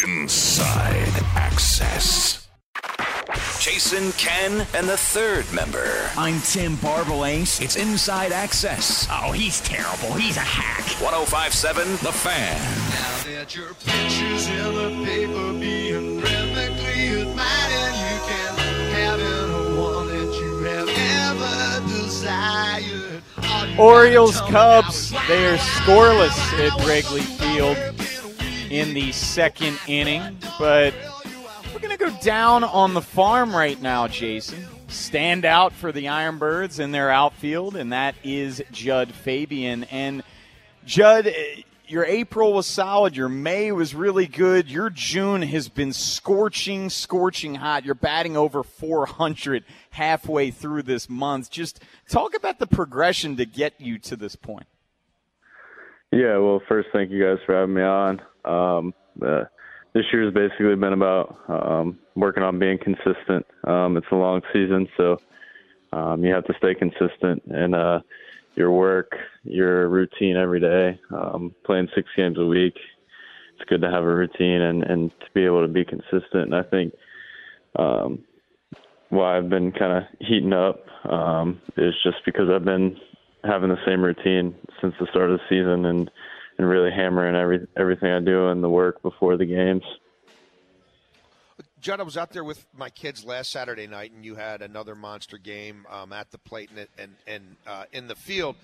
Inside 0.05 1.13
Access. 1.35 2.47
Jason, 3.59 4.11
Ken, 4.13 4.67
and 4.73 4.89
the 4.89 4.97
third 4.97 5.45
member. 5.53 6.09
I'm 6.17 6.41
Tim 6.41 6.75
Barbalace. 6.77 7.61
It's 7.61 7.77
Inside 7.77 8.33
Access. 8.33 9.07
Oh, 9.09 9.31
he's 9.31 9.61
terrible. 9.61 10.13
He's 10.15 10.35
a 10.35 10.41
hack. 10.41 10.83
1057 11.01 11.91
The 12.03 12.11
Fan. 12.11 12.59
Orioles, 23.77 24.39
Cubs, 24.41 25.11
they 25.27 25.47
are 25.47 25.57
scoreless 25.57 26.37
at 26.59 26.85
Wrigley 26.85 27.21
Field 27.21 27.77
in 28.71 28.93
the 28.93 29.11
second 29.11 29.79
inning, 29.87 30.37
but 30.59 30.93
we're 31.73 31.79
going 31.79 31.97
to 31.97 31.97
go 31.97 32.15
down 32.21 32.63
on 32.63 32.93
the 32.93 33.01
farm 33.01 33.55
right 33.55 33.81
now, 33.81 34.07
Jason. 34.07 34.65
Stand 34.87 35.43
out 35.43 35.73
for 35.73 35.91
the 35.91 36.05
Ironbirds 36.05 36.79
in 36.79 36.91
their 36.91 37.09
outfield, 37.09 37.75
and 37.75 37.91
that 37.93 38.15
is 38.23 38.63
Jud 38.71 39.11
Fabian. 39.11 39.85
And 39.85 40.23
Jud, 40.85 41.33
your 41.87 42.05
April 42.05 42.53
was 42.53 42.65
solid. 42.65 43.15
Your 43.15 43.29
May 43.29 43.71
was 43.71 43.93
really 43.93 44.27
good. 44.27 44.69
Your 44.69 44.89
June 44.89 45.41
has 45.41 45.69
been 45.69 45.93
scorching, 45.93 46.89
scorching 46.89 47.55
hot. 47.55 47.85
You're 47.85 47.95
batting 47.95 48.37
over 48.37 48.63
400 48.63 49.63
halfway 49.91 50.51
through 50.51 50.83
this 50.83 51.09
month. 51.09 51.51
Just 51.51 51.81
talk 52.09 52.35
about 52.35 52.59
the 52.59 52.67
progression 52.67 53.35
to 53.37 53.45
get 53.45 53.79
you 53.79 53.99
to 53.99 54.15
this 54.15 54.35
point. 54.35 54.67
Yeah, 56.11 56.37
well, 56.37 56.61
first, 56.67 56.89
thank 56.93 57.11
you 57.11 57.23
guys 57.23 57.43
for 57.45 57.55
having 57.55 57.75
me 57.75 57.81
on. 57.81 58.21
Um, 58.45 58.93
uh, 59.21 59.45
this 59.93 60.05
year's 60.11 60.33
basically 60.33 60.75
been 60.75 60.93
about 60.93 61.37
um, 61.47 61.99
working 62.15 62.43
on 62.43 62.59
being 62.59 62.77
consistent. 62.77 63.45
Um, 63.65 63.97
it's 63.97 64.07
a 64.11 64.15
long 64.15 64.41
season, 64.53 64.87
so 64.95 65.17
um, 65.91 66.23
you 66.23 66.33
have 66.33 66.45
to 66.45 66.53
stay 66.57 66.75
consistent 66.75 67.43
and. 67.47 67.75
uh, 67.75 67.99
your 68.55 68.71
work, 68.71 69.11
your 69.43 69.89
routine 69.89 70.37
every 70.37 70.59
day. 70.59 70.99
Um, 71.11 71.53
playing 71.65 71.89
six 71.95 72.07
games 72.15 72.37
a 72.37 72.45
week, 72.45 72.75
it's 73.55 73.69
good 73.69 73.81
to 73.81 73.89
have 73.89 74.03
a 74.03 74.15
routine 74.15 74.61
and, 74.61 74.83
and 74.83 75.11
to 75.11 75.25
be 75.33 75.45
able 75.45 75.61
to 75.61 75.71
be 75.71 75.85
consistent. 75.85 76.53
And 76.53 76.55
I 76.55 76.63
think 76.63 76.93
um, 77.77 78.23
why 79.09 79.37
I've 79.37 79.49
been 79.49 79.71
kind 79.71 79.97
of 79.97 80.03
heating 80.19 80.53
up 80.53 80.85
um, 81.05 81.61
is 81.77 81.93
just 82.03 82.17
because 82.25 82.49
I've 82.49 82.65
been 82.65 82.97
having 83.43 83.69
the 83.69 83.85
same 83.85 84.01
routine 84.01 84.55
since 84.81 84.93
the 84.99 85.07
start 85.11 85.29
of 85.29 85.39
the 85.39 85.43
season 85.49 85.85
and 85.85 86.09
and 86.57 86.69
really 86.69 86.91
hammering 86.91 87.35
every 87.35 87.67
everything 87.77 88.11
I 88.11 88.19
do 88.19 88.49
in 88.49 88.61
the 88.61 88.69
work 88.69 89.01
before 89.01 89.37
the 89.37 89.45
games. 89.45 89.83
Jud, 91.83 91.99
I 91.99 92.03
was 92.03 92.15
out 92.15 92.31
there 92.31 92.45
with 92.45 92.65
my 92.77 92.89
kids 92.89 93.25
last 93.25 93.51
Saturday 93.51 93.87
night, 93.87 94.13
and 94.13 94.23
you 94.23 94.35
had 94.35 94.61
another 94.61 94.95
monster 94.95 95.37
game 95.37 95.85
um, 95.91 96.13
at 96.13 96.31
the 96.31 96.37
plate 96.37 96.69
and 96.73 96.87
and, 96.97 97.15
and 97.27 97.55
uh, 97.67 97.83
in 97.91 98.07
the 98.07 98.15
field. 98.15 98.55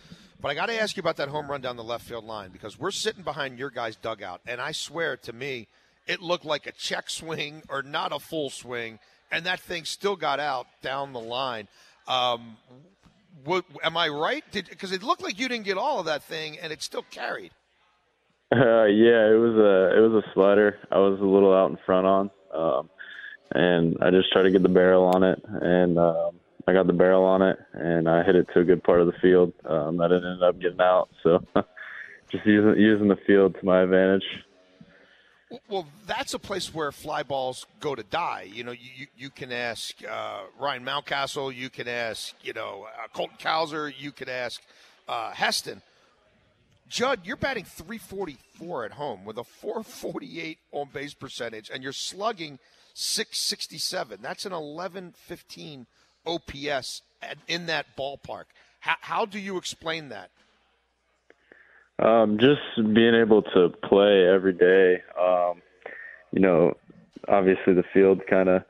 But 0.41 0.51
I 0.51 0.53
got 0.53 0.67
to 0.67 0.81
ask 0.81 0.95
you 0.95 1.01
about 1.01 1.17
that 1.17 1.27
home 1.27 1.51
run 1.51 1.59
down 1.59 1.75
the 1.75 1.83
left 1.83 2.05
field 2.05 2.23
line 2.23 2.51
because 2.51 2.79
we're 2.79 2.91
sitting 2.91 3.23
behind 3.23 3.59
your 3.59 3.71
guys' 3.71 3.97
dugout, 3.97 4.39
and 4.47 4.61
I 4.61 4.71
swear 4.71 5.17
to 5.17 5.33
me, 5.33 5.67
it 6.07 6.21
looked 6.21 6.45
like 6.45 6.65
a 6.65 6.71
check 6.71 7.09
swing 7.09 7.61
or 7.67 7.81
not 7.81 8.13
a 8.13 8.19
full 8.19 8.49
swing, 8.49 8.99
and 9.33 9.45
that 9.45 9.59
thing 9.59 9.83
still 9.83 10.15
got 10.15 10.39
out 10.39 10.67
down 10.81 11.11
the 11.11 11.19
line. 11.19 11.67
Um, 12.07 12.55
what, 13.43 13.65
am 13.83 13.97
I 13.97 14.07
right? 14.07 14.45
Because 14.53 14.93
it 14.93 15.03
looked 15.03 15.23
like 15.23 15.37
you 15.37 15.49
didn't 15.49 15.65
get 15.65 15.77
all 15.77 15.99
of 15.99 16.05
that 16.05 16.23
thing, 16.23 16.57
and 16.57 16.71
it 16.71 16.81
still 16.81 17.03
carried. 17.11 17.51
Uh, 18.49 18.55
yeah, 18.85 19.27
it 19.27 19.37
was 19.37 19.57
a 19.57 19.97
it 19.97 20.09
was 20.09 20.23
a 20.23 20.33
slider. 20.33 20.77
I 20.89 20.99
was 20.99 21.19
a 21.19 21.25
little 21.25 21.53
out 21.53 21.69
in 21.69 21.77
front 21.85 22.07
on, 22.07 22.31
um, 22.55 22.89
and 23.51 23.97
I 24.01 24.11
just 24.11 24.31
tried 24.31 24.43
to 24.43 24.51
get 24.51 24.63
the 24.63 24.69
barrel 24.69 25.05
on 25.05 25.23
it, 25.23 25.41
and 25.45 25.97
um, 25.97 26.39
I 26.67 26.73
got 26.73 26.87
the 26.87 26.93
barrel 26.93 27.23
on 27.23 27.41
it, 27.41 27.57
and 27.73 28.09
I 28.09 28.23
hit 28.23 28.35
it 28.35 28.47
to 28.53 28.59
a 28.59 28.63
good 28.63 28.83
part 28.83 29.01
of 29.01 29.07
the 29.07 29.19
field 29.21 29.53
um, 29.65 29.97
that 29.97 30.11
it 30.11 30.23
ended 30.23 30.43
up 30.43 30.59
getting 30.59 30.81
out. 30.81 31.09
So, 31.23 31.43
just 32.31 32.45
using 32.45 32.79
using 32.79 33.07
the 33.07 33.17
field 33.27 33.55
to 33.59 33.65
my 33.65 33.81
advantage. 33.81 34.23
Well, 35.67 35.87
that's 36.05 36.35
a 36.35 36.39
place 36.39 36.73
where 36.73 36.91
fly 36.91 37.23
balls 37.23 37.65
go 37.79 37.95
to 37.95 38.03
die. 38.03 38.47
You 38.53 38.63
know, 38.63 38.71
you, 38.71 39.07
you, 39.17 39.29
can 39.31 39.51
ask 39.51 39.95
uh, 40.07 40.41
Ryan 40.59 40.85
Mountcastle, 40.85 41.55
you 41.55 41.71
can 41.71 41.87
ask, 41.87 42.35
you 42.43 42.53
know, 42.53 42.85
uh, 42.85 43.07
Colton 43.13 43.37
Cowser, 43.39 43.91
you 43.97 44.11
could 44.11 44.29
ask 44.29 44.61
uh, 45.07 45.31
Heston. 45.31 45.81
Jud, 46.87 47.21
you're 47.23 47.35
batting 47.35 47.65
344 47.65 48.85
at 48.85 48.91
home 48.91 49.25
with 49.25 49.39
a 49.39 49.43
448 49.43 50.59
on 50.71 50.89
base 50.93 51.15
percentage, 51.15 51.71
and 51.71 51.81
you're 51.81 51.93
slugging 51.93 52.59
667. 52.99 54.19
That's 54.21 54.45
an 54.45 54.51
1115 54.51 55.87
OPS 56.25 57.01
at, 57.21 57.37
in 57.47 57.65
that 57.67 57.85
ballpark. 57.97 58.45
How, 58.81 58.95
how 59.01 59.25
do 59.25 59.39
you 59.39 59.57
explain 59.57 60.09
that? 60.09 60.29
Um, 61.97 62.37
just 62.39 62.61
being 62.93 63.15
able 63.15 63.41
to 63.41 63.69
play 63.83 64.27
every 64.27 64.53
day. 64.53 65.01
Um, 65.19 65.61
you 66.31 66.41
know, 66.41 66.73
obviously 67.27 67.73
the 67.73 67.83
field 67.93 68.21
kind 68.29 68.49
of 68.49 68.63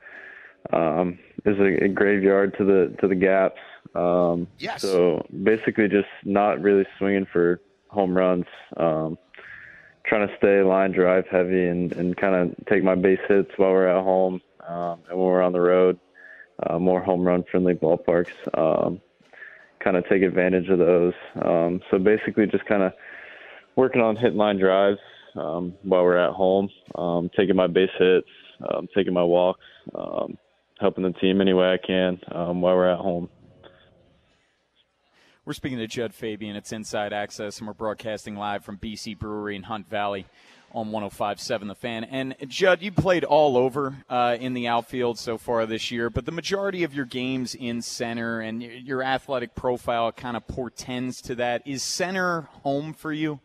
um, 0.72 1.18
is 1.44 1.58
a, 1.58 1.84
a 1.84 1.88
graveyard 1.88 2.56
to 2.58 2.64
the 2.64 2.96
to 3.00 3.08
the 3.08 3.14
gaps. 3.14 3.60
Um, 3.94 4.46
Yes. 4.58 4.82
So 4.82 5.26
basically, 5.42 5.88
just 5.88 6.08
not 6.24 6.60
really 6.60 6.86
swinging 6.98 7.26
for 7.32 7.60
home 7.88 8.16
runs. 8.16 8.46
Um, 8.76 9.18
trying 10.10 10.26
to 10.26 10.36
stay 10.38 10.60
line 10.60 10.90
drive 10.90 11.24
heavy 11.30 11.68
and, 11.68 11.92
and 11.92 12.16
kind 12.16 12.34
of 12.34 12.66
take 12.66 12.82
my 12.82 12.96
base 12.96 13.20
hits 13.28 13.50
while 13.56 13.70
we're 13.70 13.86
at 13.86 14.02
home 14.02 14.40
um, 14.68 14.98
and 15.08 15.16
when 15.16 15.28
we're 15.28 15.40
on 15.40 15.52
the 15.52 15.60
road. 15.60 15.98
Uh, 16.66 16.80
more 16.80 17.00
home 17.00 17.22
run 17.22 17.44
friendly 17.48 17.74
ballparks. 17.74 18.32
Um, 18.58 19.00
kind 19.78 19.96
of 19.96 20.06
take 20.08 20.22
advantage 20.22 20.68
of 20.68 20.80
those. 20.80 21.14
Um, 21.40 21.80
so 21.90 21.98
basically, 21.98 22.46
just 22.48 22.66
kind 22.66 22.82
of 22.82 22.92
working 23.76 24.02
on 24.02 24.16
hitting 24.16 24.36
line 24.36 24.58
drives 24.58 24.98
um, 25.36 25.74
while 25.84 26.02
we're 26.02 26.18
at 26.18 26.34
home, 26.34 26.68
um, 26.96 27.30
taking 27.36 27.54
my 27.54 27.68
base 27.68 27.88
hits, 27.96 28.28
um, 28.68 28.88
taking 28.94 29.14
my 29.14 29.22
walks, 29.22 29.64
um, 29.94 30.36
helping 30.80 31.04
the 31.04 31.12
team 31.12 31.40
any 31.40 31.52
way 31.52 31.72
I 31.72 31.86
can 31.86 32.20
um, 32.32 32.60
while 32.60 32.74
we're 32.74 32.92
at 32.92 32.98
home. 32.98 33.28
We're 35.50 35.54
speaking 35.54 35.78
to 35.78 35.88
Jud 35.88 36.14
Fabian. 36.14 36.54
It's 36.54 36.70
Inside 36.70 37.12
Access, 37.12 37.58
and 37.58 37.66
we're 37.66 37.74
broadcasting 37.74 38.36
live 38.36 38.64
from 38.64 38.78
BC 38.78 39.18
Brewery 39.18 39.56
in 39.56 39.64
Hunt 39.64 39.90
Valley 39.90 40.26
on 40.70 40.92
105.7 40.92 41.66
The 41.66 41.74
Fan. 41.74 42.04
And 42.04 42.36
Jud, 42.46 42.82
you 42.82 42.92
played 42.92 43.24
all 43.24 43.56
over 43.56 43.96
uh, 44.08 44.36
in 44.38 44.54
the 44.54 44.68
outfield 44.68 45.18
so 45.18 45.38
far 45.38 45.66
this 45.66 45.90
year, 45.90 46.08
but 46.08 46.24
the 46.24 46.30
majority 46.30 46.84
of 46.84 46.94
your 46.94 47.04
games 47.04 47.56
in 47.56 47.82
center 47.82 48.38
and 48.38 48.62
your 48.62 49.02
athletic 49.02 49.56
profile 49.56 50.12
kind 50.12 50.36
of 50.36 50.46
portends 50.46 51.20
to 51.22 51.34
that. 51.34 51.66
Is 51.66 51.82
center 51.82 52.42
home 52.62 52.92
for 52.92 53.12
you? 53.12 53.40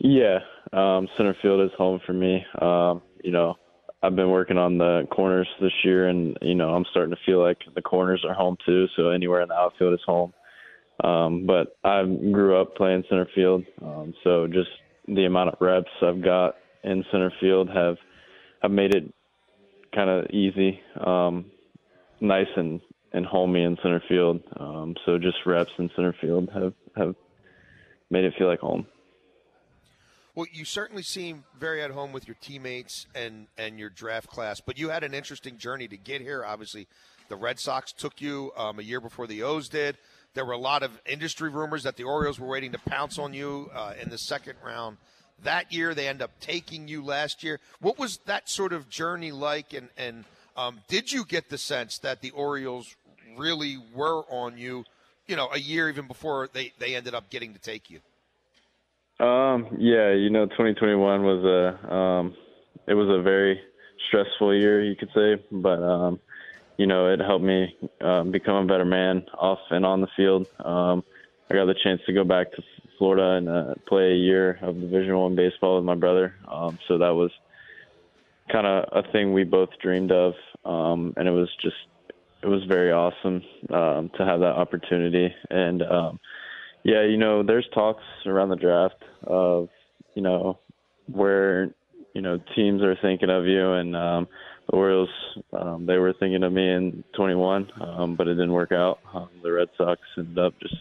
Yeah, 0.00 0.38
um, 0.72 1.08
center 1.18 1.36
field 1.42 1.60
is 1.60 1.76
home 1.76 2.00
for 2.06 2.14
me. 2.14 2.42
Um, 2.58 3.02
you 3.22 3.32
know, 3.32 3.58
I've 4.02 4.16
been 4.16 4.30
working 4.30 4.56
on 4.56 4.78
the 4.78 5.06
corners 5.10 5.48
this 5.60 5.72
year, 5.84 6.08
and 6.08 6.38
you 6.40 6.54
know, 6.54 6.70
I'm 6.70 6.86
starting 6.90 7.14
to 7.14 7.20
feel 7.26 7.42
like 7.42 7.58
the 7.74 7.82
corners 7.82 8.24
are 8.26 8.32
home 8.32 8.56
too. 8.64 8.86
So 8.96 9.10
anywhere 9.10 9.42
in 9.42 9.48
the 9.48 9.54
outfield 9.54 9.92
is 9.92 10.00
home. 10.06 10.32
Um, 11.02 11.46
but 11.46 11.76
I 11.84 12.04
grew 12.04 12.60
up 12.60 12.74
playing 12.74 13.04
center 13.08 13.28
field, 13.34 13.64
um, 13.82 14.12
so 14.24 14.48
just 14.48 14.70
the 15.06 15.26
amount 15.26 15.50
of 15.50 15.60
reps 15.60 15.90
I've 16.02 16.22
got 16.22 16.56
in 16.82 17.04
center 17.10 17.32
field 17.40 17.68
have 17.70 17.96
have 18.62 18.72
made 18.72 18.94
it 18.94 19.14
kind 19.94 20.10
of 20.10 20.26
easy, 20.30 20.80
um, 21.04 21.46
nice 22.20 22.48
and 22.56 22.80
and 23.12 23.24
homey 23.24 23.62
in 23.62 23.76
center 23.82 24.02
field. 24.08 24.40
Um, 24.58 24.96
so 25.06 25.18
just 25.18 25.36
reps 25.46 25.70
in 25.78 25.90
center 25.94 26.14
field 26.20 26.50
have 26.52 26.74
have 26.96 27.14
made 28.10 28.24
it 28.24 28.34
feel 28.36 28.48
like 28.48 28.60
home. 28.60 28.86
Well, 30.34 30.46
you 30.52 30.64
certainly 30.64 31.02
seem 31.02 31.44
very 31.58 31.82
at 31.82 31.90
home 31.90 32.12
with 32.12 32.28
your 32.28 32.36
teammates 32.40 33.06
and 33.14 33.48
and 33.56 33.78
your 33.78 33.90
draft 33.90 34.28
class, 34.28 34.60
but 34.60 34.78
you 34.78 34.88
had 34.88 35.04
an 35.04 35.14
interesting 35.14 35.58
journey 35.58 35.88
to 35.88 35.96
get 35.96 36.20
here. 36.20 36.44
Obviously, 36.44 36.86
the 37.28 37.36
Red 37.36 37.58
Sox 37.58 37.92
took 37.92 38.20
you 38.20 38.52
um, 38.56 38.78
a 38.78 38.82
year 38.82 39.00
before 39.00 39.26
the 39.26 39.42
O's 39.42 39.68
did. 39.68 39.96
There 40.34 40.44
were 40.44 40.52
a 40.52 40.58
lot 40.58 40.82
of 40.82 41.00
industry 41.06 41.50
rumors 41.50 41.82
that 41.82 41.96
the 41.96 42.04
Orioles 42.04 42.38
were 42.38 42.48
waiting 42.48 42.72
to 42.72 42.78
pounce 42.78 43.18
on 43.18 43.34
you 43.34 43.70
uh, 43.74 43.94
in 44.00 44.10
the 44.10 44.18
second 44.18 44.54
round 44.64 44.98
that 45.42 45.72
year. 45.72 45.94
They 45.94 46.08
end 46.08 46.22
up 46.22 46.30
taking 46.40 46.88
you 46.88 47.04
last 47.04 47.42
year. 47.42 47.60
What 47.80 47.98
was 47.98 48.18
that 48.26 48.48
sort 48.48 48.72
of 48.72 48.88
journey 48.88 49.32
like? 49.32 49.72
And, 49.72 49.88
and 49.96 50.24
um, 50.56 50.80
did 50.88 51.12
you 51.12 51.24
get 51.24 51.48
the 51.48 51.58
sense 51.58 51.98
that 51.98 52.20
the 52.20 52.30
Orioles 52.30 52.94
really 53.36 53.78
were 53.94 54.24
on 54.30 54.58
you, 54.58 54.84
you 55.26 55.36
know, 55.36 55.48
a 55.52 55.58
year 55.58 55.88
even 55.88 56.06
before 56.06 56.48
they, 56.52 56.72
they 56.78 56.94
ended 56.94 57.14
up 57.14 57.30
getting 57.30 57.52
to 57.54 57.60
take 57.60 57.90
you? 57.90 58.00
Um, 59.24 59.66
yeah, 59.78 60.12
you 60.12 60.30
know, 60.30 60.46
2021 60.46 61.22
was 61.24 61.44
a 61.44 61.92
um, 61.92 62.36
it 62.86 62.94
was 62.94 63.08
a 63.08 63.20
very 63.20 63.60
stressful 64.06 64.54
year, 64.54 64.82
you 64.82 64.94
could 64.94 65.10
say, 65.14 65.42
but 65.50 65.82
um, 65.82 66.20
you 66.78 66.86
know, 66.86 67.12
it 67.12 67.20
helped 67.20 67.44
me 67.44 67.76
um, 68.00 68.30
become 68.30 68.64
a 68.64 68.66
better 68.66 68.84
man 68.84 69.26
off 69.36 69.58
and 69.70 69.84
on 69.84 70.00
the 70.00 70.06
field. 70.16 70.46
Um, 70.64 71.04
I 71.50 71.54
got 71.54 71.66
the 71.66 71.74
chance 71.74 72.00
to 72.06 72.12
go 72.12 72.24
back 72.24 72.52
to 72.52 72.62
Florida 72.96 73.36
and 73.36 73.48
uh, 73.48 73.74
play 73.86 74.12
a 74.12 74.16
year 74.16 74.58
of 74.62 74.80
Division 74.80 75.18
One 75.18 75.34
baseball 75.34 75.76
with 75.76 75.84
my 75.84 75.96
brother. 75.96 76.36
Um, 76.46 76.78
so 76.86 76.98
that 76.98 77.10
was 77.10 77.32
kind 78.50 78.66
of 78.66 78.84
a 78.92 79.10
thing 79.10 79.32
we 79.32 79.44
both 79.44 79.70
dreamed 79.82 80.12
of, 80.12 80.34
um, 80.64 81.14
and 81.16 81.26
it 81.26 81.32
was 81.32 81.48
just 81.60 81.76
it 82.42 82.46
was 82.46 82.62
very 82.64 82.92
awesome 82.92 83.42
um, 83.70 84.10
to 84.16 84.24
have 84.24 84.40
that 84.40 84.54
opportunity. 84.54 85.34
And 85.50 85.82
um, 85.82 86.20
yeah, 86.84 87.02
you 87.02 87.16
know, 87.16 87.42
there's 87.42 87.66
talks 87.74 88.04
around 88.24 88.50
the 88.50 88.56
draft 88.56 89.02
of 89.24 89.68
you 90.14 90.22
know 90.22 90.60
where 91.10 91.70
you 92.14 92.20
know 92.20 92.38
teams 92.54 92.82
are 92.82 92.96
thinking 93.02 93.30
of 93.30 93.46
you 93.46 93.72
and. 93.72 93.96
Um, 93.96 94.28
the 94.68 94.76
Orioles, 94.76 95.08
um, 95.52 95.86
they 95.86 95.96
were 95.96 96.12
thinking 96.12 96.42
of 96.42 96.52
me 96.52 96.70
in 96.70 97.04
21, 97.14 97.70
um, 97.80 98.16
but 98.16 98.28
it 98.28 98.34
didn't 98.34 98.52
work 98.52 98.72
out. 98.72 98.98
Um, 99.14 99.28
the 99.42 99.52
Red 99.52 99.68
Sox 99.76 100.00
ended 100.16 100.38
up 100.38 100.54
just 100.60 100.76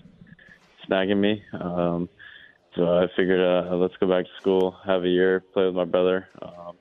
snagging 0.89 1.19
me. 1.19 1.43
Um, 1.53 2.09
so 2.75 2.83
I 2.83 3.07
figured, 3.15 3.39
uh, 3.39 3.75
let's 3.75 3.95
go 3.99 4.07
back 4.07 4.25
to 4.25 4.31
school, 4.41 4.75
have 4.85 5.03
a 5.03 5.09
year, 5.09 5.39
play 5.53 5.65
with 5.65 5.75
my 5.75 5.85
brother. 5.85 6.27
Um, 6.41 6.75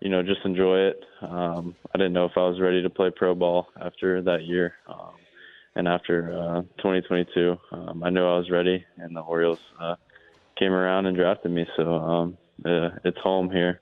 you 0.00 0.08
know, 0.08 0.22
just 0.22 0.40
enjoy 0.44 0.78
it. 0.78 1.04
Um, 1.20 1.74
I 1.94 1.98
didn't 1.98 2.14
know 2.14 2.24
if 2.24 2.32
I 2.36 2.40
was 2.40 2.60
ready 2.60 2.82
to 2.82 2.90
play 2.90 3.10
pro 3.14 3.34
ball 3.34 3.66
after 3.80 4.22
that 4.22 4.44
year. 4.44 4.74
Um, 4.88 5.14
and 5.74 5.86
after 5.86 6.32
uh, 6.32 6.62
2022, 6.78 7.56
um, 7.72 8.02
I 8.02 8.10
knew 8.10 8.24
I 8.24 8.38
was 8.38 8.50
ready, 8.50 8.84
and 8.96 9.14
the 9.14 9.20
Orioles 9.20 9.60
uh, 9.80 9.96
came 10.58 10.72
around 10.72 11.06
and 11.06 11.16
drafted 11.16 11.50
me. 11.50 11.66
So 11.76 11.94
um, 11.94 12.38
uh, 12.64 12.90
it's 13.04 13.18
home 13.18 13.50
here. 13.50 13.80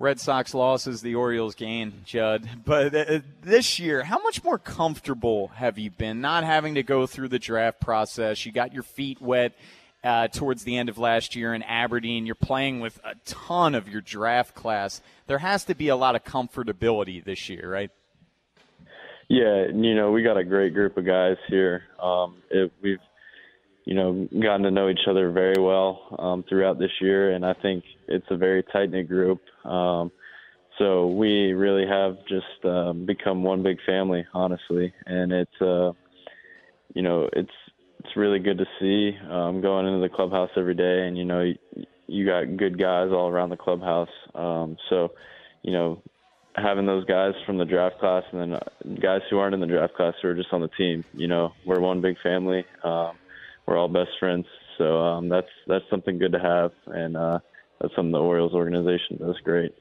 Red 0.00 0.20
Sox 0.20 0.54
losses, 0.54 1.02
the 1.02 1.16
Orioles 1.16 1.56
gain, 1.56 2.02
Jud. 2.04 2.48
But 2.64 2.94
uh, 2.94 3.20
this 3.42 3.80
year, 3.80 4.04
how 4.04 4.22
much 4.22 4.44
more 4.44 4.58
comfortable 4.58 5.48
have 5.48 5.76
you 5.76 5.90
been 5.90 6.20
not 6.20 6.44
having 6.44 6.76
to 6.76 6.84
go 6.84 7.06
through 7.06 7.28
the 7.28 7.40
draft 7.40 7.80
process? 7.80 8.46
You 8.46 8.52
got 8.52 8.72
your 8.72 8.84
feet 8.84 9.20
wet 9.20 9.54
uh, 10.04 10.28
towards 10.28 10.62
the 10.62 10.76
end 10.76 10.88
of 10.88 10.98
last 10.98 11.34
year 11.34 11.52
in 11.52 11.64
Aberdeen. 11.64 12.26
You're 12.26 12.36
playing 12.36 12.78
with 12.78 13.00
a 13.04 13.16
ton 13.24 13.74
of 13.74 13.88
your 13.88 14.00
draft 14.00 14.54
class. 14.54 15.00
There 15.26 15.38
has 15.38 15.64
to 15.64 15.74
be 15.74 15.88
a 15.88 15.96
lot 15.96 16.14
of 16.14 16.22
comfortability 16.22 17.24
this 17.24 17.48
year, 17.48 17.68
right? 17.68 17.90
Yeah, 19.26 19.66
you 19.74 19.96
know, 19.96 20.12
we 20.12 20.22
got 20.22 20.36
a 20.38 20.44
great 20.44 20.74
group 20.74 20.96
of 20.96 21.04
guys 21.04 21.36
here. 21.48 21.82
Um, 22.00 22.36
it, 22.50 22.72
we've 22.80 23.00
you 23.88 23.94
know, 23.94 24.28
gotten 24.42 24.64
to 24.64 24.70
know 24.70 24.90
each 24.90 25.08
other 25.08 25.30
very 25.30 25.58
well 25.58 26.14
um, 26.18 26.44
throughout 26.46 26.78
this 26.78 26.90
year, 27.00 27.32
and 27.32 27.42
I 27.42 27.54
think 27.54 27.82
it's 28.06 28.26
a 28.28 28.36
very 28.36 28.62
tight 28.62 28.90
knit 28.90 29.08
group. 29.08 29.40
Um, 29.68 30.10
so 30.78 31.08
we 31.08 31.52
really 31.52 31.86
have 31.86 32.18
just 32.28 32.64
um, 32.64 33.04
become 33.04 33.42
one 33.42 33.62
big 33.62 33.78
family, 33.84 34.24
honestly, 34.32 34.92
and 35.06 35.32
it's 35.32 35.60
uh, 35.60 35.92
you 36.94 37.02
know 37.02 37.28
it's 37.32 37.50
it's 38.00 38.16
really 38.16 38.38
good 38.38 38.58
to 38.58 38.66
see 38.80 39.16
um, 39.28 39.60
going 39.60 39.86
into 39.86 40.00
the 40.00 40.14
clubhouse 40.14 40.50
every 40.56 40.74
day, 40.74 41.06
and 41.06 41.18
you 41.18 41.24
know 41.24 41.42
you, 41.42 41.56
you 42.06 42.26
got 42.26 42.56
good 42.56 42.78
guys 42.78 43.10
all 43.10 43.28
around 43.28 43.50
the 43.50 43.56
clubhouse. 43.56 44.08
Um, 44.34 44.76
so 44.88 45.12
you 45.62 45.72
know 45.72 46.02
having 46.54 46.86
those 46.86 47.04
guys 47.04 47.34
from 47.46 47.58
the 47.58 47.64
draft 47.64 47.98
class 47.98 48.24
and 48.32 48.40
then 48.40 48.52
uh, 48.54 49.00
guys 49.00 49.20
who 49.30 49.38
aren't 49.38 49.54
in 49.54 49.60
the 49.60 49.66
draft 49.66 49.94
class 49.94 50.14
who 50.20 50.28
are 50.28 50.34
just 50.34 50.52
on 50.52 50.60
the 50.60 50.68
team, 50.68 51.04
you 51.14 51.28
know, 51.28 51.52
we're 51.64 51.80
one 51.80 52.00
big 52.00 52.16
family. 52.22 52.64
Um, 52.82 53.12
we're 53.66 53.76
all 53.76 53.88
best 53.88 54.10
friends. 54.18 54.46
So 54.78 54.98
um, 54.98 55.28
that's 55.28 55.48
that's 55.66 55.84
something 55.90 56.18
good 56.18 56.32
to 56.32 56.38
have, 56.38 56.70
and 56.86 57.16
uh, 57.16 57.40
that's 57.80 57.94
something 57.94 58.12
the 58.12 58.18
Orioles 58.18 58.54
organization 58.54 59.18
does 59.18 59.36
great. 59.44 59.74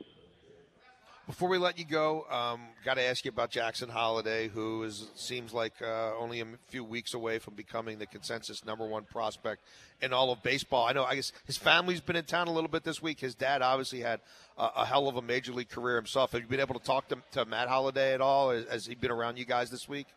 Before 1.28 1.50
we 1.50 1.58
let 1.58 1.78
you 1.78 1.84
go, 1.84 2.26
um, 2.32 2.62
got 2.86 2.94
to 2.94 3.02
ask 3.02 3.26
you 3.26 3.30
about 3.30 3.50
Jackson 3.50 3.90
Holliday, 3.90 4.48
who 4.48 4.84
is 4.84 5.10
seems 5.16 5.54
like 5.54 5.74
uh, 5.82 6.16
only 6.18 6.40
a 6.40 6.46
few 6.70 6.86
weeks 6.86 7.14
away 7.14 7.38
from 7.38 7.54
becoming 7.54 8.00
the 8.00 8.06
consensus 8.06 8.64
number 8.64 8.88
one 8.88 9.04
prospect 9.04 9.62
in 10.02 10.14
all 10.14 10.32
of 10.32 10.42
baseball. 10.42 10.88
I 10.88 10.94
know. 10.94 11.04
I 11.04 11.16
guess 11.16 11.34
his 11.46 11.58
family's 11.58 12.00
been 12.00 12.16
in 12.16 12.24
town 12.24 12.48
a 12.48 12.52
little 12.52 12.70
bit 12.70 12.86
this 12.86 13.02
week. 13.02 13.20
His 13.20 13.36
dad 13.36 13.62
obviously 13.62 14.00
had 14.00 14.22
a, 14.58 14.70
a 14.78 14.86
hell 14.86 15.10
of 15.10 15.18
a 15.18 15.22
major 15.22 15.52
league 15.52 15.68
career 15.68 15.98
himself. 15.98 16.32
Have 16.32 16.40
you 16.40 16.48
been 16.48 16.62
able 16.62 16.80
to 16.80 16.86
talk 16.86 17.10
to, 17.10 17.18
to 17.34 17.44
Matt 17.44 17.68
Holliday 17.68 18.14
at 18.14 18.22
all? 18.22 18.52
Has 18.52 18.86
he 18.86 18.96
been 18.96 19.12
around 19.12 19.38
you 19.38 19.44
guys 19.44 19.70
this 19.70 19.90
week? 19.90 20.08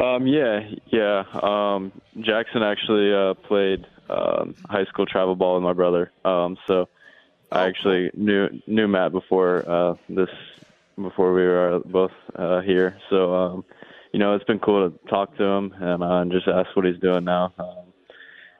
Um, 0.00 0.28
yeah, 0.28 0.60
yeah. 0.86 1.24
Um, 1.42 1.90
Jackson 2.20 2.62
actually 2.62 3.12
uh, 3.12 3.34
played 3.34 3.84
um, 4.10 4.54
high 4.68 4.84
school 4.86 5.06
travel 5.06 5.36
ball 5.36 5.54
with 5.54 5.64
my 5.64 5.72
brother. 5.72 6.12
Um, 6.24 6.56
so 6.66 6.88
I 7.50 7.66
actually 7.66 8.10
knew 8.14 8.48
knew 8.66 8.88
Matt 8.88 9.12
before 9.12 9.68
uh, 9.68 9.94
this 10.08 10.30
before 10.96 11.32
we 11.32 11.42
were 11.42 11.80
both 11.84 12.12
uh, 12.34 12.60
here. 12.60 12.98
So 13.10 13.34
um, 13.34 13.64
you 14.12 14.18
know, 14.18 14.34
it's 14.34 14.44
been 14.44 14.58
cool 14.58 14.90
to 14.90 15.08
talk 15.08 15.36
to 15.36 15.44
him 15.44 15.74
and 15.78 16.02
uh, 16.02 16.24
just 16.34 16.48
ask 16.48 16.74
what 16.76 16.84
he's 16.84 17.00
doing 17.00 17.24
now. 17.24 17.52
Um, 17.58 17.92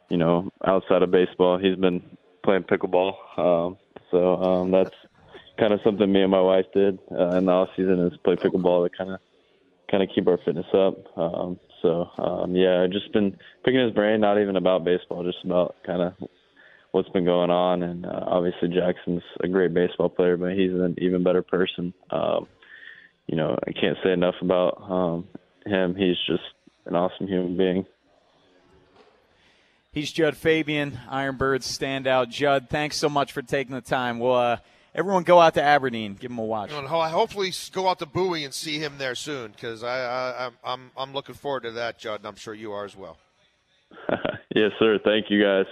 you 0.09 0.17
know, 0.17 0.51
outside 0.67 1.03
of 1.03 1.11
baseball, 1.11 1.59
he's 1.59 1.77
been 1.77 2.03
playing 2.45 2.65
pickleball. 2.65 3.15
Um, 3.39 3.77
so 4.11 4.37
um, 4.43 4.71
that's 4.71 4.95
kind 5.59 5.73
of 5.73 5.81
something 5.85 6.11
me 6.11 6.23
and 6.23 6.31
my 6.31 6.41
wife 6.41 6.67
did 6.75 6.99
uh, 7.11 7.37
in 7.37 7.47
the 7.47 7.53
off 7.53 7.69
season 7.77 7.99
is 8.01 8.19
play 8.25 8.37
pickleball 8.37 8.89
to 8.89 8.97
kind 8.97 9.11
of 9.11 9.21
kind 9.91 10.03
of 10.03 10.09
keep 10.15 10.27
our 10.27 10.39
fitness 10.39 10.67
up. 10.75 10.97
Um, 11.17 11.61
so 11.83 12.09
um, 12.19 12.55
yeah, 12.55 12.83
I've 12.83 12.93
just 12.93 13.13
been 13.13 13.37
picking 13.65 13.81
his 13.81 13.93
brain, 13.93 14.21
not 14.21 14.41
even 14.41 14.57
about 14.57 14.85
baseball, 14.85 15.25
just 15.25 15.45
about 15.45 15.77
kind 15.85 16.01
of 16.01 16.29
what's 16.93 17.09
been 17.11 17.25
going 17.25 17.51
on. 17.51 17.83
And 17.83 18.07
uh, 18.07 18.25
obviously 18.27 18.69
Jackson's 18.69 19.23
a 19.43 19.49
great 19.49 19.75
baseball 19.75 20.09
player, 20.09 20.37
but 20.37 20.53
he's 20.53 20.71
an 20.71 20.95
even 20.99 21.23
better 21.23 21.43
person. 21.43 21.93
Um, 22.11 22.47
you 23.27 23.37
know, 23.37 23.59
I 23.67 23.73
can't 23.73 23.99
say 24.05 24.13
enough 24.13 24.37
about 24.41 24.83
um, 24.89 25.29
him. 25.67 25.95
He's 25.95 26.17
just 26.27 26.43
an 26.87 26.95
awesome 26.95 27.27
human 27.27 27.57
being. 27.57 27.87
He's 29.93 30.11
Jud 30.11 30.37
Fabian, 30.37 30.99
Ironbirds 31.11 31.65
standout. 31.65 32.31
Jud, 32.31 32.69
thanks 32.71 32.97
so 32.97 33.11
much 33.11 33.33
for 33.33 33.43
taking 33.43 33.75
the 33.75 33.83
time. 33.83 34.19
We'll 34.19 34.35
uh, 34.35 34.57
everyone 34.95 35.23
go 35.23 35.41
out 35.41 35.55
to 35.55 35.63
Aberdeen, 35.63 36.15
give 36.15 36.31
him 36.31 36.39
a 36.39 36.45
watch. 36.45 36.73
And 36.73 36.87
hopefully, 36.87 37.53
go 37.73 37.89
out 37.89 37.99
to 38.01 38.07
Bowie 38.07 38.45
and 38.45 38.53
see 38.53 38.79
him 38.79 38.95
there 38.99 39.15
soon 39.15 39.53
because 39.53 39.83
I, 39.83 40.47
I, 40.47 40.51
I'm 40.65 40.91
I'm 40.97 41.13
looking 41.13 41.35
forward 41.35 41.65
to 41.65 41.73
that, 41.73 41.99
Jud, 41.99 42.21
and 42.21 42.27
I'm 42.27 42.37
sure 42.37 42.55
you 42.55 42.73
are 42.73 42.85
as 42.85 42.97
well. 42.97 43.19
yes, 44.55 44.73
sir. 44.79 44.99
Thank 45.05 45.31
you, 45.31 45.43
guys. 45.43 45.67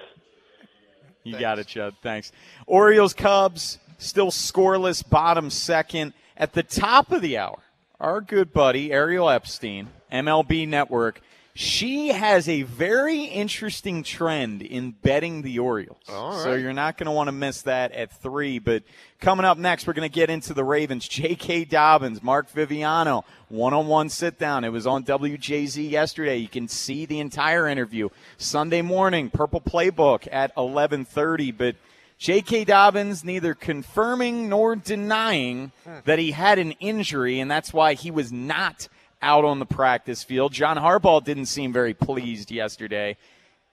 You 1.23 1.33
Thanks. 1.33 1.41
got 1.41 1.59
it, 1.59 1.67
Jud. 1.67 1.95
Thanks. 2.03 2.33
Orioles, 2.67 3.13
Cubs, 3.13 3.79
still 3.99 4.31
scoreless, 4.31 5.09
bottom 5.09 5.51
second. 5.51 6.15
At 6.37 6.55
the 6.55 6.63
top 6.63 7.13
of 7.13 7.21
the 7.21 7.37
hour, 7.37 7.59
our 8.01 8.23
good 8.23 8.53
buddy 8.53 8.93
Ariel 8.93 9.29
Epstein, 9.29 9.89
MLB 10.11 10.67
Network 10.67 11.21
she 11.61 12.09
has 12.09 12.49
a 12.49 12.63
very 12.63 13.25
interesting 13.25 14.03
trend 14.03 14.63
in 14.63 14.93
betting 14.93 15.43
the 15.43 15.59
Orioles. 15.59 16.01
So 16.07 16.55
you're 16.55 16.73
not 16.73 16.97
going 16.97 17.05
to 17.05 17.13
want 17.13 17.29
to 17.29 17.33
miss 17.33 17.61
that 17.63 17.93
at 17.93 18.11
three. 18.11 18.59
But 18.59 18.83
coming 19.21 19.45
up 19.45 19.59
next, 19.59 19.87
we're 19.87 19.93
going 19.93 20.09
to 20.09 20.15
get 20.15 20.31
into 20.31 20.55
the 20.55 20.65
Ravens. 20.65 21.07
J.K. 21.07 21.67
Dobbins, 21.67 22.23
Mark 22.23 22.51
Viviano, 22.51 23.25
one-on-one 23.51 24.09
sit-down. 24.09 24.65
It 24.65 24.71
was 24.71 24.87
on 24.87 25.05
WJZ 25.05 25.91
yesterday. 25.91 26.39
You 26.39 26.49
can 26.49 26.67
see 26.67 27.05
the 27.05 27.21
entire 27.21 27.69
interview 27.69 28.09
Sunday 28.39 28.81
morning. 28.81 29.29
Purple 29.29 29.61
Playbook 29.61 30.27
at 30.33 30.57
11:30. 30.57 31.59
But 31.59 31.77
J.K. 32.17 32.65
Dobbins 32.65 33.23
neither 33.23 33.53
confirming 33.53 34.49
nor 34.49 34.77
denying 34.77 35.73
hmm. 35.85 35.97
that 36.07 36.19
he 36.19 36.31
had 36.31 36.59
an 36.59 36.73
injury, 36.81 37.39
and 37.39 37.51
that's 37.51 37.75
why 37.75 37.93
he 37.93 38.11
was 38.11 38.33
not– 38.33 38.89
out 39.23 39.45
on 39.45 39.59
the 39.59 39.67
practice 39.67 40.23
field. 40.23 40.53
John 40.53 40.77
Harbaugh 40.77 41.25
didn't 41.25 41.47
seem 41.47 41.73
very 41.73 41.95
pleased 41.95 42.51
yesterday. 42.51 43.17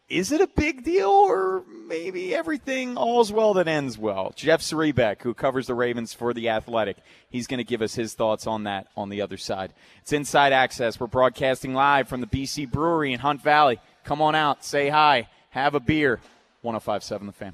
Is 0.09 0.31
it 0.31 0.39
a 0.39 0.47
big 0.47 0.85
deal, 0.85 1.09
or 1.09 1.63
maybe 1.85 2.33
everything 2.33 2.95
all's 2.95 3.29
well 3.29 3.53
that 3.55 3.67
ends 3.67 3.97
well? 3.97 4.31
Jeff 4.37 4.61
Zrebiec, 4.61 5.21
who 5.21 5.33
covers 5.33 5.67
the 5.67 5.73
Ravens 5.73 6.13
for 6.13 6.33
The 6.33 6.47
Athletic, 6.47 6.95
he's 7.29 7.45
going 7.45 7.57
to 7.57 7.65
give 7.65 7.81
us 7.81 7.95
his 7.95 8.13
thoughts 8.13 8.47
on 8.47 8.63
that 8.63 8.87
on 8.95 9.09
the 9.09 9.21
other 9.21 9.35
side. 9.35 9.73
It's 10.01 10.13
Inside 10.13 10.53
Access. 10.53 10.97
We're 10.97 11.07
broadcasting 11.07 11.73
live 11.73 12.07
from 12.07 12.21
the 12.21 12.27
BC 12.27 12.71
Brewery 12.71 13.11
in 13.11 13.19
Hunt 13.19 13.41
Valley. 13.41 13.81
Come 14.05 14.21
on 14.21 14.33
out, 14.33 14.63
say 14.63 14.87
hi, 14.87 15.27
have 15.49 15.75
a 15.75 15.81
beer. 15.81 16.21
1057 16.61 17.27
The 17.27 17.33
Fan. 17.33 17.53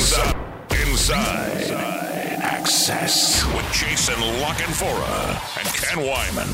Inside, 0.00 0.36
inside. 0.88 1.97
Access 2.68 3.46
with 3.54 3.64
Jason 3.72 4.20
La 4.42 4.52
Canfora 4.52 5.40
and 5.58 5.66
Ken 5.72 6.04
Weinman. 6.04 6.50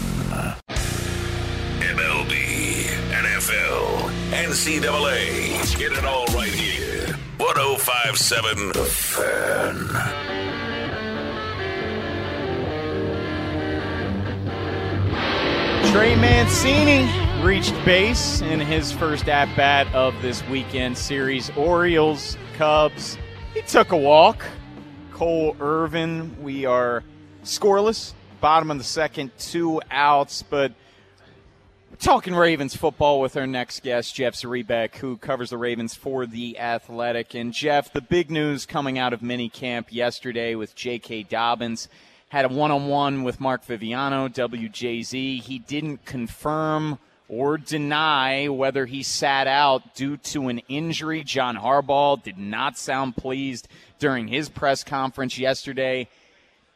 MLB, 1.81 2.87
NFL, 3.11 4.13
NCAA. 4.31 5.77
Get 5.77 5.91
it 5.91 6.05
all 6.05 6.25
right 6.27 6.55
here. 6.55 7.17
1057 7.39 8.69
The 8.69 8.85
Fan. 8.85 9.89
Trey 15.93 16.15
Mancini 16.15 17.11
reached 17.45 17.75
base 17.85 18.41
in 18.41 18.61
his 18.61 18.93
first 18.93 19.29
at 19.29 19.53
bat 19.57 19.93
of 19.93 20.15
this 20.23 20.47
weekend 20.47 20.97
series. 20.97 21.51
Orioles, 21.57 22.39
Cubs. 22.57 23.19
He 23.53 23.63
took 23.63 23.91
a 23.91 23.97
walk. 23.97 24.45
Cole 25.15 25.57
Irvin, 25.61 26.43
we 26.43 26.67
are 26.67 27.05
scoreless. 27.45 28.15
Bottom 28.41 28.73
of 28.73 28.79
the 28.79 28.85
second, 28.85 29.31
two 29.39 29.81
outs, 29.89 30.43
but 30.43 30.73
we're 31.89 31.97
talking 31.99 32.35
Ravens 32.35 32.75
football 32.75 33.21
with 33.21 33.37
our 33.37 33.47
next 33.47 33.85
guest, 33.85 34.17
Jeff 34.17 34.35
Zrebiec, 34.35 34.97
who 34.97 35.17
covers 35.17 35.51
the 35.51 35.57
Ravens 35.57 35.95
for 35.95 36.27
The 36.27 36.59
Athletic. 36.59 37.35
And 37.35 37.53
Jeff, 37.53 37.93
the 37.93 38.01
big 38.01 38.29
news 38.29 38.67
coming 38.67 38.99
out 38.99 39.13
of 39.13 39.21
minicamp 39.21 39.85
yesterday 39.91 40.57
with 40.57 40.75
J.K. 40.75 41.23
Dobbins 41.23 41.89
had 42.31 42.45
a 42.45 42.49
one-on-one 42.49 43.23
with 43.23 43.39
Mark 43.39 43.65
Viviano, 43.65 44.29
WJZ. 44.29 45.41
He 45.41 45.61
didn't 45.61 46.05
confirm 46.05 46.99
or 47.29 47.57
deny 47.57 48.49
whether 48.49 48.87
he 48.87 49.03
sat 49.03 49.47
out 49.47 49.95
due 49.95 50.17
to 50.19 50.49
an 50.49 50.59
injury. 50.69 51.25
John 51.25 51.57
Harbaugh 51.57 52.23
did 52.23 52.39
not 52.39 52.77
sound 52.77 53.17
pleased 53.17 53.69
during 53.99 54.29
his 54.29 54.49
press 54.49 54.85
conference 54.85 55.39
yesterday. 55.39 56.09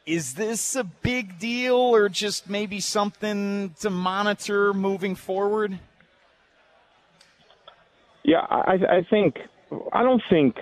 Is 0.06 0.34
this 0.34 0.74
a 0.74 0.84
big 0.84 1.38
deal 1.38 1.76
or 1.76 2.08
just 2.08 2.48
maybe 2.48 2.80
something 2.80 3.74
to 3.80 3.90
monitor 3.90 4.72
moving 4.72 5.14
forward? 5.14 5.78
Yeah, 8.22 8.46
I, 8.48 8.78
I 8.90 9.06
think 9.08 9.38
I 9.92 10.02
don't 10.02 10.22
think 10.30 10.56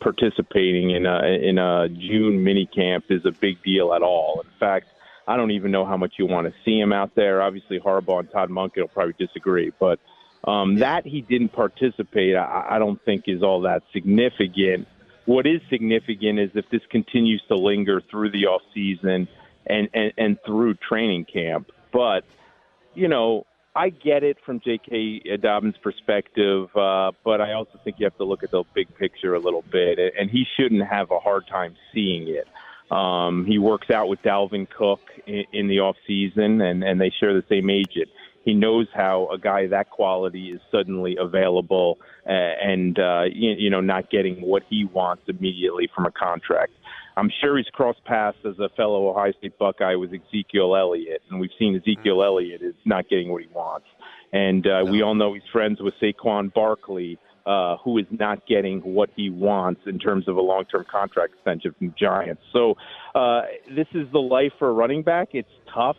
participating 0.00 0.90
in 0.90 1.06
a 1.06 1.22
in 1.26 1.58
a 1.58 1.88
June 1.88 2.42
mini 2.42 2.66
camp 2.66 3.04
is 3.10 3.24
a 3.24 3.30
big 3.30 3.62
deal 3.62 3.94
at 3.94 4.02
all. 4.02 4.42
In 4.44 4.50
fact, 4.58 4.86
I 5.26 5.36
don't 5.36 5.52
even 5.52 5.70
know 5.70 5.84
how 5.84 5.96
much 5.96 6.14
you 6.18 6.26
want 6.26 6.46
to 6.46 6.54
see 6.64 6.78
him 6.78 6.92
out 6.92 7.14
there. 7.14 7.42
Obviously, 7.42 7.78
Harbaugh 7.78 8.20
and 8.20 8.30
Todd 8.30 8.50
Monken 8.50 8.78
will 8.78 8.88
probably 8.88 9.14
disagree, 9.18 9.72
but 9.78 9.98
um, 10.44 10.76
that 10.76 11.06
he 11.06 11.20
didn't 11.20 11.50
participate, 11.50 12.34
I, 12.34 12.66
I 12.70 12.78
don't 12.78 13.02
think 13.04 13.24
is 13.26 13.42
all 13.42 13.60
that 13.62 13.82
significant. 13.92 14.88
What 15.24 15.46
is 15.46 15.60
significant 15.70 16.40
is 16.40 16.50
if 16.54 16.68
this 16.70 16.82
continues 16.90 17.42
to 17.48 17.54
linger 17.54 18.00
through 18.10 18.32
the 18.32 18.46
off 18.46 18.62
season 18.74 19.28
and, 19.66 19.88
and, 19.94 20.12
and 20.18 20.38
through 20.44 20.74
training 20.74 21.26
camp. 21.26 21.70
But 21.92 22.24
you 22.94 23.08
know, 23.08 23.46
I 23.74 23.88
get 23.88 24.22
it 24.22 24.36
from 24.44 24.60
J.K. 24.60 25.36
Dobbins' 25.40 25.76
perspective, 25.82 26.68
uh, 26.76 27.12
but 27.24 27.40
I 27.40 27.52
also 27.52 27.80
think 27.82 27.96
you 27.98 28.04
have 28.04 28.16
to 28.18 28.24
look 28.24 28.42
at 28.42 28.50
the 28.50 28.64
big 28.74 28.94
picture 28.96 29.34
a 29.34 29.38
little 29.38 29.64
bit, 29.70 29.98
and 30.18 30.28
he 30.28 30.44
shouldn't 30.56 30.86
have 30.86 31.10
a 31.10 31.18
hard 31.18 31.46
time 31.46 31.74
seeing 31.94 32.28
it. 32.28 32.46
Um, 32.92 33.46
he 33.46 33.58
works 33.58 33.90
out 33.90 34.08
with 34.08 34.20
Dalvin 34.22 34.68
Cook 34.68 35.00
in, 35.26 35.44
in 35.52 35.68
the 35.68 35.80
off 35.80 35.96
season, 36.06 36.60
and, 36.60 36.84
and 36.84 37.00
they 37.00 37.10
share 37.20 37.32
the 37.32 37.44
same 37.48 37.70
agent. 37.70 38.08
He 38.44 38.54
knows 38.54 38.86
how 38.92 39.28
a 39.32 39.38
guy 39.38 39.68
that 39.68 39.88
quality 39.88 40.50
is 40.50 40.60
suddenly 40.70 41.16
available 41.18 41.98
uh, 42.26 42.30
and 42.30 42.98
uh, 42.98 43.22
you, 43.32 43.52
you 43.56 43.70
know 43.70 43.80
not 43.80 44.10
getting 44.10 44.40
what 44.42 44.64
he 44.68 44.84
wants 44.84 45.22
immediately 45.28 45.88
from 45.94 46.06
a 46.06 46.10
contract. 46.10 46.72
I'm 47.16 47.30
sure 47.40 47.56
he's 47.56 47.66
crossed 47.72 48.04
paths 48.04 48.38
as 48.44 48.58
a 48.58 48.68
fellow 48.70 49.10
Ohio 49.10 49.32
State 49.38 49.58
Buckeye 49.58 49.94
with 49.94 50.10
Ezekiel 50.12 50.74
Elliott, 50.76 51.22
and 51.30 51.40
we've 51.40 51.50
seen 51.58 51.76
Ezekiel 51.76 52.22
Elliott 52.22 52.62
is 52.62 52.74
not 52.84 53.08
getting 53.08 53.30
what 53.30 53.42
he 53.42 53.48
wants. 53.48 53.86
And 54.32 54.66
uh, 54.66 54.84
we 54.88 55.02
all 55.02 55.14
know 55.14 55.34
he's 55.34 55.42
friends 55.52 55.78
with 55.80 55.94
Saquon 56.00 56.52
Barkley, 56.54 57.18
uh, 57.46 57.76
who 57.78 57.98
is 57.98 58.06
not 58.10 58.46
getting 58.46 58.80
what 58.80 59.10
he 59.16 59.30
wants 59.30 59.82
in 59.86 59.98
terms 59.98 60.28
of 60.28 60.36
a 60.36 60.40
long-term 60.40 60.84
contract 60.90 61.34
extension 61.34 61.74
from 61.78 61.94
Giants. 61.98 62.42
So 62.52 62.76
uh, 63.14 63.42
this 63.68 63.88
is 63.94 64.10
the 64.12 64.20
life 64.20 64.52
for 64.58 64.68
a 64.68 64.72
running 64.72 65.02
back. 65.02 65.30
It's 65.32 65.48
tough. 65.72 65.96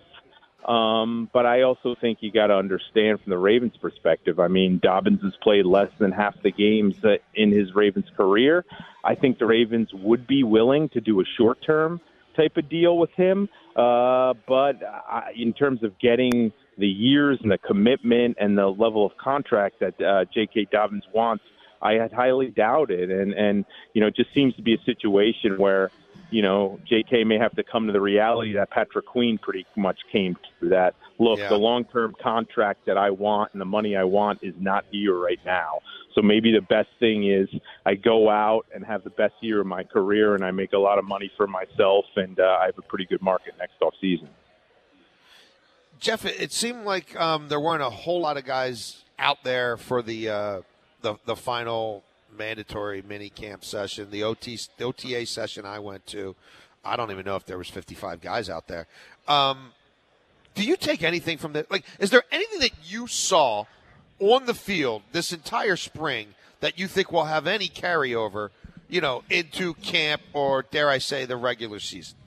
Um, 0.65 1.29
but 1.33 1.45
I 1.45 1.63
also 1.63 1.95
think 1.99 2.19
you 2.21 2.31
got 2.31 2.47
to 2.47 2.55
understand 2.55 3.19
from 3.21 3.31
the 3.31 3.37
Ravens' 3.37 3.75
perspective. 3.81 4.39
I 4.39 4.47
mean, 4.47 4.79
Dobbins 4.81 5.21
has 5.21 5.33
played 5.41 5.65
less 5.65 5.89
than 5.99 6.11
half 6.11 6.41
the 6.41 6.51
games 6.51 6.95
uh, 7.03 7.15
in 7.35 7.51
his 7.51 7.75
Ravens 7.75 8.05
career. 8.15 8.63
I 9.03 9.15
think 9.15 9.39
the 9.39 9.45
Ravens 9.45 9.89
would 9.93 10.25
be 10.25 10.43
willing 10.43 10.87
to 10.89 11.01
do 11.01 11.19
a 11.19 11.25
short-term 11.37 11.99
type 12.37 12.55
of 12.55 12.69
deal 12.69 12.97
with 12.97 13.11
him. 13.11 13.49
Uh, 13.75 14.33
but 14.47 14.81
I, 14.83 15.31
in 15.35 15.51
terms 15.51 15.83
of 15.83 15.99
getting 15.99 16.53
the 16.77 16.87
years 16.87 17.39
and 17.41 17.51
the 17.51 17.57
commitment 17.57 18.37
and 18.39 18.57
the 18.57 18.67
level 18.67 19.05
of 19.05 19.11
contract 19.17 19.79
that 19.79 19.99
uh, 20.01 20.25
J.K. 20.33 20.67
Dobbins 20.71 21.03
wants, 21.13 21.43
I 21.81 21.93
had 21.93 22.11
highly 22.11 22.47
doubted. 22.47 23.11
And 23.11 23.33
and 23.33 23.65
you 23.93 24.01
know, 24.01 24.07
it 24.07 24.15
just 24.15 24.33
seems 24.33 24.55
to 24.55 24.61
be 24.61 24.73
a 24.73 24.83
situation 24.85 25.57
where 25.57 25.91
you 26.33 26.41
know, 26.41 26.79
J.K. 26.89 27.25
may 27.25 27.37
have 27.37 27.55
to 27.57 27.63
come 27.63 27.85
to 27.85 27.93
the 27.93 28.01
reality 28.01 28.53
that 28.53 28.71
Patrick 28.71 29.05
Queen 29.05 29.37
pretty 29.37 29.67
much 29.77 29.99
came 30.11 30.35
to 30.61 30.69
that. 30.69 30.95
Look, 31.19 31.37
Yeah. 31.37 31.49
the 31.49 31.57
long-term 31.57 32.15
contract 32.19 32.87
that 32.87 32.97
I 32.97 33.11
want 33.11 33.51
and 33.53 33.61
the 33.61 33.65
money 33.65 33.95
I 33.95 34.03
want 34.03 34.39
is 34.41 34.55
not 34.59 34.83
here 34.89 35.15
right 35.15 35.39
now. 35.45 35.79
So 36.15 36.23
maybe 36.23 36.51
the 36.51 36.61
best 36.61 36.89
thing 36.99 37.29
is 37.29 37.47
I 37.85 37.93
go 37.93 38.31
out 38.31 38.65
and 38.73 38.83
have 38.83 39.03
the 39.03 39.11
best 39.11 39.35
year 39.41 39.61
of 39.61 39.67
my 39.67 39.83
career, 39.83 40.33
and 40.33 40.43
I 40.43 40.49
make 40.49 40.73
a 40.73 40.77
lot 40.79 40.97
of 40.97 41.05
money 41.05 41.31
for 41.37 41.45
myself, 41.45 42.05
and 42.15 42.39
uh, 42.39 42.57
I 42.61 42.65
have 42.65 42.79
a 42.79 42.83
pretty 42.83 43.05
good 43.05 43.21
market 43.21 43.53
next 43.59 43.79
off 43.81 43.93
season. 44.01 44.29
Jeff, 46.03 46.25
it 46.25 46.51
seemed 46.51 46.83
like 46.83 47.17
um, 47.17 47.47
there 47.47 47.61
weren't 47.61 47.81
a 47.81 47.89
whole 47.89 48.19
lot 48.19 48.35
of 48.35 48.43
guys 48.43 49.05
out 49.17 49.41
there 49.45 49.77
for 49.77 50.01
the 50.01 50.27
uh, 50.27 50.61
the, 51.01 51.15
the 51.25 51.37
final 51.37 52.03
mandatory 52.37 53.01
mini 53.01 53.29
camp 53.29 53.63
session, 53.63 54.11
the 54.11 54.21
OT 54.21 54.59
the 54.77 54.83
OTA 54.83 55.25
session 55.25 55.65
I 55.65 55.79
went 55.79 56.05
to. 56.07 56.35
I 56.83 56.97
don't 56.97 57.09
even 57.09 57.25
know 57.25 57.37
if 57.37 57.45
there 57.45 57.57
was 57.57 57.69
55 57.69 58.19
guys 58.19 58.49
out 58.49 58.67
there. 58.67 58.85
Um, 59.29 59.71
do 60.55 60.63
you 60.65 60.75
take 60.75 61.03
anything 61.03 61.37
from 61.37 61.53
that? 61.53 61.71
Like, 61.71 61.85
is 61.99 62.09
there 62.09 62.23
anything 62.33 62.59
that 62.59 62.73
you 62.83 63.07
saw 63.07 63.63
on 64.19 64.45
the 64.45 64.53
field 64.53 65.03
this 65.13 65.31
entire 65.31 65.77
spring 65.77 66.35
that 66.59 66.77
you 66.77 66.89
think 66.89 67.13
will 67.13 67.23
have 67.23 67.47
any 67.47 67.69
carryover, 67.69 68.49
you 68.89 68.99
know, 68.99 69.23
into 69.29 69.73
camp 69.75 70.21
or 70.33 70.63
dare 70.63 70.89
I 70.89 70.97
say 70.97 71.23
the 71.23 71.37
regular 71.37 71.79
season? 71.79 72.17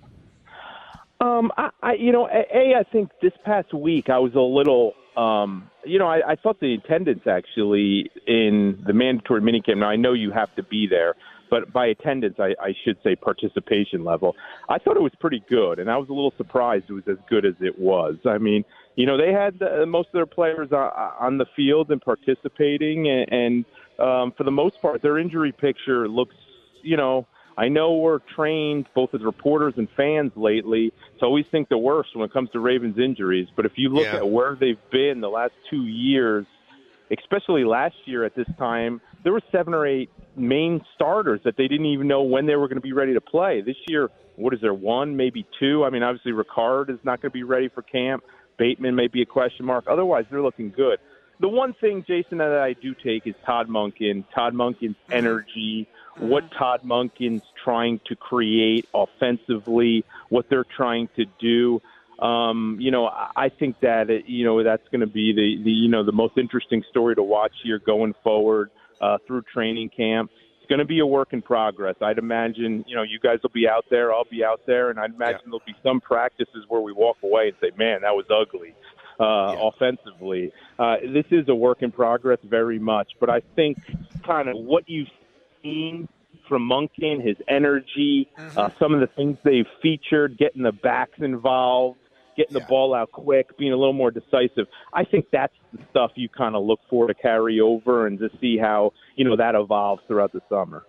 Um, 1.21 1.51
I, 1.57 1.71
I 1.83 1.93
you 1.95 2.13
know, 2.13 2.29
a, 2.29 2.45
a 2.55 2.75
I 2.79 2.83
think 2.93 3.11
this 3.23 3.33
past 3.45 3.73
week 3.73 4.11
I 4.11 4.19
was 4.19 4.35
a 4.35 4.41
little, 4.41 4.93
um, 5.17 5.71
you 5.85 5.99
know, 5.99 6.07
I, 6.07 6.33
I 6.33 6.37
thought 6.37 6.61
the 6.61 6.75
attendance 6.75 7.27
actually 7.27 8.11
in 8.27 8.83
the 8.87 8.93
mandatory 8.93 9.41
minicamp. 9.41 9.79
Now 9.79 9.89
I 9.89 9.97
know 9.97 10.13
you 10.13 10.31
have 10.33 10.55
to 10.57 10.63
be 10.63 10.87
there, 10.87 11.15
but 11.49 11.73
by 11.73 11.87
attendance, 11.87 12.37
I, 12.39 12.55
I 12.61 12.75
should 12.85 12.99
say 13.03 13.17
participation 13.17 14.05
level. 14.05 14.35
I 14.69 14.79
thought 14.79 14.97
it 14.97 15.03
was 15.03 15.13
pretty 15.19 15.43
good, 15.49 15.79
and 15.79 15.91
I 15.91 15.97
was 15.97 16.09
a 16.11 16.13
little 16.13 16.35
surprised 16.37 16.85
it 16.89 16.93
was 16.93 17.09
as 17.09 17.19
good 17.31 17.47
as 17.47 17.55
it 17.61 17.79
was. 17.79 18.17
I 18.27 18.37
mean, 18.37 18.65
you 18.97 19.07
know, 19.07 19.17
they 19.17 19.33
had 19.33 19.63
uh, 19.63 19.87
most 19.87 20.09
of 20.09 20.13
their 20.13 20.27
players 20.27 20.71
on, 20.73 20.91
on 21.19 21.39
the 21.39 21.47
field 21.55 21.91
and 21.91 22.01
participating, 22.01 23.09
and, 23.09 23.33
and 23.33 23.65
um, 23.99 24.33
for 24.37 24.45
the 24.45 24.51
most 24.51 24.83
part, 24.83 25.01
their 25.01 25.19
injury 25.19 25.53
picture 25.53 26.09
looks, 26.09 26.35
you 26.83 26.97
know. 26.99 27.27
I 27.57 27.69
know 27.69 27.95
we're 27.97 28.19
trained 28.35 28.87
both 28.95 29.15
as 29.15 29.23
reporters 29.23 29.75
and 29.77 29.89
fans 29.97 30.33
lately 30.37 30.93
to 31.21 31.27
always 31.27 31.47
think 31.51 31.69
the 31.69 31.79
worst 31.79 32.11
when 32.15 32.25
it 32.27 32.33
comes 32.33 32.51
to 32.51 32.61
Ravens 32.61 32.99
injuries. 32.99 33.49
But 33.57 33.65
if 33.65 33.73
you 33.77 33.89
look 33.89 34.05
Yeah. 34.05 34.17
at 34.17 34.29
where 34.29 34.57
they've 34.57 34.79
been 34.91 35.21
the 35.21 35.31
last 35.31 35.55
two 35.71 35.87
years, 35.87 36.45
especially 37.11 37.65
last 37.65 37.97
year 38.05 38.25
at 38.25 38.35
this 38.35 38.49
time, 38.59 39.01
there 39.23 39.33
were 39.33 39.43
seven 39.51 39.73
or 39.73 39.87
eight 39.87 40.11
main 40.37 40.85
starters 40.95 41.41
that 41.45 41.57
they 41.57 41.67
didn't 41.67 41.87
even 41.87 42.07
know 42.07 42.23
when 42.23 42.47
they 42.47 42.57
were 42.57 42.69
going 42.69 42.77
to 42.77 42.83
be 42.83 42.93
ready 42.93 43.15
to 43.15 43.21
play. 43.21 43.63
This 43.63 43.77
year, 43.89 44.11
what 44.37 44.53
is 44.53 44.61
there, 44.61 44.75
one, 44.75 45.17
maybe 45.17 45.47
two? 45.59 45.85
I 45.85 45.91
mean, 45.91 46.03
obviously, 46.03 46.33
Ricard 46.33 46.91
is 46.91 46.99
not 47.05 47.23
going 47.23 47.31
to 47.31 47.35
be 47.35 47.43
ready 47.43 47.69
for 47.69 47.81
camp. 47.81 48.23
Bateman 48.59 48.95
may 48.95 49.07
be 49.07 49.23
a 49.23 49.27
question 49.27 49.65
mark. 49.65 49.85
Otherwise, 49.89 50.27
they're 50.31 50.43
looking 50.43 50.71
good. 50.71 50.99
The 51.39 51.49
one 51.49 51.75
thing, 51.75 52.05
Jason, 52.07 52.39
that 52.39 52.53
I 52.53 52.73
do 52.73 52.95
take 52.95 53.27
is 53.27 53.35
Todd 53.45 53.69
Monken. 53.69 54.25
Todd 54.35 54.55
Monken's 54.55 54.97
energy, 55.11 55.87
what 56.19 56.51
Todd 56.53 56.81
Monken's 56.83 57.43
trying 57.63 58.01
to 58.07 58.17
create 58.17 58.89
offensively, 58.95 60.05
what 60.31 60.49
they're 60.49 60.65
trying 60.65 61.09
to 61.17 61.27
do. 61.39 61.83
Um, 62.19 62.79
you 62.81 62.91
know, 62.91 63.07
I 63.07 63.51
think 63.51 63.81
that 63.81 64.09
it, 64.09 64.27
you 64.27 64.47
know 64.47 64.63
that's 64.63 64.89
going 64.89 65.03
to 65.03 65.07
be 65.07 65.35
the, 65.35 65.63
the 65.63 65.71
you 65.71 65.89
know 65.89 66.03
the 66.03 66.13
most 66.13 66.39
interesting 66.39 66.83
story 66.89 67.15
to 67.15 67.23
watch 67.23 67.53
here 67.63 67.79
going 67.79 68.15
forward 68.25 68.71
uh, 69.03 69.19
through 69.27 69.43
training 69.53 69.91
camp. 69.91 70.31
It's 70.59 70.69
going 70.71 70.79
to 70.79 70.87
be 70.87 71.01
a 71.01 71.07
work 71.07 71.35
in 71.35 71.43
progress. 71.43 71.97
I'd 72.01 72.17
imagine 72.17 72.87
you 72.89 72.97
know 72.97 73.03
you 73.03 73.19
guys 73.21 73.41
will 73.43 73.51
be 73.51 73.69
out 73.69 73.85
there, 73.91 74.15
I'll 74.15 74.25
be 74.25 74.43
out 74.43 74.63
there, 74.67 74.89
and 74.89 74.99
I'd 74.99 75.15
imagine 75.15 75.43
there'll 75.45 75.61
be 75.67 75.77
some 75.83 76.01
practices 76.01 76.65
where 76.69 76.81
we 76.81 76.93
walk 76.93 77.19
away 77.23 77.49
and 77.49 77.57
say, 77.61 77.77
"Man, 77.77 78.01
that 78.01 78.17
was 78.17 78.25
ugly." 78.31 78.75
Uh, 79.19 79.71
Offensively, 79.73 80.53
uh, 80.79 80.97
this 81.13 81.25
is 81.31 81.49
a 81.49 81.55
work 81.55 81.83
in 81.83 81.91
progress 81.91 82.39
very 82.45 82.79
much, 82.79 83.13
but 83.19 83.31
I 83.31 83.41
think 83.55 83.79
kind 84.27 84.49
of 84.49 84.57
what 84.57 84.85
you've 84.89 85.09
seen 85.63 86.09
from 86.49 86.69
Monken, 86.69 87.27
his 87.27 87.37
energy, 87.49 88.29
uh, 88.57 88.69
some 88.79 88.95
of 88.95 89.01
the 89.01 89.09
things 89.17 89.37
they've 89.43 89.67
featured, 89.83 90.37
getting 90.39 90.63
the 90.63 90.73
backs 90.73 91.19
involved. 91.19 91.99
getting 92.37 92.53
the 92.53 92.61
ball 92.69 92.95
out 92.95 93.11
quick, 93.13 93.57
being 93.57 93.73
a 93.73 93.77
little 93.77 93.95
more 93.95 94.11
decisive. 94.11 94.67
I 94.93 95.05
think 95.05 95.25
that's 95.33 95.55
the 95.73 95.79
stuff 95.91 96.11
you 96.17 96.29
kind 96.29 96.55
of 96.55 96.63
look 96.65 96.81
for 96.91 97.07
to 97.07 97.15
carry 97.15 97.61
over 97.61 98.07
and 98.07 98.19
to 98.19 98.29
see 98.41 98.59
how 98.59 98.93
you 99.17 99.25
know 99.25 99.37
that 99.37 99.55
evolves 99.55 100.03
throughout 100.07 100.33
the 100.33 100.43
summer. 100.51 100.85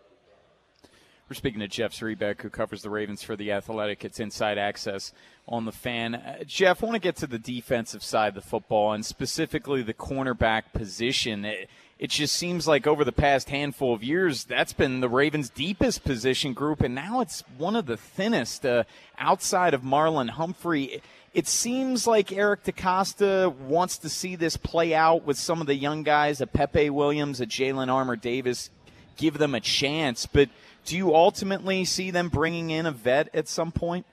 We're 1.29 1.35
speaking 1.35 1.59
to 1.59 1.67
Jeff 1.67 1.91
Zrebiec, 1.91 2.41
who 2.41 2.49
covers 2.49 2.83
the 2.83 2.89
Ravens 2.89 3.21
for 3.21 3.35
the 3.35 3.51
Athletic. 3.51 4.05
It's 4.05 4.21
Inside 4.21 4.57
Access 4.57 5.11
on 5.45 5.65
the 5.65 5.73
fan. 5.73 6.15
Uh, 6.15 6.45
Jeff, 6.45 6.81
I 6.81 6.85
want 6.85 6.95
to 6.95 7.01
get 7.01 7.17
to 7.17 7.27
the 7.27 7.37
defensive 7.37 8.01
side 8.01 8.29
of 8.29 8.35
the 8.35 8.49
football 8.49 8.93
and 8.93 9.05
specifically 9.05 9.81
the 9.81 9.93
cornerback 9.93 10.71
position. 10.71 11.43
It, 11.43 11.69
it 11.99 12.11
just 12.11 12.33
seems 12.33 12.65
like 12.65 12.87
over 12.87 13.03
the 13.03 13.11
past 13.11 13.49
handful 13.49 13.93
of 13.93 14.05
years, 14.05 14.45
that's 14.45 14.71
been 14.71 15.01
the 15.01 15.09
Ravens' 15.09 15.49
deepest 15.49 16.05
position 16.05 16.53
group, 16.53 16.79
and 16.79 16.95
now 16.95 17.19
it's 17.19 17.43
one 17.57 17.75
of 17.75 17.87
the 17.87 17.97
thinnest 17.97 18.65
uh, 18.65 18.85
outside 19.19 19.73
of 19.73 19.81
Marlon 19.81 20.29
Humphrey. 20.29 21.01
It 21.33 21.47
seems 21.47 22.07
like 22.07 22.31
Eric 22.31 22.63
DeCosta 22.63 23.53
wants 23.53 23.97
to 23.97 24.07
see 24.07 24.37
this 24.37 24.55
play 24.55 24.95
out 24.95 25.25
with 25.25 25.37
some 25.37 25.59
of 25.59 25.67
the 25.67 25.75
young 25.75 26.03
guys, 26.03 26.39
a 26.39 26.47
Pepe 26.47 26.89
Williams, 26.89 27.41
a 27.41 27.45
Jalyn 27.45 27.91
Armour 27.91 28.15
Davis, 28.15 28.69
give 29.17 29.39
them 29.39 29.55
a 29.55 29.59
chance. 29.59 30.25
But 30.25 30.49
do 30.87 30.95
you 30.95 31.13
ultimately 31.13 31.83
see 31.83 32.11
them 32.11 32.29
bringing 32.29 32.69
in 32.69 32.85
a 32.85 32.91
vet 32.91 33.29
at 33.35 33.47
some 33.47 33.71
point? 33.71 34.05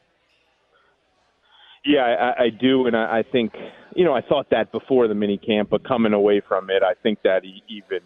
Yeah, 1.85 2.03
I, 2.03 2.45
I 2.45 2.49
do, 2.51 2.87
and 2.87 2.97
I, 2.97 3.18
I 3.18 3.22
think 3.22 3.53
you 3.95 4.05
know 4.05 4.12
I 4.12 4.22
thought 4.22 4.51
that 4.51 4.72
before 4.72 5.07
the 5.07 5.14
mini 5.14 5.39
camp, 5.39 5.70
but 5.70 5.87
coming 5.87 6.12
away 6.12 6.43
from 6.47 6.68
it, 6.70 6.83
I 6.83 6.95
think 7.03 7.22
that 7.22 7.43
even 7.45 8.01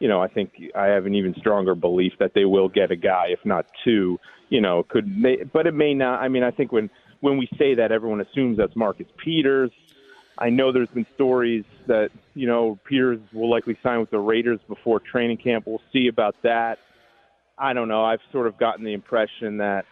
you 0.00 0.08
know 0.08 0.20
I 0.20 0.28
think 0.28 0.52
I 0.74 0.86
have 0.86 1.06
an 1.06 1.14
even 1.14 1.34
stronger 1.38 1.74
belief 1.74 2.14
that 2.18 2.32
they 2.34 2.44
will 2.44 2.68
get 2.68 2.90
a 2.90 2.96
guy, 2.96 3.26
if 3.28 3.38
not 3.44 3.66
two. 3.84 4.18
You 4.48 4.60
know, 4.62 4.82
could 4.82 5.06
may, 5.06 5.44
but 5.44 5.66
it 5.66 5.74
may 5.74 5.94
not. 5.94 6.20
I 6.20 6.28
mean, 6.28 6.42
I 6.42 6.50
think 6.50 6.72
when 6.72 6.90
when 7.20 7.36
we 7.36 7.48
say 7.58 7.74
that, 7.74 7.92
everyone 7.92 8.20
assumes 8.20 8.56
that's 8.58 8.74
Marcus 8.74 9.06
Peters. 9.22 9.70
I 10.38 10.50
know 10.50 10.72
there's 10.72 10.88
been 10.88 11.06
stories 11.14 11.64
that 11.86 12.10
you 12.34 12.48
know 12.48 12.78
Peters 12.84 13.20
will 13.32 13.50
likely 13.50 13.78
sign 13.82 14.00
with 14.00 14.10
the 14.10 14.18
Raiders 14.18 14.58
before 14.66 15.00
training 15.00 15.36
camp. 15.36 15.66
We'll 15.66 15.82
see 15.92 16.08
about 16.08 16.34
that. 16.42 16.78
I 17.58 17.72
don't 17.72 17.88
know. 17.88 18.04
I've 18.04 18.20
sort 18.32 18.46
of 18.46 18.58
gotten 18.58 18.84
the 18.84 18.92
impression 18.92 19.58
that 19.58 19.84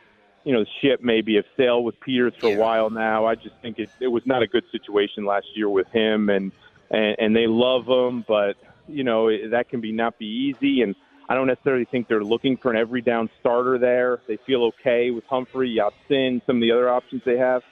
you 0.46 0.52
know, 0.52 0.60
the 0.60 0.70
ship 0.80 1.02
may 1.02 1.22
be 1.22 1.38
a 1.38 1.42
sail 1.56 1.82
with 1.82 1.98
Peters 1.98 2.32
for 2.38 2.46
a 2.46 2.56
while 2.56 2.88
now. 2.88 3.26
I 3.26 3.34
just 3.34 3.56
think 3.62 3.80
it, 3.80 3.90
it 3.98 4.06
was 4.06 4.24
not 4.26 4.42
a 4.42 4.46
good 4.46 4.62
situation 4.70 5.24
last 5.24 5.48
year 5.56 5.68
with 5.68 5.88
him, 5.88 6.30
and, 6.30 6.52
and 6.88 7.16
and 7.18 7.34
they 7.34 7.48
love 7.48 7.88
him, 7.88 8.24
but 8.28 8.54
you 8.86 9.02
know 9.02 9.26
it, 9.26 9.50
that 9.50 9.68
can 9.68 9.80
be 9.80 9.90
not 9.90 10.20
be 10.20 10.54
easy. 10.54 10.82
And 10.82 10.94
I 11.28 11.34
don't 11.34 11.48
necessarily 11.48 11.84
think 11.84 12.06
they're 12.06 12.22
looking 12.22 12.56
for 12.58 12.70
an 12.70 12.76
every 12.76 13.02
down 13.02 13.28
starter 13.40 13.76
there. 13.76 14.20
They 14.28 14.38
feel 14.46 14.62
okay 14.66 15.10
with 15.10 15.24
Humphrey, 15.24 15.70
Ya-Sin, 15.70 16.40
some 16.46 16.58
of 16.58 16.62
the 16.62 16.70
other 16.70 16.88
options 16.88 17.22
they 17.26 17.38
have, 17.38 17.62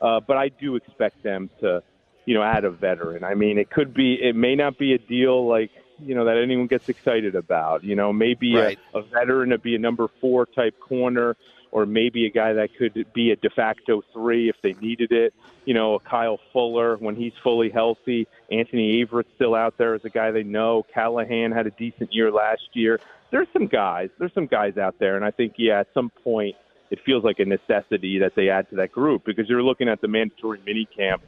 uh, 0.00 0.20
but 0.26 0.38
I 0.38 0.48
do 0.48 0.76
expect 0.76 1.22
them 1.22 1.50
to, 1.60 1.82
you 2.24 2.34
know, 2.34 2.42
add 2.42 2.64
a 2.64 2.70
veteran. 2.70 3.24
I 3.24 3.34
mean, 3.34 3.58
it 3.58 3.70
could 3.70 3.92
be, 3.94 4.14
it 4.14 4.36
may 4.36 4.54
not 4.54 4.78
be 4.78 4.94
a 4.94 4.98
deal 4.98 5.46
like 5.46 5.70
you 6.04 6.14
know 6.14 6.24
that 6.24 6.36
anyone 6.36 6.66
gets 6.66 6.88
excited 6.88 7.34
about. 7.34 7.84
You 7.84 7.94
know, 7.94 8.12
maybe 8.12 8.56
Right. 8.56 8.78
a, 8.94 8.98
a 8.98 9.02
veteran 9.02 9.50
to 9.50 9.58
be 9.58 9.74
a 9.74 9.78
number 9.78 10.08
four 10.20 10.46
type 10.46 10.78
corner, 10.80 11.36
or 11.70 11.86
maybe 11.86 12.26
a 12.26 12.30
guy 12.30 12.54
that 12.54 12.74
could 12.76 13.06
be 13.14 13.30
a 13.30 13.36
de 13.36 13.50
facto 13.50 14.02
three 14.12 14.48
if 14.48 14.56
they 14.62 14.72
needed 14.74 15.12
it. 15.12 15.32
You 15.64 15.74
know, 15.74 15.94
a 15.94 16.00
Kyle 16.00 16.40
Fuller 16.52 16.96
when 16.96 17.14
he's 17.14 17.34
fully 17.42 17.70
healthy. 17.70 18.26
Anthony 18.50 19.04
Averett's 19.04 19.28
still 19.36 19.54
out 19.54 19.78
there 19.78 19.94
as 19.94 20.04
a 20.04 20.10
guy 20.10 20.32
they 20.32 20.42
know. 20.42 20.84
Callahan 20.92 21.52
had 21.52 21.66
a 21.66 21.70
decent 21.70 22.12
year 22.12 22.32
last 22.32 22.68
year. 22.72 23.00
There's 23.30 23.48
some 23.52 23.66
guys. 23.68 24.10
There's 24.18 24.34
some 24.34 24.46
guys 24.46 24.76
out 24.76 24.98
there, 24.98 25.14
and 25.16 25.24
I 25.24 25.30
think 25.30 25.54
yeah, 25.56 25.80
at 25.80 25.88
some 25.94 26.10
point 26.24 26.56
it 26.90 26.98
feels 27.06 27.24
like 27.24 27.38
a 27.38 27.44
necessity 27.44 28.18
that 28.18 28.34
they 28.34 28.50
add 28.50 28.68
to 28.70 28.76
that 28.76 28.92
group 28.92 29.24
because 29.24 29.48
you're 29.48 29.62
looking 29.62 29.88
at 29.88 30.00
the 30.00 30.08
mandatory 30.08 30.60
mini 30.66 30.86
camp 30.94 31.22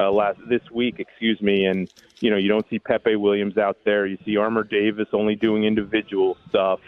uh, 0.00 0.10
last 0.10 0.38
this 0.48 0.62
week, 0.72 0.96
excuse 0.98 1.40
me, 1.42 1.66
and 1.66 1.92
you 2.20 2.30
know 2.30 2.36
you 2.36 2.48
don't 2.48 2.68
see 2.70 2.78
Pepe 2.78 3.16
Williams 3.16 3.58
out 3.58 3.78
there. 3.84 4.06
You 4.06 4.16
see 4.24 4.36
Armour 4.36 4.64
Davis 4.64 5.08
only 5.12 5.36
doing 5.36 5.64
individual 5.64 6.38
stuff. 6.48 6.80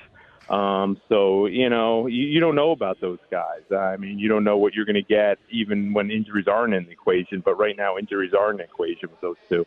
Um, 0.49 1.01
so 1.09 1.47
you 1.47 1.69
know 1.69 2.07
you, 2.07 2.25
you 2.25 2.41
don't 2.41 2.55
know 2.55 2.71
about 2.71 3.01
those 3.01 3.19
guys. 3.31 3.63
I 3.71 3.97
mean, 3.97 4.19
you 4.19 4.29
don't 4.29 4.45
know 4.45 4.57
what 4.57 4.75
you're 4.75 4.87
going 4.87 4.95
to 4.95 5.03
get 5.03 5.39
even 5.51 5.93
when 5.93 6.11
injuries 6.11 6.49
aren't 6.49 6.75
in 6.75 6.85
the 6.87 6.91
equation. 6.91 7.43
But 7.45 7.59
right 7.59 7.77
now, 7.77 7.99
injuries 7.99 8.33
are 8.33 8.53
the 8.57 8.63
equation 8.63 9.11
with 9.11 9.21
those 9.21 9.37
two. 9.49 9.67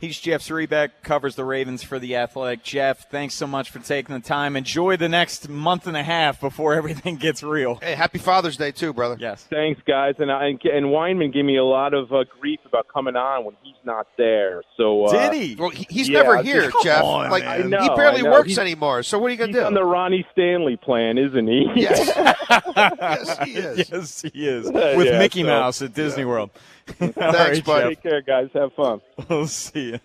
He's 0.00 0.20
Jeff 0.20 0.42
Zrebiec, 0.42 0.90
covers 1.02 1.34
the 1.34 1.44
Ravens 1.46 1.82
for 1.82 1.98
the 1.98 2.16
Athletic. 2.16 2.62
Jeff, 2.62 3.08
thanks 3.10 3.32
so 3.34 3.46
much 3.46 3.70
for 3.70 3.78
taking 3.78 4.14
the 4.14 4.20
time. 4.20 4.54
Enjoy 4.54 4.98
the 4.98 5.08
next 5.08 5.48
month 5.48 5.86
and 5.86 5.96
a 5.96 6.02
half 6.02 6.40
before 6.40 6.74
everything 6.78 7.16
gets 7.16 7.42
real. 7.42 7.76
Hey, 7.76 7.94
happy 7.94 8.18
Father's 8.18 8.58
Day 8.58 8.70
too, 8.70 8.92
brother. 8.92 9.16
Yes. 9.18 9.46
Thanks, 9.48 9.80
guys. 9.86 10.16
And 10.18 10.30
I, 10.30 10.48
and 10.48 10.86
Weinman 10.86 11.32
gave 11.32 11.44
me 11.46 11.56
a 11.56 11.64
lot 11.64 11.94
of 11.94 12.12
uh, 12.12 12.24
grief 12.38 12.60
about 12.66 12.86
coming 12.92 13.16
on 13.16 13.44
when 13.46 13.54
he's 13.62 13.76
not 13.84 14.06
there. 14.18 14.62
So 14.76 15.04
uh, 15.06 15.30
Did 15.30 15.40
he? 15.40 15.54
Well, 15.54 15.70
he- 15.70 15.86
he's 15.88 16.08
Yeah, 16.08 16.20
never 16.22 16.42
here, 16.42 16.62
think- 16.70 16.82
Jeff. 16.82 17.02
on, 17.02 17.30
like 17.30 17.44
man. 17.44 17.70
Know, 17.70 17.82
he 17.82 17.88
barely 17.94 18.22
works 18.24 18.48
He's- 18.48 18.58
anymore. 18.58 19.02
So 19.04 19.18
what 19.18 19.28
are 19.28 19.30
you 19.30 19.38
gonna 19.38 19.58
on 19.64 19.72
do? 19.72 19.78
the 19.78 19.84
Ronnie 19.84 20.26
Stanley 20.32 20.76
plan, 20.76 21.16
isn't 21.16 21.46
he? 21.46 21.66
yes. 21.76 22.12
yes, 22.76 23.38
he 23.44 23.52
is. 23.54 23.90
Yes, 23.90 24.22
he 24.22 24.46
is. 24.48 24.66
With 24.70 25.06
yeah, 25.06 25.18
Mickey 25.18 25.42
so- 25.42 25.46
Mouse 25.46 25.80
at 25.82 25.94
Disney 25.94 26.24
World. 26.26 26.50
All 27.00 27.08
Thanks, 27.08 27.16
right, 27.16 27.64
buddy. 27.64 27.94
Take 27.94 28.02
care, 28.02 28.20
guys. 28.22 28.50
Have 28.54 28.72
fun. 28.74 29.00
We'll 29.28 29.46
see 29.46 29.92
you. 29.92 30.00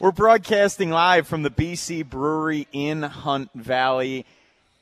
We're 0.00 0.12
broadcasting 0.12 0.90
live 0.90 1.26
from 1.26 1.42
the 1.42 1.50
BC 1.50 2.08
Brewery 2.08 2.66
in 2.72 3.02
Hunt 3.02 3.50
Valley. 3.54 4.26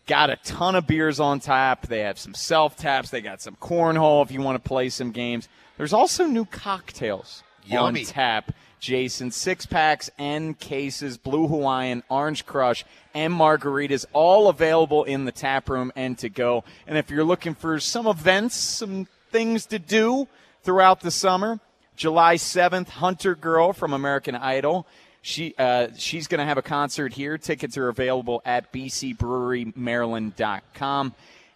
Got 0.06 0.30
a 0.30 0.36
ton 0.36 0.74
of 0.74 0.86
beers 0.86 1.20
on 1.20 1.40
tap. 1.40 1.86
They 1.86 2.00
have 2.00 2.18
some 2.18 2.34
self 2.34 2.76
taps. 2.76 3.10
They 3.10 3.20
got 3.20 3.40
some 3.40 3.56
cornhole 3.60 4.24
if 4.24 4.30
you 4.30 4.40
want 4.40 4.62
to 4.62 4.68
play 4.68 4.88
some 4.88 5.10
games. 5.10 5.48
There's 5.76 5.92
also 5.92 6.26
new 6.26 6.44
cocktails 6.44 7.42
Yummy. 7.64 8.00
on 8.00 8.06
tap. 8.06 8.52
Jason, 8.82 9.30
six 9.30 9.64
packs 9.64 10.10
and 10.18 10.58
cases, 10.58 11.16
Blue 11.16 11.46
Hawaiian, 11.46 12.02
Orange 12.08 12.44
Crush, 12.44 12.84
and 13.14 13.32
margaritas, 13.32 14.04
all 14.12 14.48
available 14.48 15.04
in 15.04 15.24
the 15.24 15.30
tap 15.30 15.68
room 15.70 15.92
and 15.94 16.18
to 16.18 16.28
go. 16.28 16.64
And 16.84 16.98
if 16.98 17.08
you're 17.08 17.22
looking 17.22 17.54
for 17.54 17.78
some 17.78 18.08
events, 18.08 18.56
some 18.56 19.06
things 19.30 19.66
to 19.66 19.78
do 19.78 20.26
throughout 20.62 21.00
the 21.00 21.10
summer, 21.10 21.60
July 21.96 22.36
7th, 22.36 22.88
Hunter 22.88 23.34
Girl 23.34 23.72
from 23.72 23.92
American 23.92 24.34
Idol. 24.34 24.86
She 25.20 25.54
uh, 25.58 25.88
she's 25.96 26.26
going 26.26 26.38
to 26.40 26.44
have 26.44 26.58
a 26.58 26.62
concert 26.62 27.12
here. 27.12 27.38
Tickets 27.38 27.78
are 27.78 27.88
available 27.88 28.42
at 28.44 28.72
bcbrewerymaryland.com. 28.72 31.14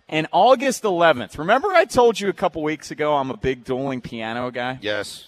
And 0.09 0.29
August 0.31 0.85
11th. 0.85 1.37
Remember 1.37 1.67
I 1.69 1.85
told 1.85 2.21
you 2.21 2.29
a 2.29 2.33
couple 2.33 2.63
weeks 2.63 2.93
ago 2.93 3.17
I'm 3.17 3.33
a 3.33 3.37
big 3.37 3.65
dueling 3.65 4.01
piano 4.01 4.53
guy? 4.53 4.79
Yes. 4.81 5.27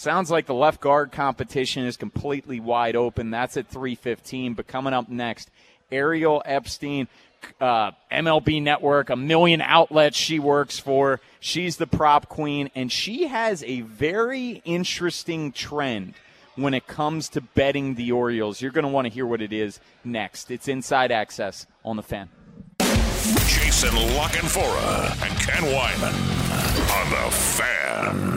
Sounds 0.00 0.30
like 0.30 0.46
the 0.46 0.54
left 0.54 0.80
guard 0.80 1.12
competition 1.12 1.84
is 1.84 1.98
completely 1.98 2.58
wide 2.58 2.96
open. 2.96 3.30
That's 3.30 3.58
at 3.58 3.68
3:15. 3.68 4.54
But 4.54 4.66
coming 4.66 4.94
up 4.94 5.10
next, 5.10 5.50
Ariel 5.92 6.42
Epstein, 6.46 7.06
uh, 7.60 7.92
MLB 8.10 8.62
Network, 8.62 9.10
a 9.10 9.16
million 9.16 9.60
outlets 9.60 10.16
she 10.16 10.38
works 10.38 10.78
for. 10.78 11.20
She's 11.40 11.76
the 11.76 11.86
prop 11.86 12.28
queen, 12.28 12.70
and 12.74 12.90
she 12.90 13.26
has 13.26 13.62
a 13.64 13.80
very 13.82 14.62
interesting 14.64 15.52
trend 15.52 16.14
when 16.56 16.74
it 16.74 16.86
comes 16.86 17.28
to 17.30 17.40
betting 17.40 17.94
the 17.94 18.12
Orioles. 18.12 18.60
You're 18.60 18.72
going 18.72 18.84
to 18.84 18.90
want 18.90 19.06
to 19.06 19.12
hear 19.12 19.26
what 19.26 19.40
it 19.40 19.52
is 19.52 19.80
next. 20.04 20.50
It's 20.50 20.68
Inside 20.68 21.10
Access 21.12 21.66
on 21.84 21.96
the 21.96 22.02
Fan. 22.02 22.28
Jason 23.46 23.94
La 24.16 24.28
Canfora 24.28 25.10
and 25.22 25.38
Ken 25.38 25.62
Weinman 25.72 26.40
on 26.90 27.10
the 27.10 27.30
fan. 27.34 28.30